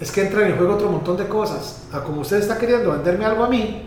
Es 0.01 0.11
que 0.11 0.23
entra 0.23 0.43
en 0.43 0.53
el 0.53 0.57
juego 0.57 0.75
otro 0.75 0.91
montón 0.91 1.17
de 1.17 1.27
cosas. 1.27 1.87
A 1.93 2.01
como 2.01 2.23
usted 2.23 2.39
está 2.39 2.59
queriendo 2.59 2.91
venderme 2.91 3.25
algo 3.25 3.45
a 3.45 3.49
mí, 3.49 3.83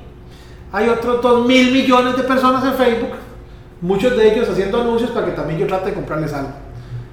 hay 0.71 0.89
otros 0.89 1.21
2 1.21 1.45
mil 1.45 1.71
millones 1.71 2.15
de 2.15 2.23
personas 2.23 2.63
en 2.63 2.73
Facebook, 2.73 3.11
muchos 3.81 4.15
de 4.15 4.33
ellos 4.33 4.49
haciendo 4.49 4.81
anuncios 4.81 5.11
para 5.11 5.25
que 5.25 5.33
también 5.33 5.59
yo 5.59 5.67
trate 5.67 5.89
de 5.89 5.95
comprarles 5.95 6.33
algo. 6.33 6.51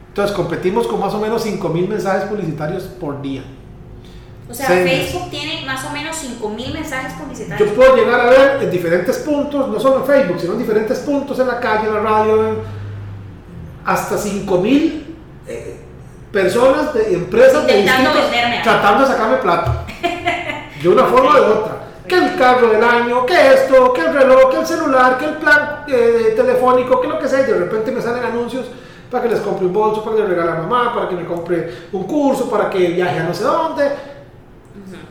Entonces 0.09 0.35
competimos 0.35 0.87
con 0.87 1.01
más 1.01 1.13
o 1.15 1.19
menos 1.19 1.43
5 1.43 1.69
mil 1.69 1.89
mensajes 1.89 2.25
publicitarios 2.25 2.85
por 2.85 3.21
día. 3.21 3.43
O 4.51 4.55
sea. 4.55 4.67
Facebook 4.67 5.31
tiene 5.31 5.65
más 5.65 5.85
o 5.85 5.91
menos 5.91 6.17
5000 6.17 6.73
mensajes 6.75 7.13
Yo 7.17 7.23
publicitarios. 7.25 7.71
puedo 7.71 7.97
llegar 7.97 8.21
a 8.21 8.27
ver 8.27 8.59
en 8.63 8.71
diferentes 8.71 9.19
puntos, 9.19 9.69
no 9.69 9.79
solo 9.79 9.99
en 9.99 10.05
Facebook, 10.07 10.41
sino 10.41 10.53
en 10.55 10.59
diferentes 10.59 10.99
puntos 11.01 11.39
en 11.39 11.47
la 11.47 11.61
calle, 11.61 11.87
en 11.89 11.95
la 11.95 12.01
radio, 12.01 12.49
en- 12.49 12.59
hasta 13.85 14.19
5 14.19 14.59
mil 14.59 15.17
eh, 15.47 15.81
personas 16.33 16.93
de 16.95 17.15
empresas 17.15 17.67
de 17.67 17.79
Intentando 17.81 18.21
venderme 18.21 18.61
tratando 18.63 19.03
de 19.03 19.07
sacarme 19.09 19.37
plata. 19.39 19.85
De 20.83 20.89
una 20.89 21.05
forma 21.05 21.31
o 21.31 21.35
de 21.35 21.41
otra. 21.41 21.77
Que 22.07 22.17
el 22.17 22.37
carro 22.37 22.69
del 22.69 22.83
año, 22.83 23.25
que 23.27 23.35
esto, 23.55 23.93
que 23.93 24.01
el 24.01 24.13
reloj, 24.13 24.51
que 24.51 24.57
el 24.61 24.67
celular, 24.67 25.17
que 25.19 25.27
el 25.27 25.35
plan 25.35 25.85
eh, 25.89 26.33
telefónico, 26.35 27.01
que 27.01 27.07
lo 27.09 27.19
que 27.19 27.29
sea. 27.29 27.41
Y 27.43 27.45
de 27.45 27.55
repente 27.59 27.93
me 27.93 28.01
salen 28.03 28.25
anuncios 28.25 28.67
para 29.11 29.23
que 29.25 29.29
les 29.29 29.41
compre 29.41 29.67
un 29.67 29.73
bolso, 29.73 30.03
para 30.05 30.17
que 30.17 30.23
le 30.23 30.29
regale 30.29 30.51
a 30.53 30.55
mamá, 30.57 30.95
para 30.95 31.09
que 31.09 31.15
me 31.15 31.25
compre 31.25 31.73
un 31.93 32.05
curso, 32.05 32.51
para 32.51 32.69
que 32.71 32.79
viaje 32.89 33.19
a 33.21 33.23
no 33.25 33.35
sé 33.35 33.45
dónde. 33.45 33.85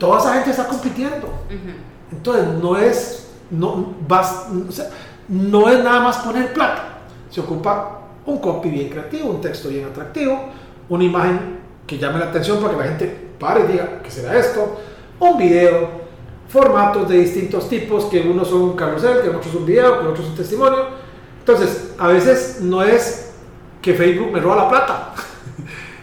Toda 0.00 0.18
esa 0.18 0.34
gente 0.34 0.50
está 0.50 0.66
compitiendo. 0.66 1.26
Ujú. 1.26 2.10
Entonces 2.10 2.48
no 2.60 2.76
es, 2.78 3.28
no, 3.50 3.94
vas, 4.08 4.46
o 4.68 4.72
sea, 4.72 4.88
no 5.28 5.68
es 5.68 5.84
nada 5.84 6.00
más 6.00 6.16
poner 6.18 6.52
plata. 6.54 6.98
Se 7.30 7.40
ocupa 7.40 8.00
un 8.24 8.38
copy 8.38 8.70
bien 8.70 8.88
creativo, 8.88 9.30
un 9.30 9.40
texto 9.40 9.68
bien 9.68 9.84
atractivo, 9.84 10.46
una 10.88 11.04
imagen 11.04 11.60
que 11.86 11.98
llame 11.98 12.18
la 12.18 12.26
atención 12.26 12.60
para 12.60 12.72
que 12.72 12.78
la 12.78 12.84
gente 12.84 13.28
pare 13.38 13.64
y 13.64 13.72
diga, 13.72 14.00
¿qué 14.02 14.10
será 14.10 14.38
esto? 14.38 14.80
Un 15.20 15.36
video, 15.36 15.88
formatos 16.48 17.06
de 17.08 17.18
distintos 17.18 17.68
tipos, 17.68 18.06
que 18.06 18.20
unos 18.20 18.48
son 18.48 18.62
un 18.62 18.76
carrusel, 18.76 19.20
que 19.20 19.28
otros 19.28 19.54
un 19.54 19.66
video, 19.66 20.00
que 20.00 20.06
otros 20.06 20.26
son 20.26 20.34
testimonio. 20.34 20.86
Entonces, 21.40 21.92
a 21.98 22.08
veces 22.08 22.58
no 22.62 22.82
es 22.82 23.32
que 23.82 23.92
Facebook 23.92 24.32
me 24.32 24.40
roba 24.40 24.56
la 24.56 24.68
plata. 24.68 25.14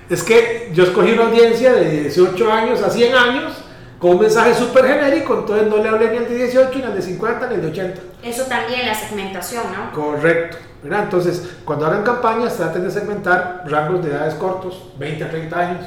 Es 0.09 0.23
que 0.23 0.71
yo 0.73 0.85
escogí 0.85 1.11
una 1.11 1.25
audiencia 1.25 1.73
de 1.73 2.03
18 2.03 2.49
años 2.49 2.81
a 2.81 2.89
100 2.89 3.13
años 3.13 3.51
con 3.99 4.11
un 4.11 4.19
mensaje 4.19 4.53
súper 4.53 4.85
genérico, 4.85 5.39
entonces 5.39 5.67
no 5.67 5.77
le 5.77 5.89
hablé 5.89 6.11
ni 6.11 6.17
al 6.17 6.29
de 6.29 6.35
18, 6.35 6.79
ni 6.79 6.83
al 6.83 6.95
de 6.95 7.01
50, 7.01 7.47
ni 7.47 7.55
al 7.55 7.61
de 7.61 7.67
80. 7.67 8.01
Eso 8.23 8.43
también, 8.43 8.85
la 8.85 8.93
segmentación, 8.93 9.63
¿no? 9.73 9.91
Correcto. 9.91 10.57
¿verdad? 10.83 11.03
Entonces, 11.03 11.55
cuando 11.65 11.85
hagan 11.87 12.03
campañas, 12.03 12.55
traten 12.55 12.83
de 12.83 12.91
segmentar 12.91 13.63
rangos 13.65 14.03
de 14.03 14.11
edades 14.11 14.35
cortos, 14.35 14.89
20 14.99 15.23
a 15.23 15.29
30 15.29 15.59
años, 15.59 15.85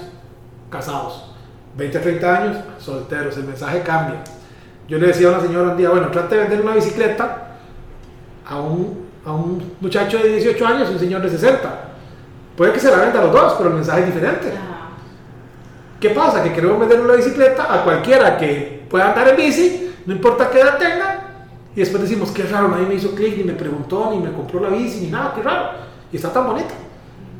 casados. 0.69 1.27
20 1.77 1.99
a 1.99 2.03
30 2.03 2.37
años, 2.37 2.57
solteros. 2.79 3.37
El 3.37 3.45
mensaje 3.45 3.83
cambia. 3.83 4.23
Yo 4.89 4.99
le 4.99 5.07
decía 5.07 5.29
a 5.29 5.33
una 5.33 5.41
señora 5.41 5.71
un 5.71 5.77
día, 5.77 5.91
bueno, 5.91 6.11
trate 6.11 6.35
de 6.35 6.41
vender 6.43 6.61
una 6.63 6.75
bicicleta 6.75 7.57
a 8.45 8.61
un, 8.61 9.09
a 9.25 9.33
un 9.33 9.77
muchacho 9.81 10.19
de 10.19 10.31
18 10.31 10.67
años 10.67 10.89
y 10.91 10.95
un 10.95 10.99
señor 10.99 11.23
de 11.23 11.31
60. 11.31 11.71
Puede 12.57 12.73
que 12.73 12.81
se 12.81 12.91
la 12.91 12.99
venda 12.99 13.21
a 13.21 13.25
los 13.25 13.33
dos, 13.33 13.55
pero 13.57 13.71
el 13.71 13.77
mensaje 13.77 14.01
es 14.01 14.07
diferente. 14.07 14.53
Ah, 14.57 14.80
¿Qué 16.01 16.11
pasa? 16.11 16.43
Que 16.43 16.53
queremos 16.53 16.81
vender 16.81 17.01
una 17.01 17.15
bicicleta 17.15 17.73
a 17.73 17.85
cualquiera 17.85 18.39
que 18.39 18.85
pueda 18.89 19.11
andar 19.11 19.29
en 19.29 19.37
bici, 19.37 19.93
no 20.07 20.15
importa 20.15 20.51
qué 20.51 20.61
edad 20.61 20.79
tenga, 20.79 21.21
y 21.77 21.81
después 21.81 22.03
decimos, 22.03 22.31
qué 22.31 22.45
raro, 22.45 22.69
nadie 22.69 22.87
me 22.87 22.95
hizo 22.95 23.15
clic, 23.15 23.37
ni 23.37 23.45
me 23.45 23.53
preguntó, 23.53 24.11
ni 24.11 24.19
me 24.19 24.33
compró 24.33 24.61
la 24.61 24.71
bici, 24.71 25.01
ni 25.03 25.11
nada, 25.11 25.33
qué 25.35 25.43
raro, 25.43 25.71
y 26.11 26.17
está 26.17 26.33
tan 26.33 26.47
bonita. 26.47 26.75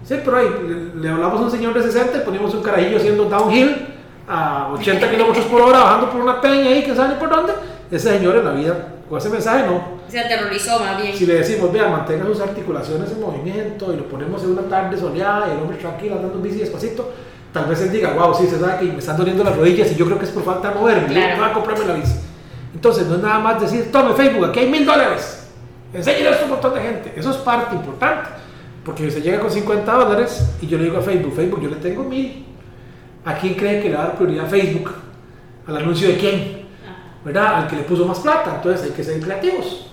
Sí, 0.05 0.17
pero 0.25 0.37
ahí 0.37 0.49
le, 0.67 1.01
le 1.01 1.09
hablamos 1.09 1.41
a 1.41 1.45
un 1.45 1.51
señor 1.51 1.75
de 1.75 1.83
60 1.83 2.19
y 2.19 2.21
ponemos 2.21 2.55
un 2.55 2.63
carajillo 2.63 2.99
haciendo 2.99 3.25
downhill 3.25 3.89
a 4.29 4.71
80 4.75 5.11
kilómetros 5.11 5.45
por 5.47 5.63
hora, 5.63 5.79
bajando 5.81 6.11
por 6.11 6.21
una 6.21 6.41
peña 6.41 6.69
ahí, 6.69 6.85
que 6.85 6.95
sabe 6.95 7.15
por 7.15 7.31
dónde. 7.31 7.53
Ese 7.91 8.11
señor 8.11 8.37
en 8.37 8.45
la 8.45 8.53
vida, 8.53 8.89
con 9.09 9.19
ese 9.19 9.29
mensaje 9.29 9.67
no. 9.67 10.01
Se 10.09 10.21
aterrorizó 10.21 10.79
más 10.79 11.03
bien. 11.03 11.15
Si 11.17 11.27
le 11.27 11.35
decimos, 11.35 11.73
vea, 11.73 11.89
mantenga 11.89 12.25
sus 12.27 12.41
articulaciones 12.41 13.11
en 13.11 13.21
movimiento 13.21 13.93
y 13.93 13.97
lo 13.97 14.05
ponemos 14.05 14.45
en 14.45 14.53
una 14.53 14.63
tarde 14.63 14.97
soleada 14.97 15.49
y 15.49 15.53
el 15.53 15.59
hombre 15.59 15.77
tranquilo 15.77 16.15
andando 16.15 16.37
en 16.37 16.43
bici 16.43 16.59
despacito, 16.59 17.11
tal 17.53 17.67
vez 17.67 17.81
él 17.83 17.91
diga, 17.93 18.13
wow, 18.15 18.35
sí, 18.35 18.47
se 18.47 18.59
sabe 18.59 18.79
que 18.81 18.93
me 18.93 18.99
están 18.99 19.17
doliendo 19.17 19.43
las 19.45 19.57
rodillas 19.57 19.91
y 19.93 19.95
yo 19.97 20.07
creo 20.07 20.19
que 20.19 20.25
es 20.25 20.31
por 20.31 20.45
falta 20.45 20.69
de 20.71 20.75
moverme, 20.81 21.09
Claro. 21.09 21.31
yo 21.37 21.43
voy 21.43 21.51
a 21.51 21.53
comprarme 21.53 21.85
la 21.87 21.95
bici. 21.95 22.15
Entonces, 22.75 23.07
no 23.09 23.17
es 23.17 23.23
nada 23.23 23.39
más 23.41 23.61
decir, 23.61 23.91
tome 23.91 24.15
Facebook, 24.15 24.45
aquí 24.47 24.61
hay 24.61 24.69
mil 24.71 24.87
dólares, 24.87 25.49
enséñale 25.93 26.37
a 26.39 26.45
un 26.45 26.51
montón 26.51 26.75
de 26.75 26.81
gente. 26.81 27.13
Eso 27.17 27.31
es 27.31 27.37
parte 27.39 27.75
importante, 27.75 28.29
porque 28.85 29.05
si 29.05 29.11
se 29.11 29.23
llega 29.23 29.41
con 29.41 29.51
50 29.51 29.93
dólares 29.93 30.51
y 30.63 30.67
yo 30.69 30.79
le 30.79 30.85
digo 30.85 30.99
a 30.99 31.03
Facebook, 31.03 31.35
Facebook, 31.35 31.61
yo 31.63 31.69
le 31.71 31.77
tengo 31.77 32.05
mil, 32.05 32.47
¿a 33.25 33.35
quién 33.35 33.55
cree 33.55 33.83
que 33.83 33.89
le 33.91 33.97
va 33.97 34.03
a 34.03 34.07
dar 34.07 34.17
prioridad 34.17 34.47
a 34.47 34.49
Facebook? 34.49 34.93
¿Al 35.67 35.77
anuncio 35.77 36.09
de 36.09 36.17
quién? 36.17 36.67
Ah, 36.87 37.19
¿verdad? 37.25 37.55
Al 37.57 37.67
que 37.69 37.77
le 37.77 37.83
puso 37.83 38.07
más 38.07 38.19
plata. 38.21 38.55
Entonces 38.57 38.87
hay 38.87 38.93
que 38.93 39.05
ser 39.05 39.21
creativos 39.21 39.90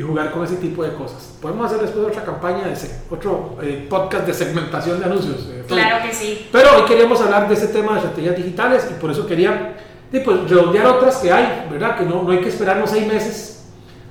y 0.00 0.02
jugar 0.02 0.32
con 0.32 0.42
ese 0.42 0.56
tipo 0.56 0.82
de 0.82 0.94
cosas. 0.94 1.34
Podemos 1.42 1.66
hacer 1.66 1.82
después 1.82 2.06
otra 2.06 2.24
campaña, 2.24 2.66
de 2.66 2.74
otro 3.10 3.58
eh, 3.62 3.86
podcast 3.90 4.26
de 4.26 4.32
segmentación 4.32 4.98
de 4.98 5.04
anuncios. 5.04 5.46
eh. 5.52 5.62
Claro 5.68 6.06
que 6.08 6.14
sí. 6.14 6.48
Pero 6.50 6.70
hoy 6.74 6.84
queríamos 6.88 7.20
hablar 7.20 7.46
de 7.46 7.52
ese 7.52 7.68
tema 7.68 7.92
de 7.92 7.98
estrategias 7.98 8.34
digitales 8.34 8.88
y 8.90 8.94
por 8.98 9.10
eso 9.10 9.26
quería 9.26 9.76
pues, 10.10 10.48
redondear 10.48 10.86
otras 10.86 11.18
que 11.18 11.30
hay, 11.30 11.68
¿verdad? 11.70 11.98
Que 11.98 12.06
no, 12.06 12.22
no 12.22 12.30
hay 12.30 12.40
que 12.40 12.48
esperar 12.48 12.78
los 12.78 12.88
seis 12.88 13.06
meses. 13.06 13.66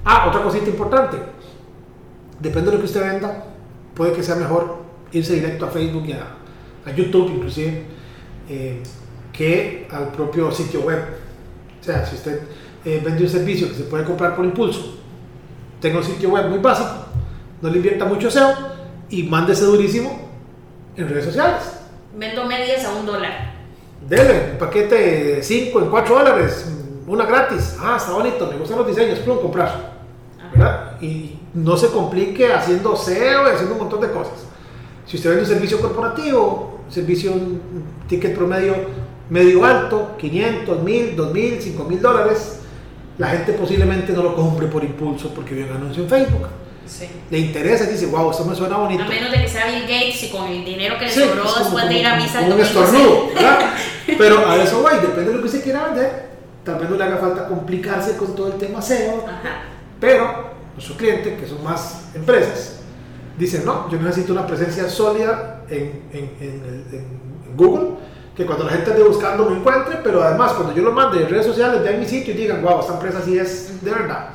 Ah, 0.06 0.28
otra 0.28 0.44
cosita 0.44 0.70
importante. 0.70 1.18
Depende 2.40 2.70
de 2.70 2.76
lo 2.78 2.84
que 2.84 2.86
usted 2.86 3.02
venda, 3.02 3.46
puede 3.96 4.14
que 4.14 4.22
sea 4.22 4.36
mejor 4.36 4.84
irse 5.12 5.34
directo 5.34 5.66
a 5.66 5.70
Facebook 5.70 6.06
y 6.06 6.12
a, 6.12 6.36
a 6.86 6.96
YouTube 6.96 7.32
inclusive, 7.32 7.84
eh, 8.48 8.84
que 9.34 9.88
al 9.90 10.10
propio 10.10 10.52
sitio 10.52 10.82
web. 10.82 11.00
O 11.82 11.84
sea, 11.84 12.06
si 12.06 12.16
usted 12.16 12.42
eh, 12.86 13.02
vende 13.04 13.24
un 13.24 13.30
servicio 13.30 13.68
que 13.70 13.74
se 13.74 13.84
puede 13.86 14.04
comprar 14.04 14.36
por 14.36 14.46
impulso, 14.46 14.99
tenga 15.80 15.98
un 15.98 16.04
sitio 16.04 16.30
web 16.30 16.50
muy 16.50 16.60
básico, 16.60 17.06
no 17.62 17.70
le 17.70 17.78
invierta 17.78 18.06
mucho 18.06 18.30
SEO 18.30 18.54
y 19.10 19.24
mándese 19.24 19.66
durísimo 19.66 20.30
en 20.96 21.10
redes 21.10 21.26
sociales. 21.26 21.64
Vendo 22.16 22.46
medias 22.46 22.86
a 22.86 22.94
un 22.94 23.06
dólar. 23.06 23.54
Dele, 24.08 24.52
un 24.54 24.58
paquete 24.58 24.96
de 24.96 25.44
5 25.44 25.80
en 25.82 25.90
4 25.90 26.16
dólares, 26.16 26.72
una 27.08 27.26
gratis. 27.26 27.76
Ah, 27.80 27.96
está 27.98 28.12
bonito, 28.12 28.48
me 28.48 28.58
gustan 28.58 28.78
los 28.78 28.88
diseños, 28.88 29.20
plum, 29.20 29.40
comprar. 29.40 30.00
¿verdad? 30.52 31.00
Y 31.02 31.38
no 31.54 31.78
se 31.78 31.88
complique 31.90 32.52
haciendo 32.52 32.96
SEO 32.96 33.48
y 33.48 33.52
haciendo 33.52 33.76
un 33.76 33.82
montón 33.82 34.02
de 34.02 34.12
cosas. 34.12 34.46
Si 35.06 35.18
usted 35.18 35.30
vende 35.30 35.44
un 35.44 35.50
servicio 35.50 35.80
corporativo, 35.80 36.80
un 36.86 36.92
servicio, 36.92 37.32
un 37.32 37.62
ticket 38.08 38.36
promedio 38.36 38.76
medio 39.30 39.64
alto, 39.64 40.16
500, 40.18 40.84
1000, 40.84 41.16
2000, 41.16 41.62
5000 41.62 42.02
dólares, 42.02 42.59
la 43.20 43.28
gente 43.28 43.54
posiblemente 43.54 44.12
no 44.14 44.24
lo 44.24 44.36
compre 44.36 44.66
por 44.68 44.84
impulso 44.84 45.32
porque 45.34 45.54
vio 45.54 45.66
un 45.68 45.74
anuncio 45.74 46.04
en 46.04 46.10
Facebook. 46.10 46.48
Le 47.30 47.38
interesa 47.38 47.84
y 47.84 47.90
dice, 47.94 48.08
wow, 48.08 48.32
esto 48.32 48.44
me 48.46 48.56
suena 48.56 48.78
bonito. 48.78 49.04
A 49.04 49.08
menos 49.08 49.32
de 49.32 49.42
que 49.42 49.48
sea 49.48 49.68
Bill 49.68 49.84
Gates 49.84 50.24
y 50.24 50.30
con 50.30 50.48
el 50.48 50.66
dinero 50.66 50.98
que 50.98 51.06
le 51.06 51.12
Sí, 51.12 51.20
sobró 51.20 51.44
como- 51.44 51.60
después 51.60 51.88
de 51.90 52.00
ir 52.00 52.08
a 52.08 52.12
como- 52.12 52.24
misa 52.24 52.40
como 52.40 52.56
un 52.56 52.62
estornudo, 52.62 53.28
sí. 53.30 53.36
¿verdad? 53.36 53.60
Pero 54.18 54.50
a 54.50 54.56
eso 54.64 54.82
voy, 54.82 54.94
depende 55.00 55.32
de 55.32 55.38
lo 55.38 55.44
que 55.44 55.50
se 55.50 55.62
quiera 55.62 55.86
vender. 55.86 56.30
Tal 56.64 56.80
vez 56.80 56.90
no 56.90 56.96
le 56.96 57.04
haga 57.04 57.18
falta 57.18 57.48
complicarse 57.48 58.18
con 58.18 58.34
todo 58.36 58.48
el 58.48 58.54
tema 58.54 58.82
SEO, 58.82 59.24
pero 60.00 60.50
nuestro 60.76 60.96
cliente, 60.98 61.36
que 61.36 61.48
son 61.48 61.64
más 61.64 62.10
empresas, 62.14 62.80
dicen, 63.38 63.64
no, 63.66 63.90
yo 63.90 63.98
necesito 64.00 64.34
una 64.34 64.46
presencia 64.46 64.90
sólida 64.90 65.62
en, 65.70 66.04
en- 66.12 66.32
en- 66.42 66.86
en 66.92 67.56
Google, 67.56 67.92
que 68.40 68.46
cuando 68.46 68.64
la 68.64 68.72
gente 68.72 68.92
ande 68.92 69.04
buscando 69.04 69.50
me 69.50 69.58
encuentre, 69.58 69.98
pero 70.02 70.24
además 70.24 70.54
cuando 70.54 70.74
yo 70.74 70.82
lo 70.82 70.94
mande 70.94 71.24
en 71.24 71.30
redes 71.30 71.46
sociales, 71.46 71.84
vean 71.84 72.00
mi 72.00 72.06
sitio 72.06 72.34
y 72.34 72.38
digan, 72.38 72.62
wow, 72.62 72.80
esta 72.80 72.94
empresa 72.94 73.22
sí 73.22 73.38
es 73.38 73.84
de 73.84 73.92
verdad. 73.92 74.30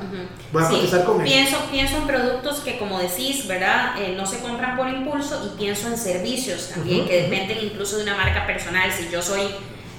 Voy 0.53 0.61
a 0.61 0.69
Sí, 0.69 0.75
cotizar 0.75 1.03
con 1.05 1.21
él. 1.21 1.23
pienso, 1.25 1.57
pienso 1.71 1.97
en 1.97 2.03
productos 2.05 2.59
que, 2.59 2.77
como 2.77 2.99
decís, 2.99 3.47
¿verdad? 3.47 3.99
Eh, 3.99 4.13
no 4.15 4.23
se 4.27 4.37
compran 4.41 4.77
por 4.77 4.87
impulso 4.87 5.43
y 5.51 5.57
pienso 5.57 5.87
en 5.87 5.97
servicios 5.97 6.69
también, 6.75 7.07
que 7.07 7.23
dependen 7.23 7.57
incluso 7.63 7.97
de 7.97 8.03
una 8.03 8.15
marca 8.15 8.45
personal. 8.45 8.91
Si 8.91 9.09
yo 9.11 9.23
soy 9.23 9.41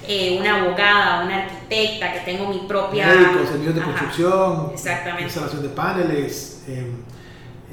eh, 0.07 0.37
una 0.39 0.61
abogada, 0.61 1.25
una 1.25 1.43
arquitecta, 1.43 2.13
que 2.13 2.19
tengo 2.21 2.47
mi 2.49 2.59
propia... 2.65 3.07
Médicos, 3.07 3.49
servicios 3.49 3.75
de 3.75 3.81
Ajá, 3.81 3.89
construcción, 3.89 4.69
Exactamente. 4.73 5.23
instalación 5.23 5.61
de 5.63 5.67
paneles, 5.69 6.63
eh, 6.69 6.91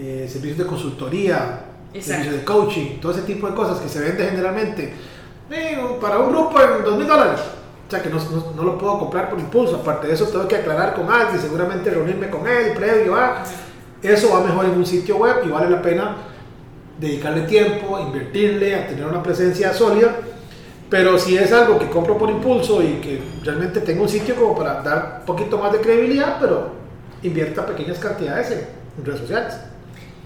eh, 0.00 0.28
servicios 0.28 0.58
de 0.58 0.66
consultoría, 0.66 1.60
Exacto. 1.94 2.02
servicios 2.24 2.36
de 2.38 2.44
coaching, 2.44 2.98
todo 3.00 3.12
ese 3.12 3.22
tipo 3.22 3.48
de 3.48 3.54
cosas 3.54 3.78
que 3.78 3.88
se 3.88 4.00
vende 4.00 4.26
generalmente 4.28 5.13
eh, 5.50 5.78
para 6.00 6.18
un 6.18 6.30
grupo 6.32 6.60
en 6.60 6.84
dos 6.84 6.96
mil 6.98 7.06
dólares. 7.06 7.40
O 7.86 7.90
sea 7.90 8.02
que 8.02 8.08
no, 8.08 8.16
no- 8.16 8.52
no 8.56 8.62
lo 8.62 8.78
puedo 8.78 8.98
comprar 8.98 9.28
por 9.30 9.38
impulso. 9.38 9.76
Aparte 9.76 10.06
de 10.08 10.14
eso, 10.14 10.26
tengo 10.26 10.48
que 10.48 10.56
aclarar 10.56 10.94
con 10.94 11.10
alguien, 11.10 11.40
seguramente 11.40 11.90
reunirme 11.90 12.30
con 12.30 12.46
él 12.48 12.72
previo 12.74 13.14
a. 13.16 13.42
Eso 14.02 14.30
va 14.32 14.40
mejor 14.40 14.66
en 14.66 14.72
un 14.72 14.86
sitio 14.86 15.16
web 15.16 15.36
y 15.44 15.48
vale 15.48 15.70
la 15.70 15.80
pena 15.80 16.16
dedicarle 16.98 17.42
tiempo, 17.42 17.98
invertirle, 17.98 18.74
a 18.74 18.86
tener 18.86 19.04
una 19.06 19.22
presencia 19.22 19.72
sólida. 19.74 20.16
Pero 20.90 21.18
si 21.18 21.36
es 21.36 21.52
algo 21.52 21.78
que 21.78 21.88
compro 21.88 22.16
por 22.18 22.30
impulso 22.30 22.82
y 22.82 23.00
que 23.00 23.22
realmente 23.42 23.80
tengo 23.80 24.02
un 24.02 24.08
sitio 24.08 24.34
como 24.36 24.54
para 24.56 24.82
dar 24.82 25.16
un 25.20 25.26
poquito 25.26 25.58
más 25.58 25.72
de 25.72 25.80
credibilidad, 25.80 26.36
pero 26.40 26.68
invierta 27.22 27.66
pequeñas 27.66 27.98
cantidades 27.98 28.50
en 28.50 29.04
redes 29.04 29.20
sociales. 29.20 29.54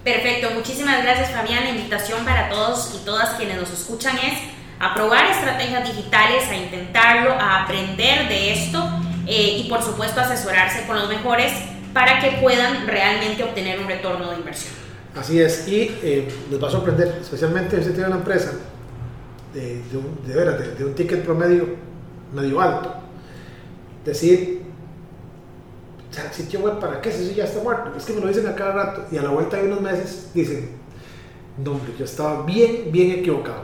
Perfecto, 0.03 0.49
muchísimas 0.53 1.01
gracias 1.03 1.31
Fabián. 1.31 1.63
La 1.63 1.69
invitación 1.71 2.23
para 2.25 2.49
todos 2.49 2.93
y 3.01 3.05
todas 3.05 3.31
quienes 3.35 3.57
nos 3.57 3.71
escuchan 3.71 4.17
es 4.17 4.33
a 4.79 4.93
probar 4.93 5.25
estrategias 5.31 5.87
digitales, 5.87 6.47
a 6.49 6.55
intentarlo, 6.55 7.31
a 7.33 7.63
aprender 7.63 8.27
de 8.29 8.53
esto 8.53 8.83
eh, 9.27 9.57
y 9.63 9.69
por 9.69 9.81
supuesto 9.83 10.21
asesorarse 10.21 10.85
con 10.87 10.97
los 10.97 11.09
mejores 11.09 11.51
para 11.93 12.19
que 12.19 12.37
puedan 12.41 12.87
realmente 12.87 13.43
obtener 13.43 13.79
un 13.79 13.87
retorno 13.87 14.29
de 14.31 14.37
inversión. 14.37 14.73
Así 15.15 15.41
es, 15.41 15.67
y 15.67 15.91
eh, 16.03 16.27
les 16.49 16.63
va 16.63 16.67
a 16.67 16.71
sorprender, 16.71 17.17
especialmente 17.21 17.83
si 17.83 17.89
tiene 17.91 18.07
una 18.07 18.17
empresa 18.17 18.51
de, 19.53 19.81
de 19.83 19.97
un, 19.97 20.19
de, 20.25 20.35
veras, 20.35 20.59
de- 20.59 20.75
de 20.75 20.85
un 20.85 20.93
ticket 20.93 21.23
promedio 21.25 21.67
medio 22.33 22.61
alto. 22.61 22.93
Decir, 24.05 24.61
o 26.09 26.13
sea, 26.13 26.31
sitio 26.31 26.59
web, 26.61 26.79
¿para 26.79 27.01
qué? 27.01 27.11
Si 27.11 27.23
eso 27.23 27.33
ya 27.33 27.43
está 27.45 27.61
muerto. 27.61 27.91
Es 27.97 28.05
que 28.05 28.13
me 28.13 28.21
lo 28.21 28.27
dicen 28.27 28.47
a 28.47 28.55
cada 28.55 28.71
rato 28.71 29.05
y 29.11 29.17
a 29.17 29.21
la 29.23 29.29
vuelta 29.29 29.57
de 29.57 29.63
unos 29.67 29.81
meses 29.81 30.29
dicen, 30.33 30.77
no, 31.63 31.71
hombre, 31.71 31.91
yo 31.97 32.05
estaba 32.05 32.43
bien, 32.45 32.91
bien 32.91 33.11
equivocado. 33.11 33.63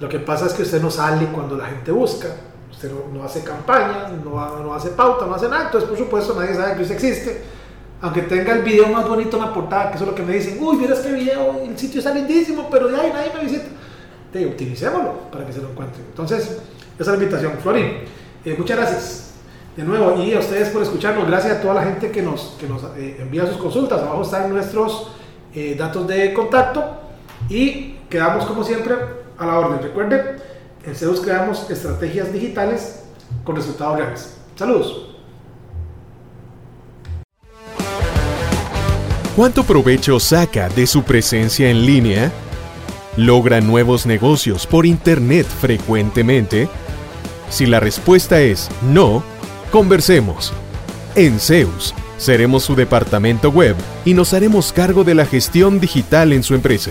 Lo 0.00 0.08
que 0.08 0.20
pasa 0.20 0.46
es 0.46 0.52
que 0.52 0.62
usted 0.62 0.80
no 0.80 0.90
sale 0.90 1.26
cuando 1.26 1.56
la 1.56 1.66
gente 1.66 1.90
busca, 1.90 2.28
usted 2.70 2.90
no, 3.12 3.24
hace 3.24 3.42
campañas, 3.42 4.12
no, 4.24 4.62
no 4.62 4.74
hace 4.74 4.90
pauta, 4.90 5.26
no 5.26 5.34
hace 5.34 5.48
nada, 5.48 5.64
entonces 5.66 5.88
por 5.88 5.98
supuesto 5.98 6.34
nadie 6.34 6.54
sabe 6.54 6.76
que 6.76 6.82
usted 6.82 6.94
existe. 6.94 7.42
Aunque 8.00 8.22
tenga 8.22 8.52
el 8.52 8.62
video 8.62 8.86
más 8.86 9.08
bonito 9.08 9.36
en 9.36 9.44
la 9.44 9.52
portada, 9.52 9.90
que 9.90 9.96
eso 9.96 10.04
es 10.04 10.10
lo 10.10 10.14
que 10.14 10.22
me 10.22 10.34
dicen, 10.34 10.58
uy, 10.60 10.76
mira 10.76 10.94
este 10.94 11.10
video, 11.10 11.60
el 11.64 11.76
sitio 11.76 11.98
está 11.98 12.14
lindísimo, 12.14 12.68
pero 12.70 12.88
ya 12.88 13.12
nadie 13.12 13.32
me 13.34 13.42
visita. 13.42 13.66
De, 14.32 14.46
optimicémoslo 14.46 15.14
para 15.32 15.44
que 15.44 15.52
se 15.52 15.60
lo 15.60 15.70
encuentren. 15.70 16.04
Entonces, 16.08 16.42
esa 16.42 16.60
es 16.98 17.06
la 17.08 17.14
invitación. 17.14 17.54
Florín, 17.60 18.04
eh, 18.44 18.54
muchas 18.56 18.76
gracias 18.76 19.30
de 19.76 19.82
nuevo 19.82 20.22
y 20.22 20.32
a 20.34 20.38
ustedes 20.38 20.68
por 20.68 20.82
escucharnos. 20.82 21.26
Gracias 21.26 21.56
a 21.56 21.60
toda 21.60 21.74
la 21.74 21.82
gente 21.82 22.12
que 22.12 22.22
nos, 22.22 22.56
que 22.60 22.68
nos 22.68 22.84
eh, 22.96 23.16
envía 23.18 23.46
sus 23.46 23.56
consultas. 23.56 24.00
Abajo 24.00 24.22
están 24.22 24.52
nuestros 24.52 25.10
eh, 25.54 25.74
datos 25.76 26.06
de 26.06 26.32
contacto 26.32 26.84
y 27.48 27.96
quedamos 28.08 28.44
como 28.44 28.62
siempre 28.62 29.17
a 29.38 29.46
la 29.46 29.58
orden. 29.58 29.82
Recuerden, 29.82 30.36
en 30.84 30.94
CEUS 30.94 31.20
creamos 31.20 31.70
estrategias 31.70 32.32
digitales 32.32 33.04
con 33.44 33.56
resultados 33.56 33.98
reales. 33.98 34.36
Saludos. 34.56 35.08
¿Cuánto 39.36 39.62
provecho 39.62 40.18
saca 40.18 40.68
de 40.68 40.86
su 40.86 41.04
presencia 41.04 41.70
en 41.70 41.86
línea? 41.86 42.32
¿Logra 43.16 43.60
nuevos 43.60 44.04
negocios 44.04 44.66
por 44.66 44.84
Internet 44.84 45.46
frecuentemente? 45.46 46.68
Si 47.48 47.66
la 47.66 47.78
respuesta 47.78 48.40
es 48.40 48.68
no, 48.82 49.22
conversemos. 49.70 50.52
En 51.14 51.38
Zeus, 51.38 51.94
seremos 52.16 52.64
su 52.64 52.74
departamento 52.74 53.50
web 53.50 53.76
y 54.04 54.12
nos 54.12 54.34
haremos 54.34 54.72
cargo 54.72 55.04
de 55.04 55.14
la 55.14 55.24
gestión 55.24 55.78
digital 55.78 56.32
en 56.32 56.42
su 56.42 56.54
empresa, 56.54 56.90